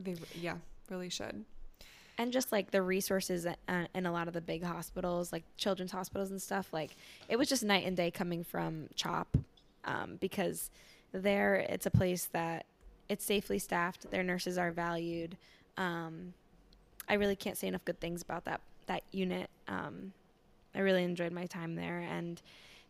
they 0.00 0.16
yeah 0.40 0.56
really 0.90 1.08
should 1.10 1.44
and 2.18 2.32
just 2.32 2.52
like 2.52 2.70
the 2.70 2.82
resources 2.82 3.46
uh, 3.46 3.84
in 3.94 4.06
a 4.06 4.12
lot 4.12 4.28
of 4.28 4.34
the 4.34 4.40
big 4.40 4.62
hospitals 4.62 5.32
like 5.32 5.44
children's 5.56 5.92
hospitals 5.92 6.30
and 6.30 6.40
stuff 6.40 6.72
like 6.72 6.96
it 7.28 7.36
was 7.36 7.48
just 7.48 7.62
night 7.62 7.84
and 7.86 7.96
day 7.96 8.10
coming 8.10 8.44
from 8.44 8.88
CHOP 8.94 9.28
um, 9.84 10.16
because 10.20 10.70
there 11.12 11.56
it's 11.56 11.86
a 11.86 11.90
place 11.90 12.26
that 12.32 12.66
it's 13.08 13.24
safely 13.24 13.58
staffed 13.58 14.10
their 14.10 14.22
nurses 14.22 14.58
are 14.58 14.72
valued 14.72 15.36
um, 15.76 16.32
i 17.08 17.14
really 17.14 17.36
can't 17.36 17.56
say 17.56 17.68
enough 17.68 17.84
good 17.84 18.00
things 18.00 18.22
about 18.22 18.44
that 18.44 18.60
that 18.86 19.02
unit 19.12 19.48
um, 19.68 20.12
i 20.74 20.80
really 20.80 21.04
enjoyed 21.04 21.32
my 21.32 21.46
time 21.46 21.76
there 21.76 22.00
and 22.00 22.42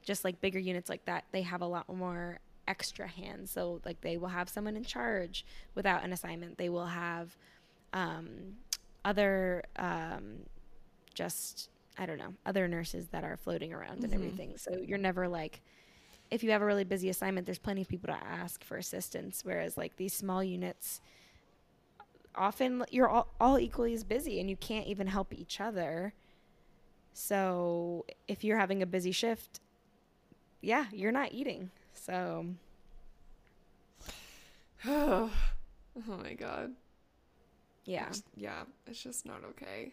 just 0.02 0.24
like 0.24 0.40
bigger 0.40 0.58
units 0.58 0.88
like 0.88 1.04
that 1.04 1.24
they 1.32 1.42
have 1.42 1.60
a 1.60 1.66
lot 1.66 1.88
more 1.94 2.38
extra 2.66 3.06
hands 3.06 3.50
so 3.50 3.80
like 3.84 4.00
they 4.00 4.16
will 4.16 4.28
have 4.28 4.48
someone 4.48 4.76
in 4.76 4.84
charge 4.84 5.44
without 5.74 6.02
an 6.02 6.12
assignment 6.12 6.56
they 6.56 6.70
will 6.70 6.86
have 6.86 7.36
um, 7.92 8.56
other 9.04 9.62
um, 9.76 10.40
just 11.14 11.70
I 11.98 12.06
don't 12.06 12.18
know 12.18 12.34
other 12.46 12.68
nurses 12.68 13.08
that 13.08 13.24
are 13.24 13.36
floating 13.36 13.72
around 13.72 14.04
and 14.04 14.12
Mhm. 14.12 14.16
everything. 14.16 14.56
So 14.58 14.70
you're 14.82 14.98
never 14.98 15.28
like 15.28 15.60
if 16.30 16.42
you 16.42 16.50
have 16.52 16.62
a 16.62 16.66
really 16.66 16.84
busy 16.84 17.08
assignment, 17.10 17.46
there's 17.46 17.58
plenty 17.58 17.82
of 17.82 17.88
people 17.88 18.08
to 18.08 18.24
ask 18.26 18.64
for 18.64 18.76
assistance. 18.76 19.44
Whereas 19.44 19.76
like 19.76 19.96
these 19.96 20.14
small 20.14 20.42
units, 20.42 21.00
often 22.34 22.84
you're 22.90 23.08
all, 23.08 23.28
all 23.40 23.58
equally 23.58 23.94
as 23.94 24.04
busy 24.04 24.40
and 24.40 24.48
you 24.50 24.56
can't 24.56 24.86
even 24.86 25.06
help 25.06 25.32
each 25.32 25.60
other. 25.60 26.14
So 27.12 28.06
if 28.28 28.44
you're 28.44 28.58
having 28.58 28.82
a 28.82 28.86
busy 28.86 29.12
shift, 29.12 29.60
yeah, 30.60 30.86
you're 30.92 31.12
not 31.12 31.32
eating. 31.32 31.70
So 31.92 32.46
oh 34.86 35.30
my 36.06 36.34
god. 36.34 36.72
Yeah, 37.84 38.08
Just- 38.08 38.24
yeah, 38.36 38.62
it's 38.86 39.02
just 39.02 39.26
not 39.26 39.42
okay. 39.50 39.92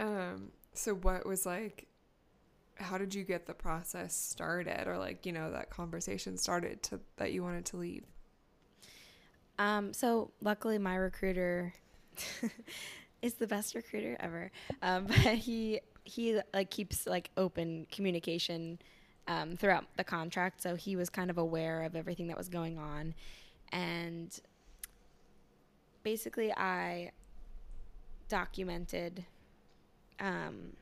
Um 0.00 0.52
so 0.74 0.94
what 0.94 1.26
was 1.26 1.44
like 1.44 1.86
how 2.76 2.98
did 2.98 3.14
you 3.14 3.24
get 3.24 3.46
the 3.46 3.54
process 3.54 4.14
started 4.14 4.86
or 4.88 4.98
like, 4.98 5.24
you 5.26 5.32
know, 5.32 5.52
that 5.52 5.70
conversation 5.70 6.36
started 6.36 6.82
to 6.82 7.00
that 7.16 7.32
you 7.32 7.42
wanted 7.42 7.64
to 7.66 7.76
leave? 7.76 8.04
Um, 9.58 9.92
so 9.92 10.32
luckily 10.40 10.78
my 10.78 10.96
recruiter 10.96 11.74
is 13.22 13.34
the 13.34 13.46
best 13.46 13.74
recruiter 13.74 14.16
ever. 14.20 14.50
Um, 14.82 15.06
but 15.24 15.36
he 15.36 15.80
he 16.04 16.40
like 16.52 16.70
keeps 16.70 17.06
like 17.06 17.30
open 17.36 17.86
communication 17.92 18.78
um, 19.28 19.56
throughout 19.56 19.84
the 19.96 20.04
contract, 20.04 20.60
so 20.62 20.74
he 20.74 20.96
was 20.96 21.08
kind 21.08 21.30
of 21.30 21.38
aware 21.38 21.82
of 21.82 21.94
everything 21.94 22.26
that 22.26 22.36
was 22.36 22.48
going 22.48 22.76
on, 22.76 23.14
and 23.70 24.36
basically 26.02 26.52
I 26.52 27.10
documented 28.28 29.24
um, 30.20 30.72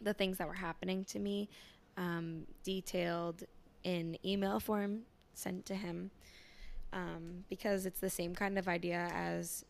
the 0.00 0.14
things 0.14 0.38
that 0.38 0.46
were 0.48 0.54
happening 0.54 1.04
to 1.06 1.18
me, 1.18 1.48
um, 1.96 2.46
detailed 2.64 3.44
in 3.84 4.16
email 4.24 4.60
form 4.60 5.00
sent 5.34 5.66
to 5.66 5.74
him, 5.74 6.10
um, 6.92 7.44
because 7.48 7.86
it's 7.86 8.00
the 8.00 8.10
same 8.10 8.34
kind 8.34 8.58
of 8.58 8.68
idea 8.68 9.08
as 9.14 9.64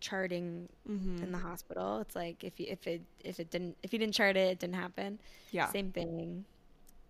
charting 0.00 0.68
Mm-hmm. 0.88 1.22
in 1.22 1.30
the 1.32 1.38
hospital. 1.38 2.00
It's 2.00 2.16
like 2.16 2.42
if 2.42 2.58
you 2.58 2.66
if 2.68 2.86
it 2.86 3.02
if 3.22 3.38
it 3.38 3.50
didn't 3.50 3.76
if 3.82 3.92
you 3.92 3.98
didn't 3.98 4.14
chart 4.14 4.36
it, 4.36 4.48
it 4.52 4.58
didn't 4.58 4.74
happen. 4.74 5.18
yeah. 5.52 5.66
Same 5.70 5.90
thing. 5.92 6.44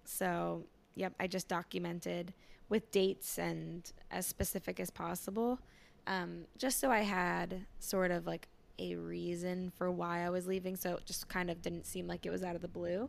So 0.04 0.64
yep, 0.96 1.14
I 1.20 1.26
just 1.26 1.48
documented 1.48 2.32
with 2.68 2.90
dates 2.90 3.38
and 3.38 3.90
as 4.10 4.26
specific 4.26 4.78
as 4.80 4.90
possible, 4.90 5.58
um, 6.06 6.44
just 6.58 6.80
so 6.80 6.90
I 6.90 7.00
had 7.00 7.66
sort 7.78 8.10
of 8.10 8.26
like 8.26 8.48
a 8.78 8.96
reason 8.96 9.72
for 9.76 9.90
why 9.90 10.24
I 10.24 10.30
was 10.30 10.46
leaving. 10.46 10.76
So 10.76 10.94
it 10.94 11.06
just 11.06 11.28
kind 11.28 11.50
of 11.50 11.60
didn't 11.62 11.86
seem 11.86 12.06
like 12.06 12.24
it 12.26 12.30
was 12.30 12.42
out 12.42 12.56
of 12.56 12.62
the 12.62 12.68
blue, 12.68 13.08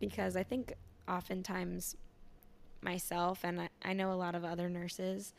because 0.00 0.36
I 0.36 0.42
think 0.42 0.74
oftentimes 1.08 1.96
myself 2.82 3.40
and 3.44 3.60
I, 3.60 3.68
I 3.84 3.92
know 3.92 4.12
a 4.12 4.14
lot 4.14 4.34
of 4.34 4.44
other 4.44 4.68
nurses 4.68 5.32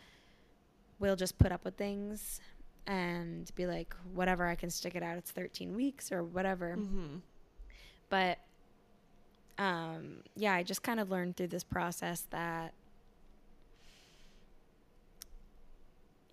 will 0.99 1.15
just 1.15 1.37
put 1.37 1.51
up 1.51 1.63
with 1.63 1.75
things 1.75 2.41
and 2.87 3.51
be 3.55 3.67
like 3.67 3.93
whatever 4.13 4.47
i 4.47 4.55
can 4.55 4.69
stick 4.69 4.95
it 4.95 5.03
out 5.03 5.17
it's 5.17 5.31
13 5.31 5.75
weeks 5.75 6.11
or 6.11 6.23
whatever 6.23 6.75
Mm-hmm. 6.77 7.17
but 8.09 8.39
um, 9.59 10.17
yeah, 10.35 10.53
I 10.53 10.63
just 10.63 10.83
kind 10.83 10.99
of 10.99 11.09
learned 11.09 11.35
through 11.35 11.47
this 11.47 11.63
process 11.63 12.27
that, 12.29 12.73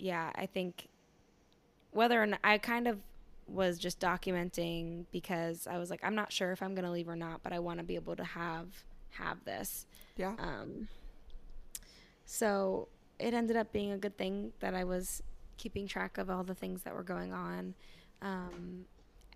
yeah, 0.05 0.31
I 0.35 0.45
think 0.45 0.89
whether 1.91 2.23
or 2.23 2.27
not 2.27 2.41
I 2.45 2.59
kind 2.59 2.87
of 2.87 2.99
was 3.47 3.79
just 3.79 3.99
documenting 3.99 5.07
because 5.11 5.67
I 5.67 5.79
was 5.79 5.89
like, 5.89 6.01
I'm 6.03 6.15
not 6.15 6.31
sure 6.31 6.53
if 6.53 6.63
I'm 6.63 6.75
gonna 6.75 6.93
leave 6.93 7.09
or 7.09 7.17
not, 7.17 7.43
but 7.43 7.55
I 7.55 7.59
want 7.59 7.79
to 7.79 7.85
be 7.85 7.95
able 7.95 8.15
to 8.17 8.25
have 8.25 8.67
have 9.13 9.43
this. 9.47 9.87
Yeah. 10.19 10.35
Um, 10.39 10.89
so 12.27 12.89
it 13.19 13.33
ended 13.33 13.57
up 13.57 13.73
being 13.73 13.93
a 13.93 13.97
good 13.97 14.19
thing 14.19 14.53
that 14.61 14.75
I 14.75 14.85
was 14.85 15.23
keeping 15.57 15.87
track 15.87 16.19
of 16.19 16.29
all 16.29 16.45
the 16.45 16.55
things 16.55 16.83
that 16.83 16.95
were 16.95 17.03
going 17.03 17.33
on. 17.33 17.73
Um, 18.21 18.85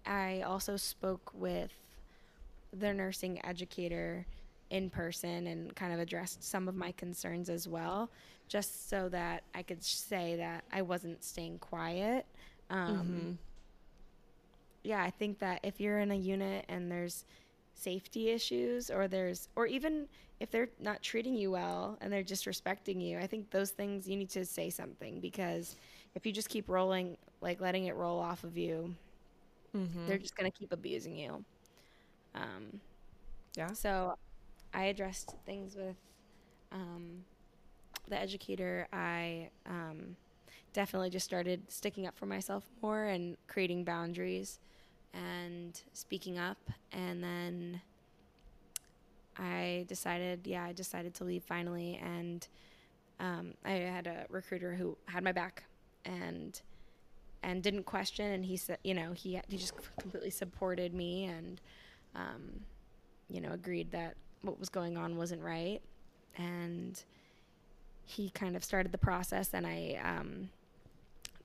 I 0.05 0.43
also 0.43 0.77
spoke 0.77 1.31
with 1.33 1.73
their 2.75 2.93
nursing 2.93 3.43
educator 3.43 4.27
in 4.71 4.91
person 4.91 5.47
and 5.47 5.75
kind 5.75 5.93
of 5.93 5.99
addressed 6.01 6.43
some 6.43 6.69
of 6.69 6.75
my 6.75 6.93
concerns 6.93 7.49
as 7.49 7.69
well, 7.69 8.11
just 8.49 8.89
so 8.89 9.09
that 9.09 9.45
I 9.55 9.63
could 9.63 9.83
say 9.83 10.37
that 10.37 10.65
I 10.73 10.83
wasn't 10.83 11.23
staying 11.25 11.59
quiet. 11.59 12.27
Um, 12.71 13.31
mm-hmm. 13.31 13.33
yeah, 14.83 15.03
I 15.03 15.11
think 15.11 15.39
that 15.39 15.61
if 15.63 15.81
you're 15.81 15.99
in 15.99 16.11
a 16.11 16.15
unit 16.17 16.65
and 16.69 16.91
there's 16.91 17.25
safety 17.75 18.31
issues 18.31 18.91
or 18.91 19.09
there's 19.09 19.49
or 19.57 19.67
even 19.67 20.07
if 20.41 20.51
they're 20.51 20.69
not 20.79 21.03
treating 21.03 21.35
you 21.35 21.51
well 21.53 21.97
and 22.01 22.13
they're 22.13 22.23
disrespecting 22.25 23.01
you, 23.03 23.19
I 23.19 23.27
think 23.27 23.51
those 23.51 23.71
things 23.71 24.09
you 24.09 24.17
need 24.17 24.31
to 24.31 24.45
say 24.45 24.71
something 24.71 25.21
because 25.21 25.77
if 26.15 26.27
you 26.27 26.33
just 26.33 26.49
keep 26.49 26.69
rolling 26.69 27.17
like 27.41 27.61
letting 27.61 27.87
it 27.87 27.95
roll 27.97 28.19
off 28.19 28.45
of 28.45 28.57
you, 28.57 28.95
Mm-hmm. 29.77 30.07
they're 30.07 30.19
just 30.19 30.37
going 30.37 30.51
to 30.51 30.57
keep 30.57 30.73
abusing 30.73 31.17
you. 31.17 31.45
Um 32.35 32.81
yeah. 33.57 33.73
so 33.73 34.15
I 34.75 34.85
addressed 34.85 35.35
things 35.45 35.75
with 35.77 35.97
um, 36.73 37.25
the 38.09 38.19
educator. 38.19 38.87
I 38.93 39.51
um, 39.67 40.17
definitely 40.73 41.11
just 41.11 41.25
started 41.25 41.63
sticking 41.69 42.07
up 42.07 42.17
for 42.17 42.27
myself 42.27 42.65
more 42.83 43.05
and 43.05 43.37
creating 43.47 43.85
boundaries 43.85 44.61
and 45.15 45.81
speaking 45.93 46.39
up. 46.39 46.59
And 46.93 47.23
then 47.23 47.81
I 49.39 49.85
decided, 49.89 50.47
yeah, 50.47 50.65
I 50.65 50.73
decided 50.73 51.15
to 51.15 51.25
leave 51.25 51.45
finally. 51.45 52.01
And 52.03 52.47
um, 53.21 53.55
I 53.65 53.71
had 53.71 54.07
a 54.07 54.27
recruiter 54.29 54.75
who 54.75 54.97
had 55.07 55.25
my 55.25 55.33
back 55.33 55.65
and 56.05 56.61
and 57.43 57.63
didn't 57.63 57.85
question. 57.85 58.27
And 58.33 58.45
he 58.45 58.57
said, 58.57 58.79
you 58.83 58.95
know, 58.95 59.13
he 59.13 59.41
he 59.49 59.57
just 59.57 59.75
completely 59.99 60.31
supported 60.31 60.93
me 60.95 61.25
and. 61.25 61.61
Um, 62.15 62.63
you 63.31 63.41
know, 63.41 63.53
agreed 63.53 63.91
that 63.93 64.17
what 64.43 64.59
was 64.59 64.69
going 64.69 64.97
on 64.97 65.17
wasn't 65.17 65.43
right. 65.43 65.81
And 66.37 67.03
he 68.05 68.31
kind 68.31 68.57
of 68.57 68.65
started 68.65 68.93
the 68.93 68.99
process, 68.99 69.53
and 69.53 69.67
I 69.67 70.01
um, 70.03 70.49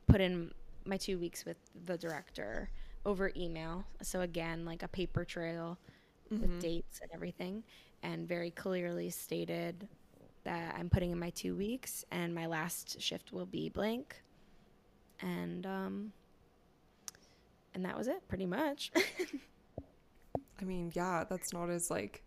put 0.08 0.22
in 0.22 0.52
my 0.86 0.98
two 0.98 1.18
weeks 1.18 1.46
with 1.46 1.58
the 1.86 1.98
director 1.98 2.70
over 3.06 3.32
email. 3.36 3.86
So, 4.02 4.22
again, 4.22 4.66
like 4.66 4.84
a 4.84 4.88
paper 4.88 5.26
trail 5.26 5.78
Mhm. 6.32 6.40
with 6.42 6.60
dates 6.62 7.00
and 7.02 7.12
everything, 7.14 7.64
and 8.02 8.28
very 8.28 8.50
clearly 8.52 9.10
stated 9.10 9.88
that 10.46 10.76
I'm 10.78 10.90
putting 10.90 11.12
in 11.12 11.20
my 11.20 11.30
two 11.32 11.56
weeks, 11.56 12.06
and 12.12 12.34
my 12.34 12.46
last 12.46 13.00
shift 13.02 13.32
will 13.34 13.46
be 13.46 13.70
blank. 13.70 14.22
And, 15.22 15.66
um, 15.66 16.14
and 17.74 17.84
that 17.86 17.98
was 17.98 18.08
it, 18.08 18.28
pretty 18.28 18.46
much. 18.46 18.92
I 20.62 20.64
mean, 20.66 20.92
yeah, 20.96 21.24
that's 21.30 21.52
not 21.54 21.70
as 21.70 21.90
like 21.92 22.24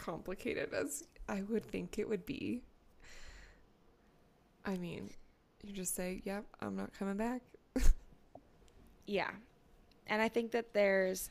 complicated 0.00 0.72
as 0.72 1.04
I 1.28 1.42
would 1.42 1.64
think 1.64 1.98
it 1.98 2.08
would 2.08 2.24
be. 2.26 2.62
I 4.64 4.76
mean, 4.76 5.10
you 5.62 5.72
just 5.72 5.94
say, 5.94 6.22
"Yep, 6.24 6.44
I'm 6.60 6.76
not 6.76 6.92
coming 6.98 7.16
back." 7.16 7.42
Yeah. 9.10 9.30
And 10.06 10.22
I 10.22 10.28
think 10.28 10.52
that 10.52 10.72
there's 10.72 11.30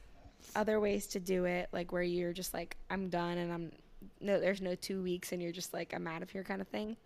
other 0.53 0.81
ways 0.81 1.07
to 1.07 1.19
do 1.21 1.45
it, 1.45 1.69
like 1.71 1.93
where 1.93 2.03
you're 2.03 2.33
just 2.33 2.53
like, 2.53 2.75
I'm 2.89 3.07
done 3.07 3.37
and 3.37 3.53
I'm 3.53 3.71
no 4.19 4.37
there's 4.37 4.61
no 4.61 4.75
two 4.75 5.01
weeks 5.01 5.31
and 5.31 5.41
you're 5.41 5.53
just 5.53 5.73
like, 5.73 5.93
I'm 5.93 6.05
out 6.05 6.21
of 6.21 6.29
here 6.29 6.43
kind 6.43 6.59
of 6.59 6.67
thing. 6.67 6.97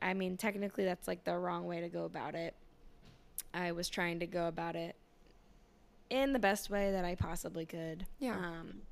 I 0.00 0.14
mean, 0.14 0.36
technically 0.36 0.84
that's 0.84 1.08
like 1.08 1.24
the 1.24 1.36
wrong 1.36 1.66
way 1.66 1.80
to 1.80 1.88
go 1.88 2.04
about 2.04 2.36
it. 2.36 2.54
I 3.52 3.72
was 3.72 3.88
trying 3.88 4.20
to 4.20 4.28
go 4.28 4.46
about 4.46 4.76
it 4.76 4.94
in 6.08 6.32
the 6.32 6.38
best 6.38 6.70
way 6.70 6.92
that 6.92 7.04
I 7.04 7.16
possibly 7.16 7.66
could. 7.66 8.06
Yeah. 8.20 8.36
Um 8.36 8.82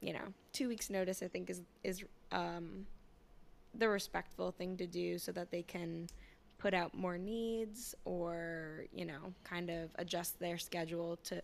you 0.00 0.12
know, 0.12 0.32
two 0.52 0.68
weeks 0.68 0.90
notice 0.90 1.22
I 1.22 1.28
think 1.28 1.50
is 1.50 1.62
is 1.84 2.04
um 2.32 2.86
the 3.74 3.88
respectful 3.88 4.50
thing 4.50 4.76
to 4.78 4.86
do 4.86 5.18
so 5.18 5.30
that 5.32 5.50
they 5.50 5.62
can 5.62 6.08
put 6.58 6.74
out 6.74 6.92
more 6.94 7.16
needs 7.18 7.94
or 8.04 8.84
you 8.92 9.04
know 9.04 9.32
kind 9.44 9.70
of 9.70 9.90
adjust 9.96 10.38
their 10.40 10.58
schedule 10.58 11.16
to 11.24 11.40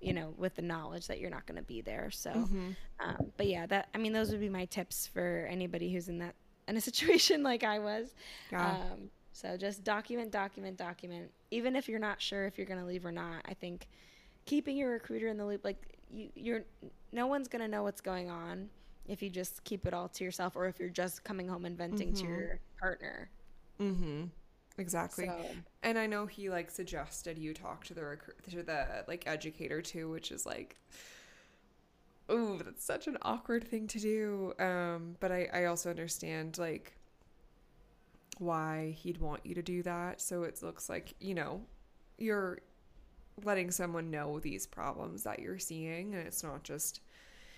you 0.00 0.12
know 0.12 0.32
with 0.38 0.54
the 0.54 0.62
knowledge 0.62 1.06
that 1.06 1.18
you're 1.20 1.30
not 1.30 1.44
going 1.46 1.56
to 1.56 1.62
be 1.62 1.80
there. 1.82 2.10
So 2.10 2.30
Mhm. 2.30 2.74
um, 3.00 3.32
but 3.36 3.46
yeah 3.46 3.66
that 3.66 3.88
i 3.94 3.98
mean 3.98 4.12
those 4.12 4.30
would 4.30 4.40
be 4.40 4.48
my 4.48 4.64
tips 4.66 5.06
for 5.06 5.46
anybody 5.50 5.92
who's 5.92 6.08
in 6.08 6.18
that 6.18 6.34
in 6.68 6.76
a 6.76 6.80
situation 6.90 7.42
like 7.42 7.64
i 7.64 7.78
was. 7.78 8.14
Um, 8.92 9.10
so 9.32 9.56
just 9.56 9.82
document 9.82 10.30
document 10.30 10.76
document. 10.76 11.30
Even 11.50 11.74
if 11.74 11.88
you're 11.88 11.98
not 11.98 12.22
sure 12.22 12.46
if 12.46 12.56
you're 12.56 12.66
going 12.68 12.80
to 12.80 12.86
leave 12.86 13.04
or 13.04 13.12
not 13.12 13.42
i 13.46 13.54
think 13.54 13.88
keeping 14.46 14.76
your 14.76 14.90
recruiter 14.90 15.28
in 15.28 15.36
the 15.38 15.44
loop 15.46 15.64
like 15.64 15.93
you 16.14 16.30
you're 16.34 16.64
no 17.12 17.26
one's 17.26 17.48
going 17.48 17.62
to 17.62 17.68
know 17.68 17.82
what's 17.82 18.00
going 18.00 18.30
on 18.30 18.70
if 19.06 19.22
you 19.22 19.30
just 19.30 19.64
keep 19.64 19.86
it 19.86 19.94
all 19.94 20.08
to 20.08 20.24
yourself 20.24 20.56
or 20.56 20.66
if 20.66 20.78
you're 20.80 20.88
just 20.88 21.24
coming 21.24 21.48
home 21.48 21.64
and 21.66 21.76
venting 21.78 22.12
to 22.14 22.26
Mhm. 22.26 22.28
your 22.28 22.60
partner 22.80 23.30
Mm-hmm. 23.80 24.24
Exactly. 24.78 25.26
so 25.26 25.56
And 25.82 25.98
I 25.98 26.06
know 26.06 26.26
he 26.26 26.50
like 26.50 26.70
suggested 26.70 27.38
you 27.38 27.54
talk 27.54 27.84
to 27.84 27.94
the 27.94 28.04
recruit 28.04 28.36
to 28.50 28.62
the 28.62 29.04
like 29.08 29.26
educator 29.26 29.82
too, 29.82 30.10
which 30.10 30.32
is 30.32 30.46
like 30.46 30.76
ooh, 32.30 32.60
that's 32.64 32.84
such 32.84 33.06
an 33.06 33.18
awkward 33.22 33.64
thing 33.64 33.86
to 33.88 33.98
do. 34.00 34.54
Um, 34.58 35.16
but 35.20 35.32
I 35.32 35.48
I 35.52 35.64
also 35.66 35.90
understand 35.90 36.58
like 36.58 36.96
why 38.38 38.94
he'd 38.98 39.18
want 39.18 39.44
you 39.46 39.54
to 39.54 39.62
do 39.62 39.82
that. 39.82 40.20
So 40.20 40.42
it 40.42 40.62
looks 40.62 40.88
like, 40.88 41.14
you 41.20 41.34
know, 41.34 41.62
you're 42.18 42.58
letting 43.42 43.70
someone 43.70 44.10
know 44.10 44.38
these 44.38 44.66
problems 44.66 45.22
that 45.24 45.40
you're 45.40 45.58
seeing 45.58 46.14
and 46.14 46.26
it's 46.26 46.42
not 46.42 46.62
just 46.62 47.00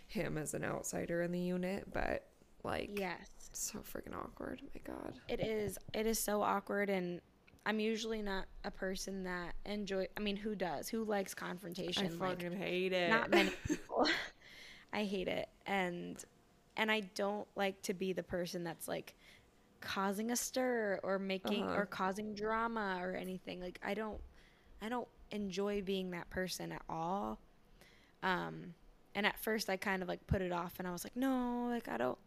him 0.06 0.38
as 0.38 0.54
an 0.54 0.64
outsider 0.64 1.22
in 1.22 1.32
the 1.32 1.40
unit, 1.40 1.86
but 1.92 2.26
like 2.62 2.98
yes 2.98 3.18
so 3.52 3.78
freaking 3.80 4.14
awkward. 4.14 4.60
My 4.74 4.80
god. 4.92 5.14
It 5.28 5.40
is. 5.40 5.78
It 5.94 6.06
is 6.06 6.18
so 6.18 6.42
awkward, 6.42 6.90
and 6.90 7.20
I'm 7.64 7.80
usually 7.80 8.20
not 8.22 8.44
a 8.64 8.70
person 8.70 9.24
that 9.24 9.54
enjoy. 9.64 10.06
I 10.16 10.20
mean, 10.20 10.36
who 10.36 10.54
does? 10.54 10.88
Who 10.88 11.04
likes 11.04 11.34
I 11.36 11.40
confrontation? 11.46 12.18
Like, 12.18 12.40
fucking 12.42 12.56
hate 12.58 12.92
it. 12.92 13.10
not 13.10 13.30
many 13.30 13.50
people. 13.66 14.06
I 14.92 15.04
hate 15.04 15.28
it. 15.28 15.48
And 15.66 16.22
and 16.76 16.90
I 16.90 17.00
don't 17.14 17.48
like 17.56 17.80
to 17.82 17.94
be 17.94 18.12
the 18.12 18.22
person 18.22 18.62
that's 18.62 18.86
like 18.88 19.14
causing 19.80 20.30
a 20.30 20.36
stir 20.36 21.00
or 21.02 21.18
making 21.18 21.64
Uh-huh. 21.64 21.80
or 21.80 21.86
causing 21.86 22.34
drama 22.34 22.98
or 23.00 23.14
anything. 23.14 23.60
Like 23.60 23.80
I 23.82 23.94
don't 23.94 24.20
I 24.82 24.88
don't 24.90 25.08
enjoy 25.30 25.82
being 25.82 26.10
that 26.10 26.30
person 26.30 26.72
at 26.72 26.82
all. 26.88 27.38
Um 28.22 28.74
and 29.14 29.26
at 29.26 29.38
first 29.38 29.70
I 29.70 29.76
kind 29.76 30.02
of 30.02 30.08
like 30.08 30.26
put 30.26 30.42
it 30.42 30.52
off 30.52 30.74
and 30.78 30.86
I 30.86 30.92
was 30.92 31.04
like, 31.04 31.16
"No, 31.16 31.68
like 31.70 31.88
I 31.88 31.96
don't 31.96 32.18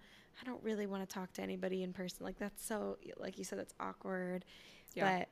I 0.41 0.45
don't 0.45 0.64
really 0.64 0.88
want 0.88 1.08
to 1.08 1.14
talk 1.14 1.34
to 1.34 1.41
anybody 1.41 1.84
in 1.84 1.93
person. 1.93 2.26
Like 2.26 2.39
that's 2.39 2.66
so 2.66 2.97
like 3.18 3.38
you 3.38 3.43
said 3.43 3.60
that's 3.60 3.74
awkward." 3.80 4.45
Yeah. 4.95 5.20
But 5.20 5.30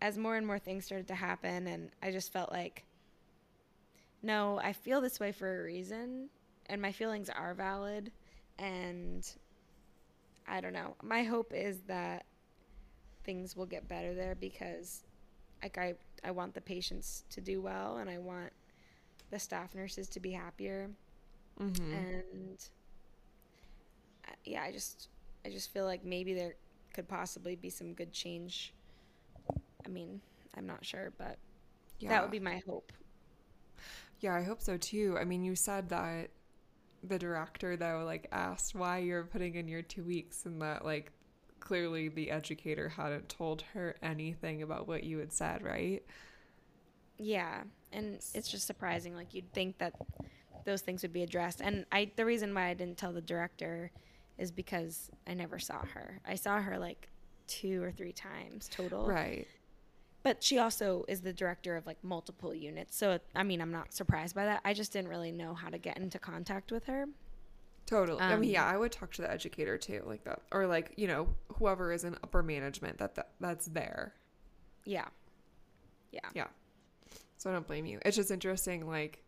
as 0.00 0.18
more 0.18 0.36
and 0.36 0.46
more 0.46 0.58
things 0.58 0.84
started 0.84 1.08
to 1.08 1.14
happen 1.14 1.66
and 1.66 1.90
I 2.02 2.10
just 2.10 2.32
felt 2.32 2.52
like 2.52 2.84
no, 4.22 4.58
I 4.62 4.72
feel 4.72 5.00
this 5.00 5.20
way 5.20 5.32
for 5.32 5.60
a 5.60 5.64
reason 5.64 6.28
and 6.68 6.82
my 6.82 6.92
feelings 6.92 7.30
are 7.30 7.54
valid 7.54 8.10
and 8.58 9.28
I 10.48 10.60
don't 10.60 10.72
know. 10.72 10.96
My 11.02 11.22
hope 11.24 11.52
is 11.54 11.80
that 11.82 12.26
things 13.24 13.56
will 13.56 13.66
get 13.66 13.88
better 13.88 14.14
there 14.14 14.34
because 14.34 15.02
like 15.62 15.78
I 15.78 15.94
I 16.24 16.30
want 16.30 16.54
the 16.54 16.60
patients 16.60 17.24
to 17.30 17.40
do 17.40 17.60
well 17.60 17.98
and 17.98 18.08
I 18.10 18.18
want 18.18 18.52
the 19.30 19.38
staff 19.38 19.74
nurses 19.74 20.08
to 20.10 20.20
be 20.20 20.32
happier 20.32 20.90
Mm-hmm. 21.60 21.92
and 21.92 22.68
uh, 24.28 24.32
yeah, 24.44 24.62
I 24.62 24.72
just 24.72 25.08
I 25.44 25.48
just 25.48 25.72
feel 25.72 25.84
like 25.84 26.04
maybe 26.04 26.34
there 26.34 26.54
could 26.92 27.08
possibly 27.08 27.56
be 27.56 27.70
some 27.70 27.94
good 27.94 28.12
change. 28.12 28.74
I 29.84 29.88
mean, 29.88 30.20
I'm 30.56 30.66
not 30.66 30.84
sure, 30.84 31.12
but 31.16 31.38
yeah. 31.98 32.10
that 32.10 32.22
would 32.22 32.30
be 32.30 32.40
my 32.40 32.62
hope. 32.66 32.92
Yeah, 34.20 34.34
I 34.34 34.42
hope 34.42 34.60
so 34.60 34.76
too. 34.76 35.16
I 35.18 35.24
mean, 35.24 35.44
you 35.44 35.54
said 35.54 35.88
that 35.90 36.30
the 37.02 37.18
director 37.18 37.76
though 37.76 38.02
like 38.04 38.26
asked 38.32 38.74
why 38.74 38.98
you're 38.98 39.24
putting 39.24 39.54
in 39.54 39.68
your 39.68 39.82
2 39.82 40.02
weeks 40.02 40.44
and 40.44 40.60
that 40.60 40.84
like 40.84 41.12
clearly 41.60 42.08
the 42.08 42.30
educator 42.30 42.88
hadn't 42.88 43.28
told 43.28 43.62
her 43.74 43.96
anything 44.02 44.62
about 44.62 44.86
what 44.86 45.04
you 45.04 45.18
had 45.18 45.32
said, 45.32 45.62
right? 45.62 46.02
Yeah, 47.18 47.62
and 47.92 48.14
it's 48.34 48.48
just 48.48 48.66
surprising. 48.66 49.14
Like 49.14 49.34
you'd 49.34 49.52
think 49.52 49.78
that 49.78 49.94
those 50.64 50.82
things 50.82 51.02
would 51.02 51.12
be 51.12 51.22
addressed. 51.22 51.60
And 51.60 51.86
I, 51.90 52.10
the 52.16 52.24
reason 52.24 52.52
why 52.54 52.68
I 52.68 52.74
didn't 52.74 52.98
tell 52.98 53.12
the 53.12 53.20
director 53.20 53.90
is 54.36 54.50
because 54.50 55.10
I 55.26 55.34
never 55.34 55.58
saw 55.58 55.84
her. 55.94 56.20
I 56.26 56.34
saw 56.34 56.60
her 56.60 56.78
like 56.78 57.08
two 57.46 57.82
or 57.82 57.90
three 57.90 58.12
times 58.12 58.68
total. 58.70 59.06
Right. 59.06 59.46
But 60.22 60.42
she 60.42 60.58
also 60.58 61.04
is 61.08 61.20
the 61.20 61.32
director 61.32 61.76
of 61.76 61.86
like 61.86 62.02
multiple 62.02 62.52
units. 62.52 62.96
So 62.96 63.18
I 63.34 63.44
mean, 63.44 63.60
I'm 63.62 63.70
not 63.70 63.94
surprised 63.94 64.34
by 64.34 64.44
that. 64.44 64.60
I 64.64 64.74
just 64.74 64.92
didn't 64.92 65.08
really 65.08 65.32
know 65.32 65.54
how 65.54 65.68
to 65.68 65.78
get 65.78 65.96
into 65.98 66.18
contact 66.18 66.72
with 66.72 66.84
her. 66.86 67.06
Totally. 67.86 68.20
I 68.20 68.30
mean, 68.30 68.36
Um, 68.36 68.42
yeah, 68.44 68.64
I 68.66 68.76
would 68.76 68.90
talk 68.92 69.12
to 69.14 69.22
the 69.22 69.30
educator 69.30 69.78
too, 69.78 70.02
like 70.06 70.24
that, 70.24 70.42
or 70.52 70.66
like 70.66 70.92
you 70.96 71.06
know 71.06 71.28
whoever 71.54 71.92
is 71.92 72.04
in 72.04 72.14
upper 72.22 72.42
management 72.42 72.98
that, 72.98 73.14
that 73.14 73.30
that's 73.40 73.66
there. 73.66 74.12
Yeah. 74.84 75.06
Yeah. 76.12 76.28
Yeah. 76.34 76.46
So 77.38 77.50
I 77.50 77.52
don't 77.52 77.66
blame 77.66 77.86
you. 77.86 78.00
It's 78.04 78.16
just 78.16 78.30
interesting, 78.30 78.86
like 78.86 79.22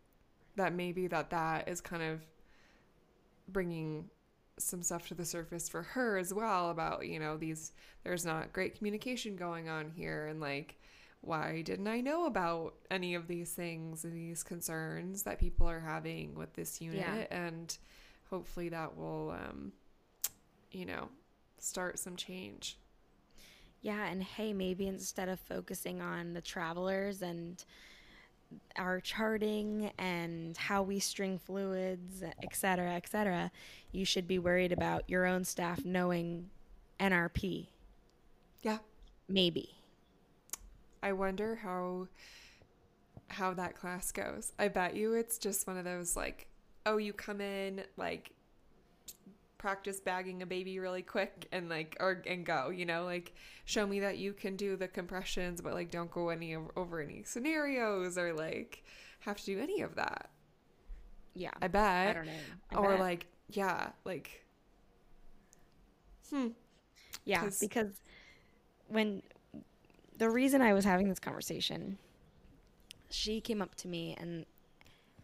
that 0.55 0.73
maybe 0.73 1.07
that 1.07 1.29
that 1.29 1.69
is 1.69 1.79
kind 1.79 2.03
of 2.03 2.21
bringing 3.47 4.09
some 4.57 4.83
stuff 4.83 5.07
to 5.07 5.13
the 5.15 5.23
surface 5.25 5.69
for 5.69 5.81
her 5.83 6.17
as 6.17 6.33
well 6.33 6.69
about 6.69 7.07
you 7.07 7.17
know 7.17 7.37
these 7.37 7.71
there's 8.03 8.25
not 8.25 8.51
great 8.51 8.75
communication 8.77 9.35
going 9.37 9.69
on 9.69 9.89
here 9.89 10.25
and 10.27 10.41
like 10.41 10.77
why 11.21 11.61
didn't 11.61 11.87
I 11.87 12.01
know 12.01 12.25
about 12.25 12.73
any 12.91 13.15
of 13.15 13.27
these 13.27 13.51
things 13.53 14.03
and 14.03 14.13
these 14.13 14.43
concerns 14.43 15.23
that 15.23 15.39
people 15.39 15.67
are 15.69 15.79
having 15.79 16.35
with 16.35 16.53
this 16.53 16.81
unit 16.81 16.99
Yeah. 16.99 17.25
and 17.31 17.77
hopefully 18.29 18.69
that 18.69 18.95
will 18.95 19.31
um 19.31 19.71
you 20.71 20.85
know 20.85 21.09
start 21.57 21.99
some 21.99 22.15
change. 22.15 22.77
Yeah, 23.81 24.07
and 24.07 24.21
hey, 24.23 24.51
maybe 24.51 24.87
instead 24.87 25.29
of 25.29 25.39
focusing 25.39 26.01
on 26.01 26.33
the 26.33 26.41
travelers 26.41 27.21
and 27.21 27.63
our 28.75 28.99
charting 28.99 29.91
and 29.97 30.57
how 30.57 30.81
we 30.81 30.99
string 30.99 31.39
fluids, 31.39 32.23
et 32.23 32.55
cetera, 32.55 32.91
et 32.93 33.07
cetera, 33.07 33.51
you 33.91 34.03
should 34.05 34.27
be 34.27 34.39
worried 34.39 34.71
about 34.71 35.03
your 35.07 35.25
own 35.25 35.45
staff 35.45 35.85
knowing 35.85 36.49
NRP. 36.99 37.67
Yeah. 38.61 38.79
Maybe. 39.27 39.75
I 41.01 41.13
wonder 41.13 41.55
how 41.63 42.07
how 43.29 43.53
that 43.53 43.75
class 43.77 44.11
goes. 44.11 44.51
I 44.57 44.67
bet 44.67 44.95
you 44.95 45.13
it's 45.13 45.37
just 45.37 45.67
one 45.67 45.77
of 45.77 45.85
those 45.85 46.15
like, 46.17 46.47
oh, 46.85 46.97
you 46.97 47.13
come 47.13 47.41
in 47.41 47.83
like 47.97 48.31
practice 49.57 49.99
bagging 49.99 50.41
a 50.41 50.45
baby 50.45 50.79
really 50.79 51.01
quick 51.01 51.47
and 51.51 51.69
like 51.69 51.97
or 51.99 52.21
and 52.25 52.45
go, 52.45 52.69
you 52.69 52.85
know, 52.85 53.03
like 53.05 53.33
show 53.65 53.85
me 53.85 53.99
that 53.99 54.17
you 54.17 54.33
can 54.33 54.55
do 54.55 54.75
the 54.75 54.87
compressions, 54.87 55.61
but 55.61 55.73
like 55.73 55.91
don't 55.91 56.11
go 56.11 56.29
any 56.29 56.55
over 56.75 57.01
any 57.01 57.23
scenarios 57.23 58.17
or 58.17 58.33
like 58.33 58.83
have 59.21 59.37
to 59.39 59.45
do 59.45 59.59
any 59.59 59.81
of 59.81 59.95
that. 59.95 60.29
Yeah. 61.35 61.51
I 61.61 61.67
bet. 61.67 62.09
I 62.09 62.13
don't 62.13 62.25
know. 62.25 62.31
I 62.71 62.75
or 62.75 62.89
bet. 62.91 62.99
like 62.99 63.27
yeah, 63.49 63.89
like 64.05 64.45
hmm. 66.29 66.47
Yeah, 67.25 67.41
'Cause- 67.41 67.59
because 67.59 68.01
when 68.87 69.21
the 70.17 70.29
reason 70.29 70.61
I 70.61 70.73
was 70.73 70.85
having 70.85 71.09
this 71.09 71.19
conversation, 71.19 71.97
she 73.09 73.41
came 73.41 73.61
up 73.61 73.75
to 73.75 73.87
me 73.87 74.15
and 74.19 74.45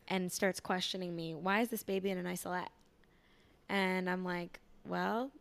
and 0.08 0.32
starts 0.32 0.60
questioning 0.60 1.16
me, 1.16 1.34
why 1.34 1.62
is 1.62 1.70
this 1.70 1.84
baby 1.84 2.10
in 2.12 2.18
an 2.18 2.28
isolette? 2.28 2.70
And 3.70 4.10
I'm 4.10 4.24
like, 4.24 4.60
well, 4.88 5.32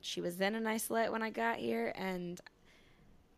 she 0.00 0.20
was 0.20 0.40
in 0.40 0.54
an 0.54 0.66
isolette 0.66 1.12
when 1.12 1.22
I 1.22 1.30
got 1.30 1.56
here 1.56 1.92
and 1.94 2.40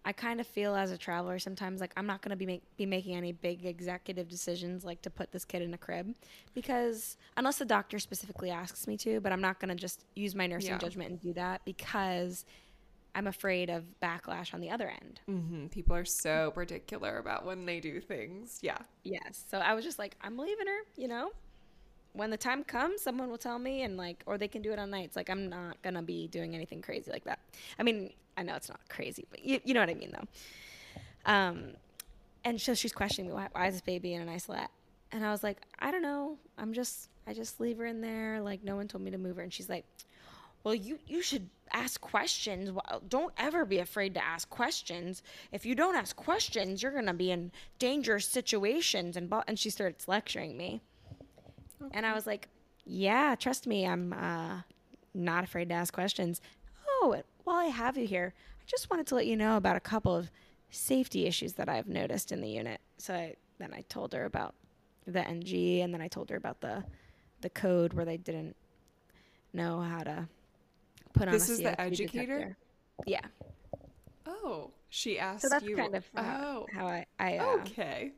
I 0.04 0.12
kind 0.12 0.40
of 0.40 0.46
feel 0.48 0.74
as 0.74 0.90
a 0.90 0.98
traveler 0.98 1.38
sometimes 1.38 1.80
like 1.80 1.92
I'm 1.96 2.06
not 2.06 2.22
going 2.22 2.30
to 2.30 2.36
be 2.36 2.46
make, 2.46 2.62
be 2.76 2.86
making 2.86 3.14
any 3.16 3.30
big 3.30 3.64
executive 3.64 4.28
decisions 4.28 4.84
like 4.84 5.00
to 5.02 5.10
put 5.10 5.30
this 5.30 5.44
kid 5.44 5.62
in 5.62 5.74
a 5.74 5.78
crib 5.78 6.12
because 6.54 7.16
unless 7.36 7.58
the 7.58 7.64
doctor 7.64 8.00
specifically 8.00 8.50
asks 8.50 8.88
me 8.88 8.96
to, 8.98 9.20
but 9.20 9.30
I'm 9.30 9.40
not 9.40 9.60
going 9.60 9.68
to 9.68 9.76
just 9.80 10.04
use 10.16 10.34
my 10.34 10.48
nursing 10.48 10.72
Yeah. 10.72 10.78
judgment 10.78 11.10
and 11.10 11.20
do 11.20 11.32
that 11.34 11.64
because 11.64 12.44
I'm 13.14 13.26
afraid 13.26 13.68
of 13.68 13.84
backlash 14.02 14.54
on 14.54 14.60
the 14.60 14.70
other 14.70 14.88
end. 14.88 15.20
hmm 15.26 15.66
People 15.66 15.94
are 15.96 16.04
so 16.04 16.50
particular 16.54 17.18
about 17.18 17.44
when 17.44 17.66
they 17.66 17.78
do 17.80 18.00
things. 18.00 18.58
Yeah. 18.62 18.78
Yes. 19.04 19.44
So 19.50 19.58
I 19.58 19.74
was 19.74 19.84
just 19.84 19.98
like, 19.98 20.16
I'm 20.22 20.38
leaving 20.38 20.66
her, 20.66 20.78
you 20.96 21.08
know? 21.08 21.30
When 22.14 22.30
the 22.30 22.36
time 22.36 22.62
comes, 22.64 23.00
someone 23.02 23.30
will 23.30 23.38
tell 23.38 23.58
me 23.58 23.82
and 23.82 23.96
like 23.96 24.22
or 24.26 24.36
they 24.38 24.48
can 24.48 24.62
do 24.62 24.72
it 24.72 24.78
on 24.78 24.90
nights. 24.90 25.16
Like 25.16 25.30
I'm 25.30 25.48
not 25.48 25.80
going 25.82 25.94
to 25.94 26.02
be 26.02 26.26
doing 26.28 26.54
anything 26.54 26.82
crazy 26.82 27.10
like 27.10 27.24
that. 27.24 27.38
I 27.78 27.82
mean, 27.82 28.12
I 28.36 28.42
know 28.42 28.54
it's 28.54 28.68
not 28.68 28.80
crazy, 28.88 29.26
but 29.30 29.44
you, 29.44 29.60
you 29.64 29.74
know 29.74 29.80
what 29.80 29.90
I 29.90 29.94
mean 29.94 30.12
though. 30.12 31.32
Um 31.32 31.72
and 32.44 32.60
so 32.60 32.74
she's 32.74 32.92
questioning 32.92 33.30
me, 33.30 33.34
why, 33.36 33.48
why 33.52 33.66
is 33.68 33.74
this 33.74 33.82
baby 33.82 34.14
in 34.14 34.22
an 34.22 34.28
isolette? 34.28 34.70
And 35.12 35.24
I 35.24 35.30
was 35.30 35.42
like, 35.42 35.58
I 35.78 35.90
don't 35.90 36.02
know. 36.02 36.38
I'm 36.58 36.72
just 36.72 37.08
I 37.26 37.34
just 37.34 37.60
leave 37.60 37.78
her 37.78 37.86
in 37.86 38.00
there. 38.00 38.40
Like 38.40 38.64
no 38.64 38.76
one 38.76 38.88
told 38.88 39.04
me 39.04 39.10
to 39.10 39.18
move 39.18 39.36
her. 39.36 39.42
And 39.42 39.52
she's 39.52 39.68
like, 39.68 39.84
well, 40.64 40.74
you 40.74 40.98
you 41.06 41.22
should 41.22 41.48
ask 41.72 42.00
questions. 42.00 42.70
Well, 42.70 43.02
Don't 43.08 43.32
ever 43.36 43.64
be 43.64 43.78
afraid 43.78 44.14
to 44.14 44.24
ask 44.24 44.48
questions. 44.48 45.22
If 45.50 45.66
you 45.66 45.74
don't 45.74 45.96
ask 45.96 46.14
questions, 46.14 46.82
you're 46.82 46.92
gonna 46.92 47.14
be 47.14 47.30
in 47.30 47.50
dangerous 47.78 48.26
situations. 48.26 49.16
And 49.16 49.32
and 49.46 49.58
she 49.58 49.70
starts 49.70 50.08
lecturing 50.08 50.56
me, 50.56 50.82
and 51.92 52.06
I 52.06 52.14
was 52.14 52.26
like, 52.26 52.48
yeah, 52.84 53.34
trust 53.34 53.66
me, 53.66 53.86
I'm 53.86 54.12
uh, 54.12 54.60
not 55.14 55.44
afraid 55.44 55.68
to 55.70 55.74
ask 55.74 55.92
questions. 55.92 56.40
Oh, 56.88 57.22
while 57.44 57.56
I 57.56 57.66
have 57.66 57.96
you 57.96 58.06
here, 58.06 58.34
I 58.60 58.64
just 58.66 58.90
wanted 58.90 59.06
to 59.08 59.14
let 59.14 59.26
you 59.26 59.36
know 59.36 59.56
about 59.56 59.76
a 59.76 59.80
couple 59.80 60.14
of 60.14 60.30
safety 60.70 61.26
issues 61.26 61.54
that 61.54 61.68
I've 61.68 61.88
noticed 61.88 62.32
in 62.32 62.40
the 62.40 62.48
unit. 62.48 62.80
So 62.98 63.14
I, 63.14 63.34
then 63.58 63.72
I 63.74 63.82
told 63.88 64.12
her 64.14 64.24
about 64.24 64.54
the 65.06 65.26
NG, 65.26 65.80
and 65.82 65.92
then 65.92 66.00
I 66.00 66.08
told 66.08 66.30
her 66.30 66.36
about 66.36 66.60
the 66.60 66.84
the 67.40 67.50
code 67.50 67.92
where 67.92 68.04
they 68.04 68.16
didn't 68.16 68.54
know 69.52 69.80
how 69.80 70.04
to 70.04 70.28
put 71.12 71.28
on 71.28 71.38
This 71.38 71.48
a 71.48 71.52
is 71.52 71.62
the 71.62 71.70
CO2 71.70 71.78
educator? 71.78 72.16
detector. 72.16 72.56
Yeah. 73.06 73.20
Oh, 74.26 74.72
she 74.88 75.18
asked 75.18 75.42
So 75.42 75.48
that's 75.48 75.64
you. 75.64 75.76
kind 75.76 75.94
of 75.94 76.04
how, 76.14 76.22
oh, 76.24 76.66
how 76.66 76.86
I 76.86 77.06
I, 77.18 77.38
uh, 77.38 77.58
okay. 77.60 78.12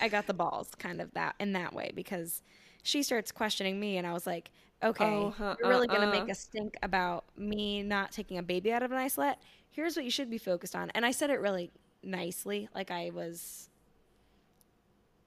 I 0.00 0.08
got 0.08 0.26
the 0.26 0.34
balls 0.34 0.74
kind 0.76 1.00
of 1.00 1.12
that 1.14 1.34
in 1.40 1.52
that 1.52 1.72
way 1.74 1.92
because 1.94 2.42
she 2.82 3.02
starts 3.02 3.32
questioning 3.32 3.78
me 3.80 3.96
and 3.96 4.06
I 4.06 4.12
was 4.12 4.26
like, 4.26 4.50
okay, 4.82 5.04
Oh, 5.04 5.30
huh, 5.30 5.56
you're 5.58 5.68
really 5.68 5.88
gonna 5.88 6.06
uh-uh. 6.06 6.10
make 6.10 6.28
a 6.28 6.34
stink 6.34 6.76
about 6.82 7.24
me 7.36 7.82
not 7.82 8.12
taking 8.12 8.38
a 8.38 8.42
baby 8.42 8.72
out 8.72 8.82
of 8.82 8.92
an 8.92 8.98
isolette. 8.98 9.40
Here's 9.70 9.96
what 9.96 10.04
you 10.04 10.10
should 10.10 10.30
be 10.30 10.38
focused 10.38 10.74
on, 10.76 10.90
and 10.90 11.04
I 11.06 11.10
said 11.12 11.30
it 11.30 11.40
really 11.40 11.70
nicely, 12.02 12.68
like 12.74 12.90
I 12.90 13.10
was 13.10 13.70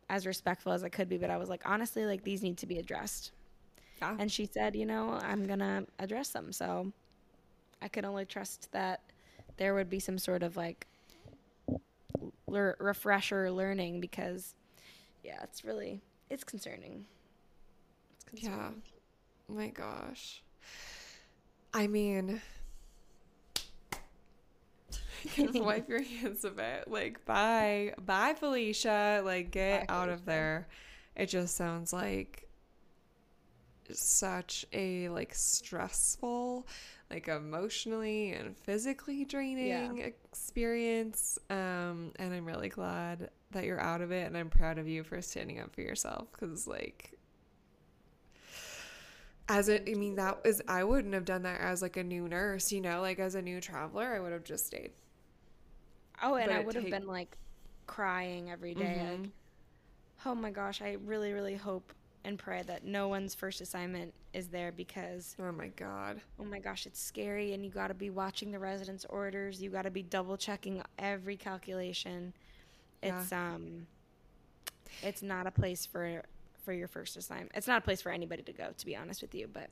as 0.10 0.26
respectful 0.26 0.72
as 0.74 0.84
I 0.84 0.90
could 0.90 1.08
be, 1.10 1.18
but 1.18 1.30
I 1.30 1.38
was 1.38 1.50
like, 1.50 1.62
honestly, 1.66 2.06
like 2.06 2.24
these 2.24 2.44
need 2.44 2.58
to 2.60 2.68
be 2.68 2.78
addressed. 2.80 3.32
Yeah. 4.02 4.16
And 4.18 4.32
she 4.32 4.46
said, 4.46 4.76
you 4.76 4.86
know, 4.86 5.12
I'm 5.22 5.46
gonna 5.48 5.86
address 6.00 6.30
them. 6.30 6.52
So 6.52 6.92
I 7.82 7.88
could 7.88 8.06
only 8.06 8.26
trust 8.26 8.72
that 8.72 9.02
there 9.58 9.74
would 9.74 9.90
be 9.90 10.00
some 10.00 10.18
sort 10.18 10.44
of 10.44 10.56
like 10.58 10.88
lear- 12.48 12.78
refresher 12.80 13.52
learning 13.52 14.00
because, 14.02 14.54
yeah, 15.24 15.42
it's 15.44 15.64
really 15.64 16.02
it's 16.30 16.44
concerning. 16.44 17.06
It's 18.34 18.44
Yeah. 18.44 18.50
concerning. 18.52 18.82
Oh 19.50 19.54
my 19.54 19.68
gosh. 19.68 20.42
I 21.74 21.88
mean, 21.88 22.42
just 25.36 25.60
wipe 25.62 25.88
your 25.90 26.02
hands 26.02 26.44
of 26.44 26.60
it. 26.60 26.90
Like, 26.90 27.24
bye, 27.26 27.94
bye, 28.04 28.34
Felicia. 28.38 29.22
Like, 29.24 29.52
get 29.52 29.88
Bye, 29.88 29.94
out 29.94 30.10
of 30.10 30.26
there. 30.26 30.68
It 31.16 31.28
just 31.28 31.56
sounds 31.56 31.92
like 31.94 32.48
such 33.94 34.66
a 34.72 35.10
like 35.10 35.34
stressful, 35.36 36.66
like 37.12 37.28
emotionally 37.28 38.32
and 38.32 38.58
physically 38.58 39.26
draining 39.26 40.00
experience. 40.00 41.38
Um, 41.50 42.12
and 42.18 42.34
I'm 42.34 42.46
really 42.46 42.70
glad 42.70 43.30
that 43.52 43.66
you're 43.66 43.80
out 43.82 44.02
of 44.02 44.12
it, 44.12 44.26
and 44.28 44.38
I'm 44.38 44.50
proud 44.50 44.78
of 44.78 44.88
you 44.88 45.04
for 45.04 45.22
standing 45.22 45.60
up 45.60 45.76
for 45.76 45.82
yourself 45.82 46.28
because 46.32 46.68
like 46.68 47.18
as 49.50 49.68
a 49.70 49.82
i 49.90 49.96
mean 49.96 50.16
that 50.16 50.40
is 50.46 50.62
i 50.68 50.84
wouldn't 50.84 51.14
have 51.14 51.26
done 51.26 51.42
that 51.44 51.60
as 51.60 51.82
like 51.82 51.98
a 51.98 52.04
new 52.04 52.28
nurse 52.28 52.72
you 52.72 52.80
know 52.80 53.02
like 53.02 53.20
as 53.20 53.34
a 53.36 53.42
new 53.42 53.60
traveler 53.60 54.14
i 54.16 54.20
would 54.20 54.32
have 54.32 54.44
just 54.44 54.66
stayed 54.68 54.92
Oh, 56.24 56.36
and 56.36 56.46
But 56.46 56.56
I 56.56 56.60
would 56.60 56.76
have 56.76 56.84
take- 56.84 56.92
been 56.94 57.08
like 57.08 57.36
crying 57.88 58.52
every 58.52 58.76
day, 58.76 59.02
Mhm. 59.04 59.22
Like, 59.24 59.32
oh 60.28 60.36
my 60.36 60.52
gosh, 60.52 60.80
I 60.80 60.98
really, 61.04 61.34
really 61.34 61.56
hope 61.56 61.94
and 62.24 62.38
pray 62.38 62.62
that 62.62 62.84
no 62.86 63.08
one's 63.08 63.34
first 63.34 63.60
assignment 63.60 64.14
is 64.34 64.48
there 64.48 64.72
because 64.72 65.36
oh 65.40 65.52
my 65.52 65.68
god 65.70 66.22
oh 66.40 66.44
my 66.46 66.60
gosh, 66.60 66.86
it's 66.86 67.02
scary 67.02 67.54
and 67.54 67.64
you 67.66 67.70
got 67.72 67.88
to 67.88 67.94
be 67.94 68.10
watching 68.10 68.52
the 68.52 68.60
residents 68.60 69.06
orders. 69.10 69.62
You 69.62 69.70
got 69.70 69.82
to 69.84 69.92
be 69.92 70.04
double 70.04 70.38
checking 70.38 70.82
every 70.98 71.36
calculation. 71.38 72.34
Yeah. 73.04 73.20
It's 73.22 73.32
um 73.32 73.88
it's 75.04 75.22
not 75.22 75.48
a 75.48 75.52
place 75.52 75.86
for 75.86 76.24
for 76.64 76.74
your 76.74 76.88
first 76.88 77.18
assignment. 77.18 77.52
It's 77.56 77.68
not 77.68 77.80
a 77.80 77.82
place 77.82 78.02
for 78.02 78.12
anybody 78.12 78.44
to 78.44 78.54
go 78.54 78.70
to 78.78 78.86
be 78.86 78.96
honest 78.96 79.22
with 79.22 79.34
you, 79.36 79.48
but 79.52 79.70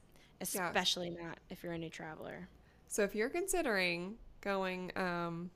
Yeah. 0.53 0.67
especially 0.69 1.09
not 1.09 1.37
if 1.49 1.63
you're 1.63 1.73
a 1.73 1.77
new 1.77 1.89
traveler. 1.89 2.47
so 2.87 3.03
if 3.03 3.13
you're 3.15 3.29
considering 3.29 4.17
going 4.41 4.91
um 4.97 5.51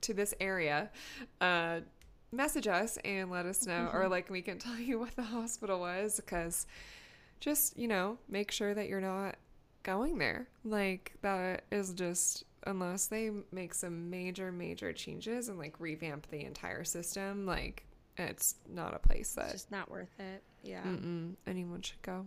to 0.00 0.12
this 0.14 0.34
area 0.40 0.90
uh 1.40 1.80
message 2.32 2.66
us 2.66 2.98
and 3.04 3.30
let 3.30 3.44
us 3.46 3.66
know 3.66 3.90
or 3.92 4.08
like 4.08 4.30
we 4.30 4.42
can 4.42 4.58
tell 4.58 4.76
you 4.78 4.98
what 5.04 5.14
the 5.16 5.22
hospital 5.22 5.78
was 5.80 6.16
because 6.16 6.66
just 7.42 7.76
you 7.76 7.88
know 7.88 8.16
make 8.28 8.50
sure 8.50 8.72
that 8.72 8.88
you're 8.88 9.00
not 9.00 9.36
going 9.82 10.16
there 10.18 10.46
like 10.64 11.12
that 11.22 11.64
is 11.72 11.92
just 11.92 12.44
unless 12.66 13.08
they 13.08 13.30
make 13.50 13.74
some 13.74 14.08
major 14.08 14.52
major 14.52 14.92
changes 14.92 15.48
and 15.48 15.58
like 15.58 15.74
revamp 15.80 16.26
the 16.30 16.44
entire 16.44 16.84
system 16.84 17.44
like 17.44 17.84
it's 18.18 18.56
not 18.68 18.94
a 18.94 18.98
place 18.98 19.20
It's 19.20 19.34
that 19.34 19.52
just 19.52 19.70
not 19.70 19.90
worth 19.90 20.12
it. 20.18 20.42
Yeah. 20.62 20.82
Mm-mm, 20.82 21.34
anyone 21.46 21.82
should 21.82 22.02
go. 22.02 22.26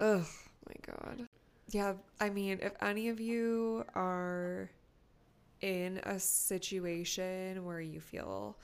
Ugh, 0.00 0.26
my 0.68 0.74
God. 0.94 1.26
Yeah, 1.70 1.94
I 2.20 2.30
mean, 2.30 2.58
if 2.62 2.72
any 2.80 3.08
of 3.08 3.20
you 3.20 3.84
are 3.94 4.70
in 5.60 6.00
a 6.04 6.18
situation 6.18 7.64
where 7.64 7.80
you 7.80 8.00
feel, 8.00 8.56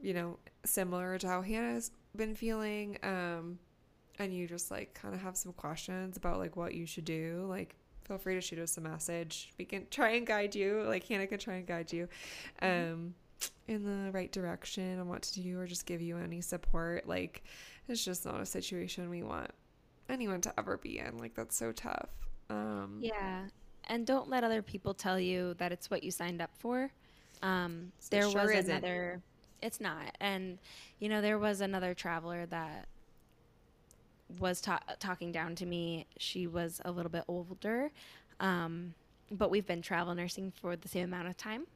you 0.00 0.14
know, 0.14 0.38
similar 0.64 1.18
to 1.18 1.26
how 1.26 1.42
Hannah's 1.42 1.90
been 2.14 2.34
feeling, 2.34 2.98
um, 3.02 3.58
and 4.18 4.32
you 4.34 4.46
just 4.46 4.70
like 4.70 4.94
kind 4.94 5.14
of 5.14 5.20
have 5.22 5.36
some 5.36 5.52
questions 5.52 6.16
about 6.16 6.38
like 6.38 6.56
what 6.56 6.74
you 6.74 6.86
should 6.86 7.04
do, 7.04 7.46
like 7.48 7.76
feel 8.04 8.18
free 8.18 8.34
to 8.34 8.40
shoot 8.40 8.58
us 8.58 8.76
a 8.76 8.80
message. 8.80 9.52
We 9.58 9.64
can 9.64 9.86
try 9.90 10.10
and 10.10 10.26
guide 10.26 10.54
you. 10.54 10.82
Like 10.86 11.06
Hannah 11.06 11.26
can 11.26 11.38
try 11.38 11.54
and 11.54 11.66
guide 11.66 11.92
you. 11.92 12.08
Um 12.62 13.14
in 13.68 13.84
the 13.84 14.10
right 14.12 14.30
direction 14.32 14.98
on 14.98 15.08
what 15.08 15.22
to 15.22 15.42
do 15.42 15.58
or 15.58 15.66
just 15.66 15.86
give 15.86 16.00
you 16.00 16.16
any 16.16 16.40
support. 16.40 17.06
Like, 17.06 17.44
it's 17.88 18.04
just 18.04 18.24
not 18.24 18.40
a 18.40 18.46
situation 18.46 19.10
we 19.10 19.22
want 19.22 19.50
anyone 20.08 20.40
to 20.42 20.54
ever 20.58 20.76
be 20.78 20.98
in. 20.98 21.18
Like, 21.18 21.34
that's 21.34 21.56
so 21.56 21.72
tough. 21.72 22.08
Um, 22.48 22.98
Yeah. 23.02 23.42
And 23.88 24.06
don't 24.06 24.28
let 24.28 24.42
other 24.42 24.62
people 24.62 24.94
tell 24.94 25.20
you 25.20 25.54
that 25.58 25.70
it's 25.70 25.90
what 25.90 26.02
you 26.02 26.10
signed 26.10 26.40
up 26.40 26.50
for. 26.58 26.90
Um, 27.42 27.92
there 28.10 28.28
sure 28.28 28.42
was 28.42 28.50
isn't. 28.52 28.70
another, 28.70 29.20
it's 29.62 29.80
not. 29.80 30.16
And, 30.20 30.58
you 30.98 31.08
know, 31.08 31.20
there 31.20 31.38
was 31.38 31.60
another 31.60 31.94
traveler 31.94 32.46
that 32.46 32.86
was 34.38 34.60
ta- 34.60 34.82
talking 34.98 35.32
down 35.32 35.54
to 35.56 35.66
me. 35.66 36.06
She 36.18 36.46
was 36.46 36.80
a 36.84 36.90
little 36.90 37.10
bit 37.10 37.24
older, 37.28 37.90
um, 38.40 38.94
but 39.30 39.50
we've 39.50 39.66
been 39.66 39.82
travel 39.82 40.14
nursing 40.14 40.52
for 40.60 40.76
the 40.76 40.88
same 40.88 41.04
amount 41.04 41.28
of 41.28 41.36
time. 41.36 41.66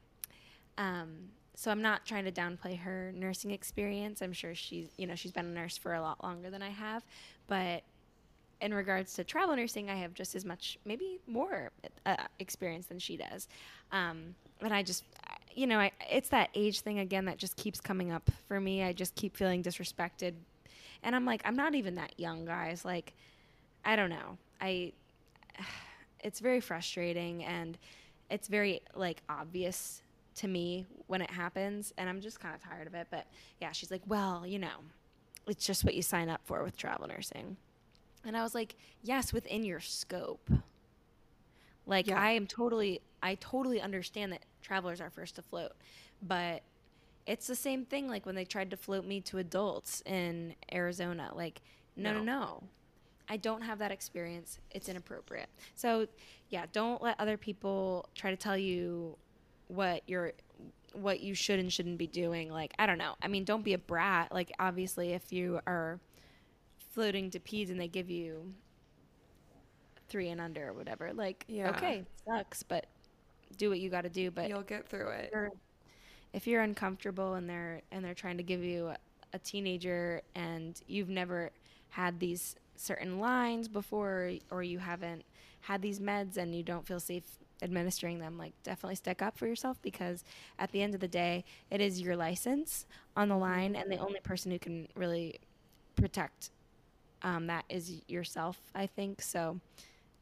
Um, 0.77 1.29
so 1.55 1.69
I'm 1.69 1.81
not 1.81 2.05
trying 2.05 2.25
to 2.25 2.31
downplay 2.31 2.77
her 2.79 3.11
nursing 3.15 3.51
experience. 3.51 4.21
I'm 4.21 4.33
sure 4.33 4.55
she's, 4.55 4.89
you 4.97 5.05
know, 5.05 5.15
she's 5.15 5.31
been 5.31 5.45
a 5.45 5.49
nurse 5.49 5.77
for 5.77 5.93
a 5.93 6.01
lot 6.01 6.23
longer 6.23 6.49
than 6.49 6.61
I 6.61 6.69
have, 6.69 7.03
but 7.47 7.83
in 8.61 8.73
regards 8.73 9.13
to 9.15 9.23
travel 9.23 9.55
nursing, 9.55 9.89
I 9.89 9.95
have 9.95 10.13
just 10.13 10.35
as 10.35 10.45
much, 10.45 10.77
maybe 10.85 11.19
more 11.27 11.71
uh, 12.05 12.15
experience 12.39 12.85
than 12.85 12.99
she 12.99 13.17
does. 13.17 13.47
Um, 13.91 14.35
and 14.61 14.73
I 14.73 14.83
just, 14.83 15.03
you 15.53 15.67
know, 15.67 15.79
I, 15.79 15.91
it's 16.09 16.29
that 16.29 16.49
age 16.53 16.81
thing 16.81 16.99
again 16.99 17.25
that 17.25 17.37
just 17.37 17.57
keeps 17.57 17.81
coming 17.81 18.11
up 18.11 18.29
for 18.47 18.59
me. 18.59 18.83
I 18.83 18.93
just 18.93 19.15
keep 19.15 19.35
feeling 19.35 19.63
disrespected. 19.63 20.33
And 21.03 21.15
I'm 21.15 21.25
like, 21.25 21.41
I'm 21.45 21.55
not 21.55 21.75
even 21.75 21.95
that 21.95 22.13
young, 22.17 22.45
guys. 22.45 22.85
Like, 22.85 23.13
I 23.83 23.95
don't 23.95 24.09
know. 24.09 24.37
I, 24.59 24.93
it's 26.23 26.39
very 26.39 26.59
frustrating 26.59 27.43
and 27.43 27.77
it's 28.29 28.47
very, 28.47 28.81
like, 28.95 29.21
obvious 29.29 30.01
to 30.35 30.47
me 30.47 30.85
when 31.07 31.21
it 31.21 31.31
happens. 31.31 31.93
And 31.97 32.07
I'm 32.09 32.21
just 32.21 32.39
kind 32.39 32.55
of 32.55 32.61
tired 32.63 32.87
of 32.87 32.93
it. 32.93 33.07
But 33.09 33.25
yeah, 33.59 33.71
she's 33.71 33.91
like, 33.91 34.01
well, 34.07 34.45
you 34.45 34.59
know, 34.59 34.79
it's 35.47 35.65
just 35.65 35.83
what 35.83 35.95
you 35.95 36.01
sign 36.01 36.29
up 36.29 36.41
for 36.45 36.63
with 36.63 36.77
travel 36.77 37.07
nursing. 37.07 37.57
And 38.23 38.37
I 38.37 38.43
was 38.43 38.53
like, 38.53 38.75
yes, 39.03 39.33
within 39.33 39.63
your 39.63 39.79
scope. 39.79 40.49
Like 41.85 42.07
Yeah. 42.07 42.21
I 42.21 42.31
am 42.31 42.47
totally 42.47 43.01
I 43.23 43.35
totally 43.35 43.81
understand 43.81 44.31
that 44.31 44.41
travelers 44.61 45.01
are 45.01 45.09
first 45.09 45.35
to 45.35 45.41
float, 45.41 45.73
but 46.21 46.61
it's 47.27 47.47
the 47.47 47.55
same 47.55 47.85
thing 47.85 48.07
like 48.07 48.25
when 48.25 48.35
they 48.35 48.45
tried 48.45 48.71
to 48.71 48.77
float 48.77 49.05
me 49.05 49.21
to 49.21 49.37
adults 49.37 50.01
in 50.05 50.55
Arizona. 50.73 51.31
Like, 51.35 51.61
no, 51.95 52.13
no, 52.13 52.19
No. 52.19 52.23
no. 52.23 52.63
I 53.29 53.37
don't 53.37 53.61
have 53.61 53.79
that 53.79 53.91
experience. 53.91 54.59
It's 54.71 54.89
inappropriate. 54.89 55.47
So, 55.75 56.07
yeah, 56.49 56.65
don't 56.73 57.01
let 57.01 57.17
other 57.19 57.37
people 57.37 58.09
try 58.13 58.29
to 58.31 58.35
tell 58.35 58.57
you 58.57 59.17
what 59.67 60.03
you're 60.07 60.33
what 60.93 61.21
you 61.21 61.33
should 61.33 61.57
and 61.57 61.71
shouldn't 61.71 61.97
be 61.97 62.07
doing. 62.07 62.51
Like, 62.51 62.73
I 62.77 62.85
don't 62.85 62.97
know. 62.97 63.15
I 63.21 63.29
mean, 63.29 63.45
don't 63.45 63.63
be 63.63 63.73
a 63.73 63.77
brat. 63.77 64.33
Like, 64.33 64.51
obviously, 64.59 65.13
if 65.13 65.31
you 65.31 65.61
are 65.65 66.01
floating 66.89 67.29
to 67.31 67.39
peds 67.39 67.69
and 67.71 67.79
they 67.79 67.87
give 67.87 68.09
you 68.09 68.53
three 70.09 70.27
and 70.27 70.41
under 70.41 70.67
or 70.69 70.73
whatever, 70.73 71.13
like, 71.13 71.45
Yeah. 71.47 71.69
okay, 71.69 72.03
sucks, 72.25 72.63
but 72.63 72.87
do 73.55 73.69
what 73.69 73.79
you 73.79 73.89
got 73.89 74.01
to 74.01 74.09
do. 74.09 74.31
But 74.31 74.49
You'll 74.49 74.63
get 74.63 74.89
through 74.89 75.09
it. 75.11 75.31
If 76.33 76.47
you're 76.47 76.61
uncomfortable 76.61 77.33
and 77.33 77.49
they're 77.49 77.81
and 77.91 78.03
they're 78.03 78.13
trying 78.13 78.37
to 78.37 78.43
give 78.43 78.63
you 78.63 78.87
a, 78.87 78.97
a 79.33 79.39
teenager 79.39 80.21
and 80.35 80.81
you've 80.87 81.09
never 81.09 81.51
had 81.89 82.19
these 82.19 82.55
certain 82.75 83.19
lines 83.19 83.67
before 83.67 84.31
or 84.49 84.63
you 84.63 84.79
haven't 84.79 85.23
had 85.61 85.81
these 85.81 85.99
meds 85.99 86.37
and 86.37 86.55
you 86.55 86.63
don't 86.63 86.87
feel 86.87 86.99
safe 86.99 87.23
administering 87.61 88.19
them 88.19 88.37
like 88.37 88.53
definitely 88.63 88.95
stick 88.95 89.21
up 89.21 89.37
for 89.37 89.45
yourself 89.45 89.79
because 89.81 90.23
at 90.57 90.71
the 90.71 90.81
end 90.81 90.93
of 90.95 90.99
the 90.99 91.07
day 91.07 91.43
it 91.69 91.79
is 91.79 92.01
your 92.01 92.15
license 92.15 92.85
on 93.15 93.29
the 93.29 93.37
line 93.37 93.75
and 93.75 93.91
the 93.91 93.97
only 93.97 94.19
person 94.21 94.51
who 94.51 94.57
can 94.57 94.87
really 94.95 95.39
protect 95.95 96.49
um, 97.23 97.47
that 97.47 97.63
is 97.69 98.01
yourself 98.07 98.59
i 98.73 98.87
think 98.87 99.21
so 99.21 99.59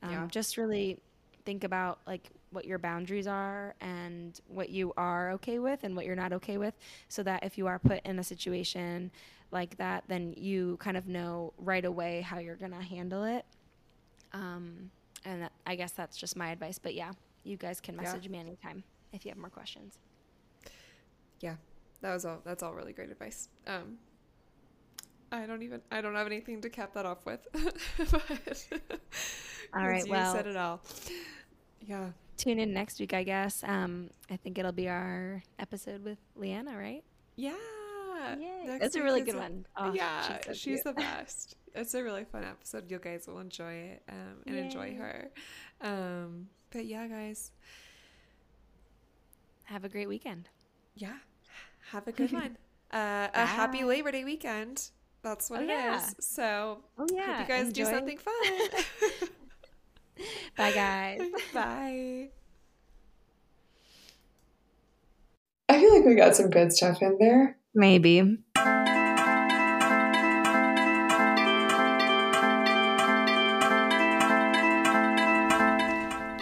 um, 0.04 0.12
Yeah. 0.12 0.28
just 0.28 0.58
really 0.58 0.98
think 1.46 1.64
about 1.64 2.00
like 2.06 2.30
what 2.52 2.66
your 2.66 2.80
boundaries 2.80 3.28
are 3.28 3.76
and 3.82 4.40
what 4.48 4.70
you 4.70 4.92
are 4.98 5.32
okay 5.32 5.60
with 5.60 5.84
and 5.84 5.96
what 5.96 6.06
you're 6.06 6.16
not 6.16 6.34
okay 6.34 6.58
with 6.58 6.74
so 7.08 7.22
that 7.24 7.44
if 7.44 7.58
you 7.58 7.68
are 7.68 7.78
put 7.80 8.02
in 8.06 8.18
a 8.20 8.24
situation 8.24 9.12
like 9.52 9.78
that 9.78 10.04
then 10.08 10.34
you 10.38 10.78
kind 10.78 10.98
of 10.98 11.08
know 11.08 11.54
right 11.58 11.86
away 11.86 12.22
how 12.22 12.40
you're 12.40 12.56
going 12.56 12.72
to 12.72 12.82
handle 12.82 13.24
it 13.24 13.46
um, 14.34 14.90
and 15.26 15.44
that, 15.44 15.52
i 15.68 15.76
guess 15.76 15.92
that's 15.92 16.18
just 16.18 16.36
my 16.36 16.50
advice 16.52 16.80
but 16.80 16.94
yeah 16.96 17.12
you 17.44 17.56
guys 17.58 17.80
can 17.80 17.96
Yeah. 17.96 18.02
message 18.02 18.28
me 18.30 18.38
anytime 18.40 18.84
if 19.14 19.26
you 19.26 19.30
have 19.32 19.38
more 19.38 19.50
questions 19.50 19.98
Yeah, 21.42 21.56
that 22.02 22.14
was 22.14 22.26
all. 22.26 22.42
That's 22.44 22.62
all 22.64 22.74
really 22.74 22.92
great 22.94 23.10
advice. 23.12 23.48
Um, 23.66 23.98
I 25.32 25.46
don't 25.46 25.62
even. 25.64 25.82
I 25.90 26.02
don't 26.02 26.16
have 26.16 26.28
anything 26.28 26.60
to 26.62 26.70
cap 26.70 26.94
that 26.96 27.06
off 27.06 27.26
with. 27.26 27.40
but 28.12 29.00
All 29.74 29.88
right, 29.88 30.06
you 30.06 30.12
well- 30.12 30.34
said 30.34 30.48
it 30.48 30.58
all. 30.58 30.82
Yeah. 31.88 32.10
Tune 32.40 32.58
in 32.60 32.74
next 32.74 33.00
week 33.00 33.14
i 33.14 33.24
guess 33.24 33.64
um, 33.64 34.10
i 34.32 34.36
think 34.38 34.58
it'll 34.58 34.72
be 34.72 34.88
our 34.90 35.44
episode 35.60 36.04
with 36.04 36.18
leanna 36.36 36.76
right 36.78 37.04
Yeah. 37.36 37.54
Yay. 38.38 38.78
That's 38.80 38.96
a 38.96 39.02
really 39.04 39.22
good 39.22 39.36
a- 39.36 39.40
one. 39.40 39.66
Oh, 39.78 39.94
yeah, 39.94 40.38
she's 40.38 40.46
so 40.46 40.54
she's, 40.54 40.84
the 40.84 40.92
best. 41.08 41.56
It's 41.74 41.94
a 41.94 42.04
really 42.04 42.26
fun 42.26 42.44
episode. 42.44 42.92
You 42.92 43.00
guys 43.00 43.26
will 43.28 43.40
enjoy 43.40 43.72
it 43.96 44.04
um, 44.10 44.44
and 44.46 44.56
enjoy 44.58 44.96
her. 44.96 45.32
Um, 45.82 46.50
but 46.70 46.86
yeah, 46.86 47.08
guys. 47.08 47.52
have 49.64 49.86
a 49.86 49.90
great 49.90 50.10
weekend 50.10 50.50
Yeah. 50.96 51.16
Have 51.92 52.08
a 52.08 52.12
good 52.12 52.32
one. 52.44 52.58
Uh, 52.92 53.30
a 53.34 53.46
happy 53.46 53.84
Labor 53.86 54.12
Day 54.12 54.26
weekend. 54.26 54.92
that's 55.24 55.50
what 55.50 55.62
Oh, 55.62 55.64
it 55.64 55.70
is. 55.70 55.70
yeah. 55.72 56.10
So 56.20 56.80
Oh 56.98 57.08
yeah. 57.14 57.38
hope 57.38 57.48
you 57.48 57.56
guys 57.56 57.72
do 57.74 57.86
something 57.86 58.18
fun. 58.18 58.44
Bye 60.58 60.72
guys. 60.72 61.22
Bye. 61.54 62.30
I 65.68 65.80
feel 65.80 65.96
like 65.96 66.06
we 66.06 66.16
got 66.16 66.36
some 66.36 66.50
good 66.50 66.74
stuff 66.74 67.02
in 67.02 67.18
there. 67.20 67.58
Maybe. 67.76 68.38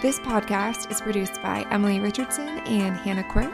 This 0.02 0.20
podcast 0.20 0.90
is 0.92 1.02
produced 1.02 1.42
by 1.42 1.66
Emily 1.72 2.00
Richardson 2.00 2.48
and 2.48 2.96
Hannah 2.96 3.28
Quirk. 3.30 3.52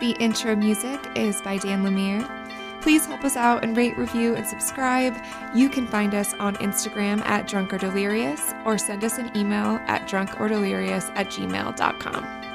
The 0.00 0.16
intro 0.18 0.56
music 0.56 0.98
is 1.14 1.40
by 1.42 1.58
Dan 1.58 1.84
Lemire. 1.84 2.39
Please 2.80 3.06
help 3.06 3.24
us 3.24 3.36
out 3.36 3.62
and 3.62 3.76
rate, 3.76 3.96
review, 3.98 4.34
and 4.34 4.46
subscribe. 4.46 5.14
You 5.54 5.68
can 5.68 5.86
find 5.86 6.14
us 6.14 6.34
on 6.34 6.56
Instagram 6.56 7.20
at 7.26 7.46
Drunk 7.46 7.72
or 7.72 8.78
send 8.78 9.04
us 9.04 9.18
an 9.18 9.36
email 9.36 9.80
at 9.86 10.08
drunkordelirious 10.08 11.12
at 11.14 11.28
gmail.com. 11.28 12.49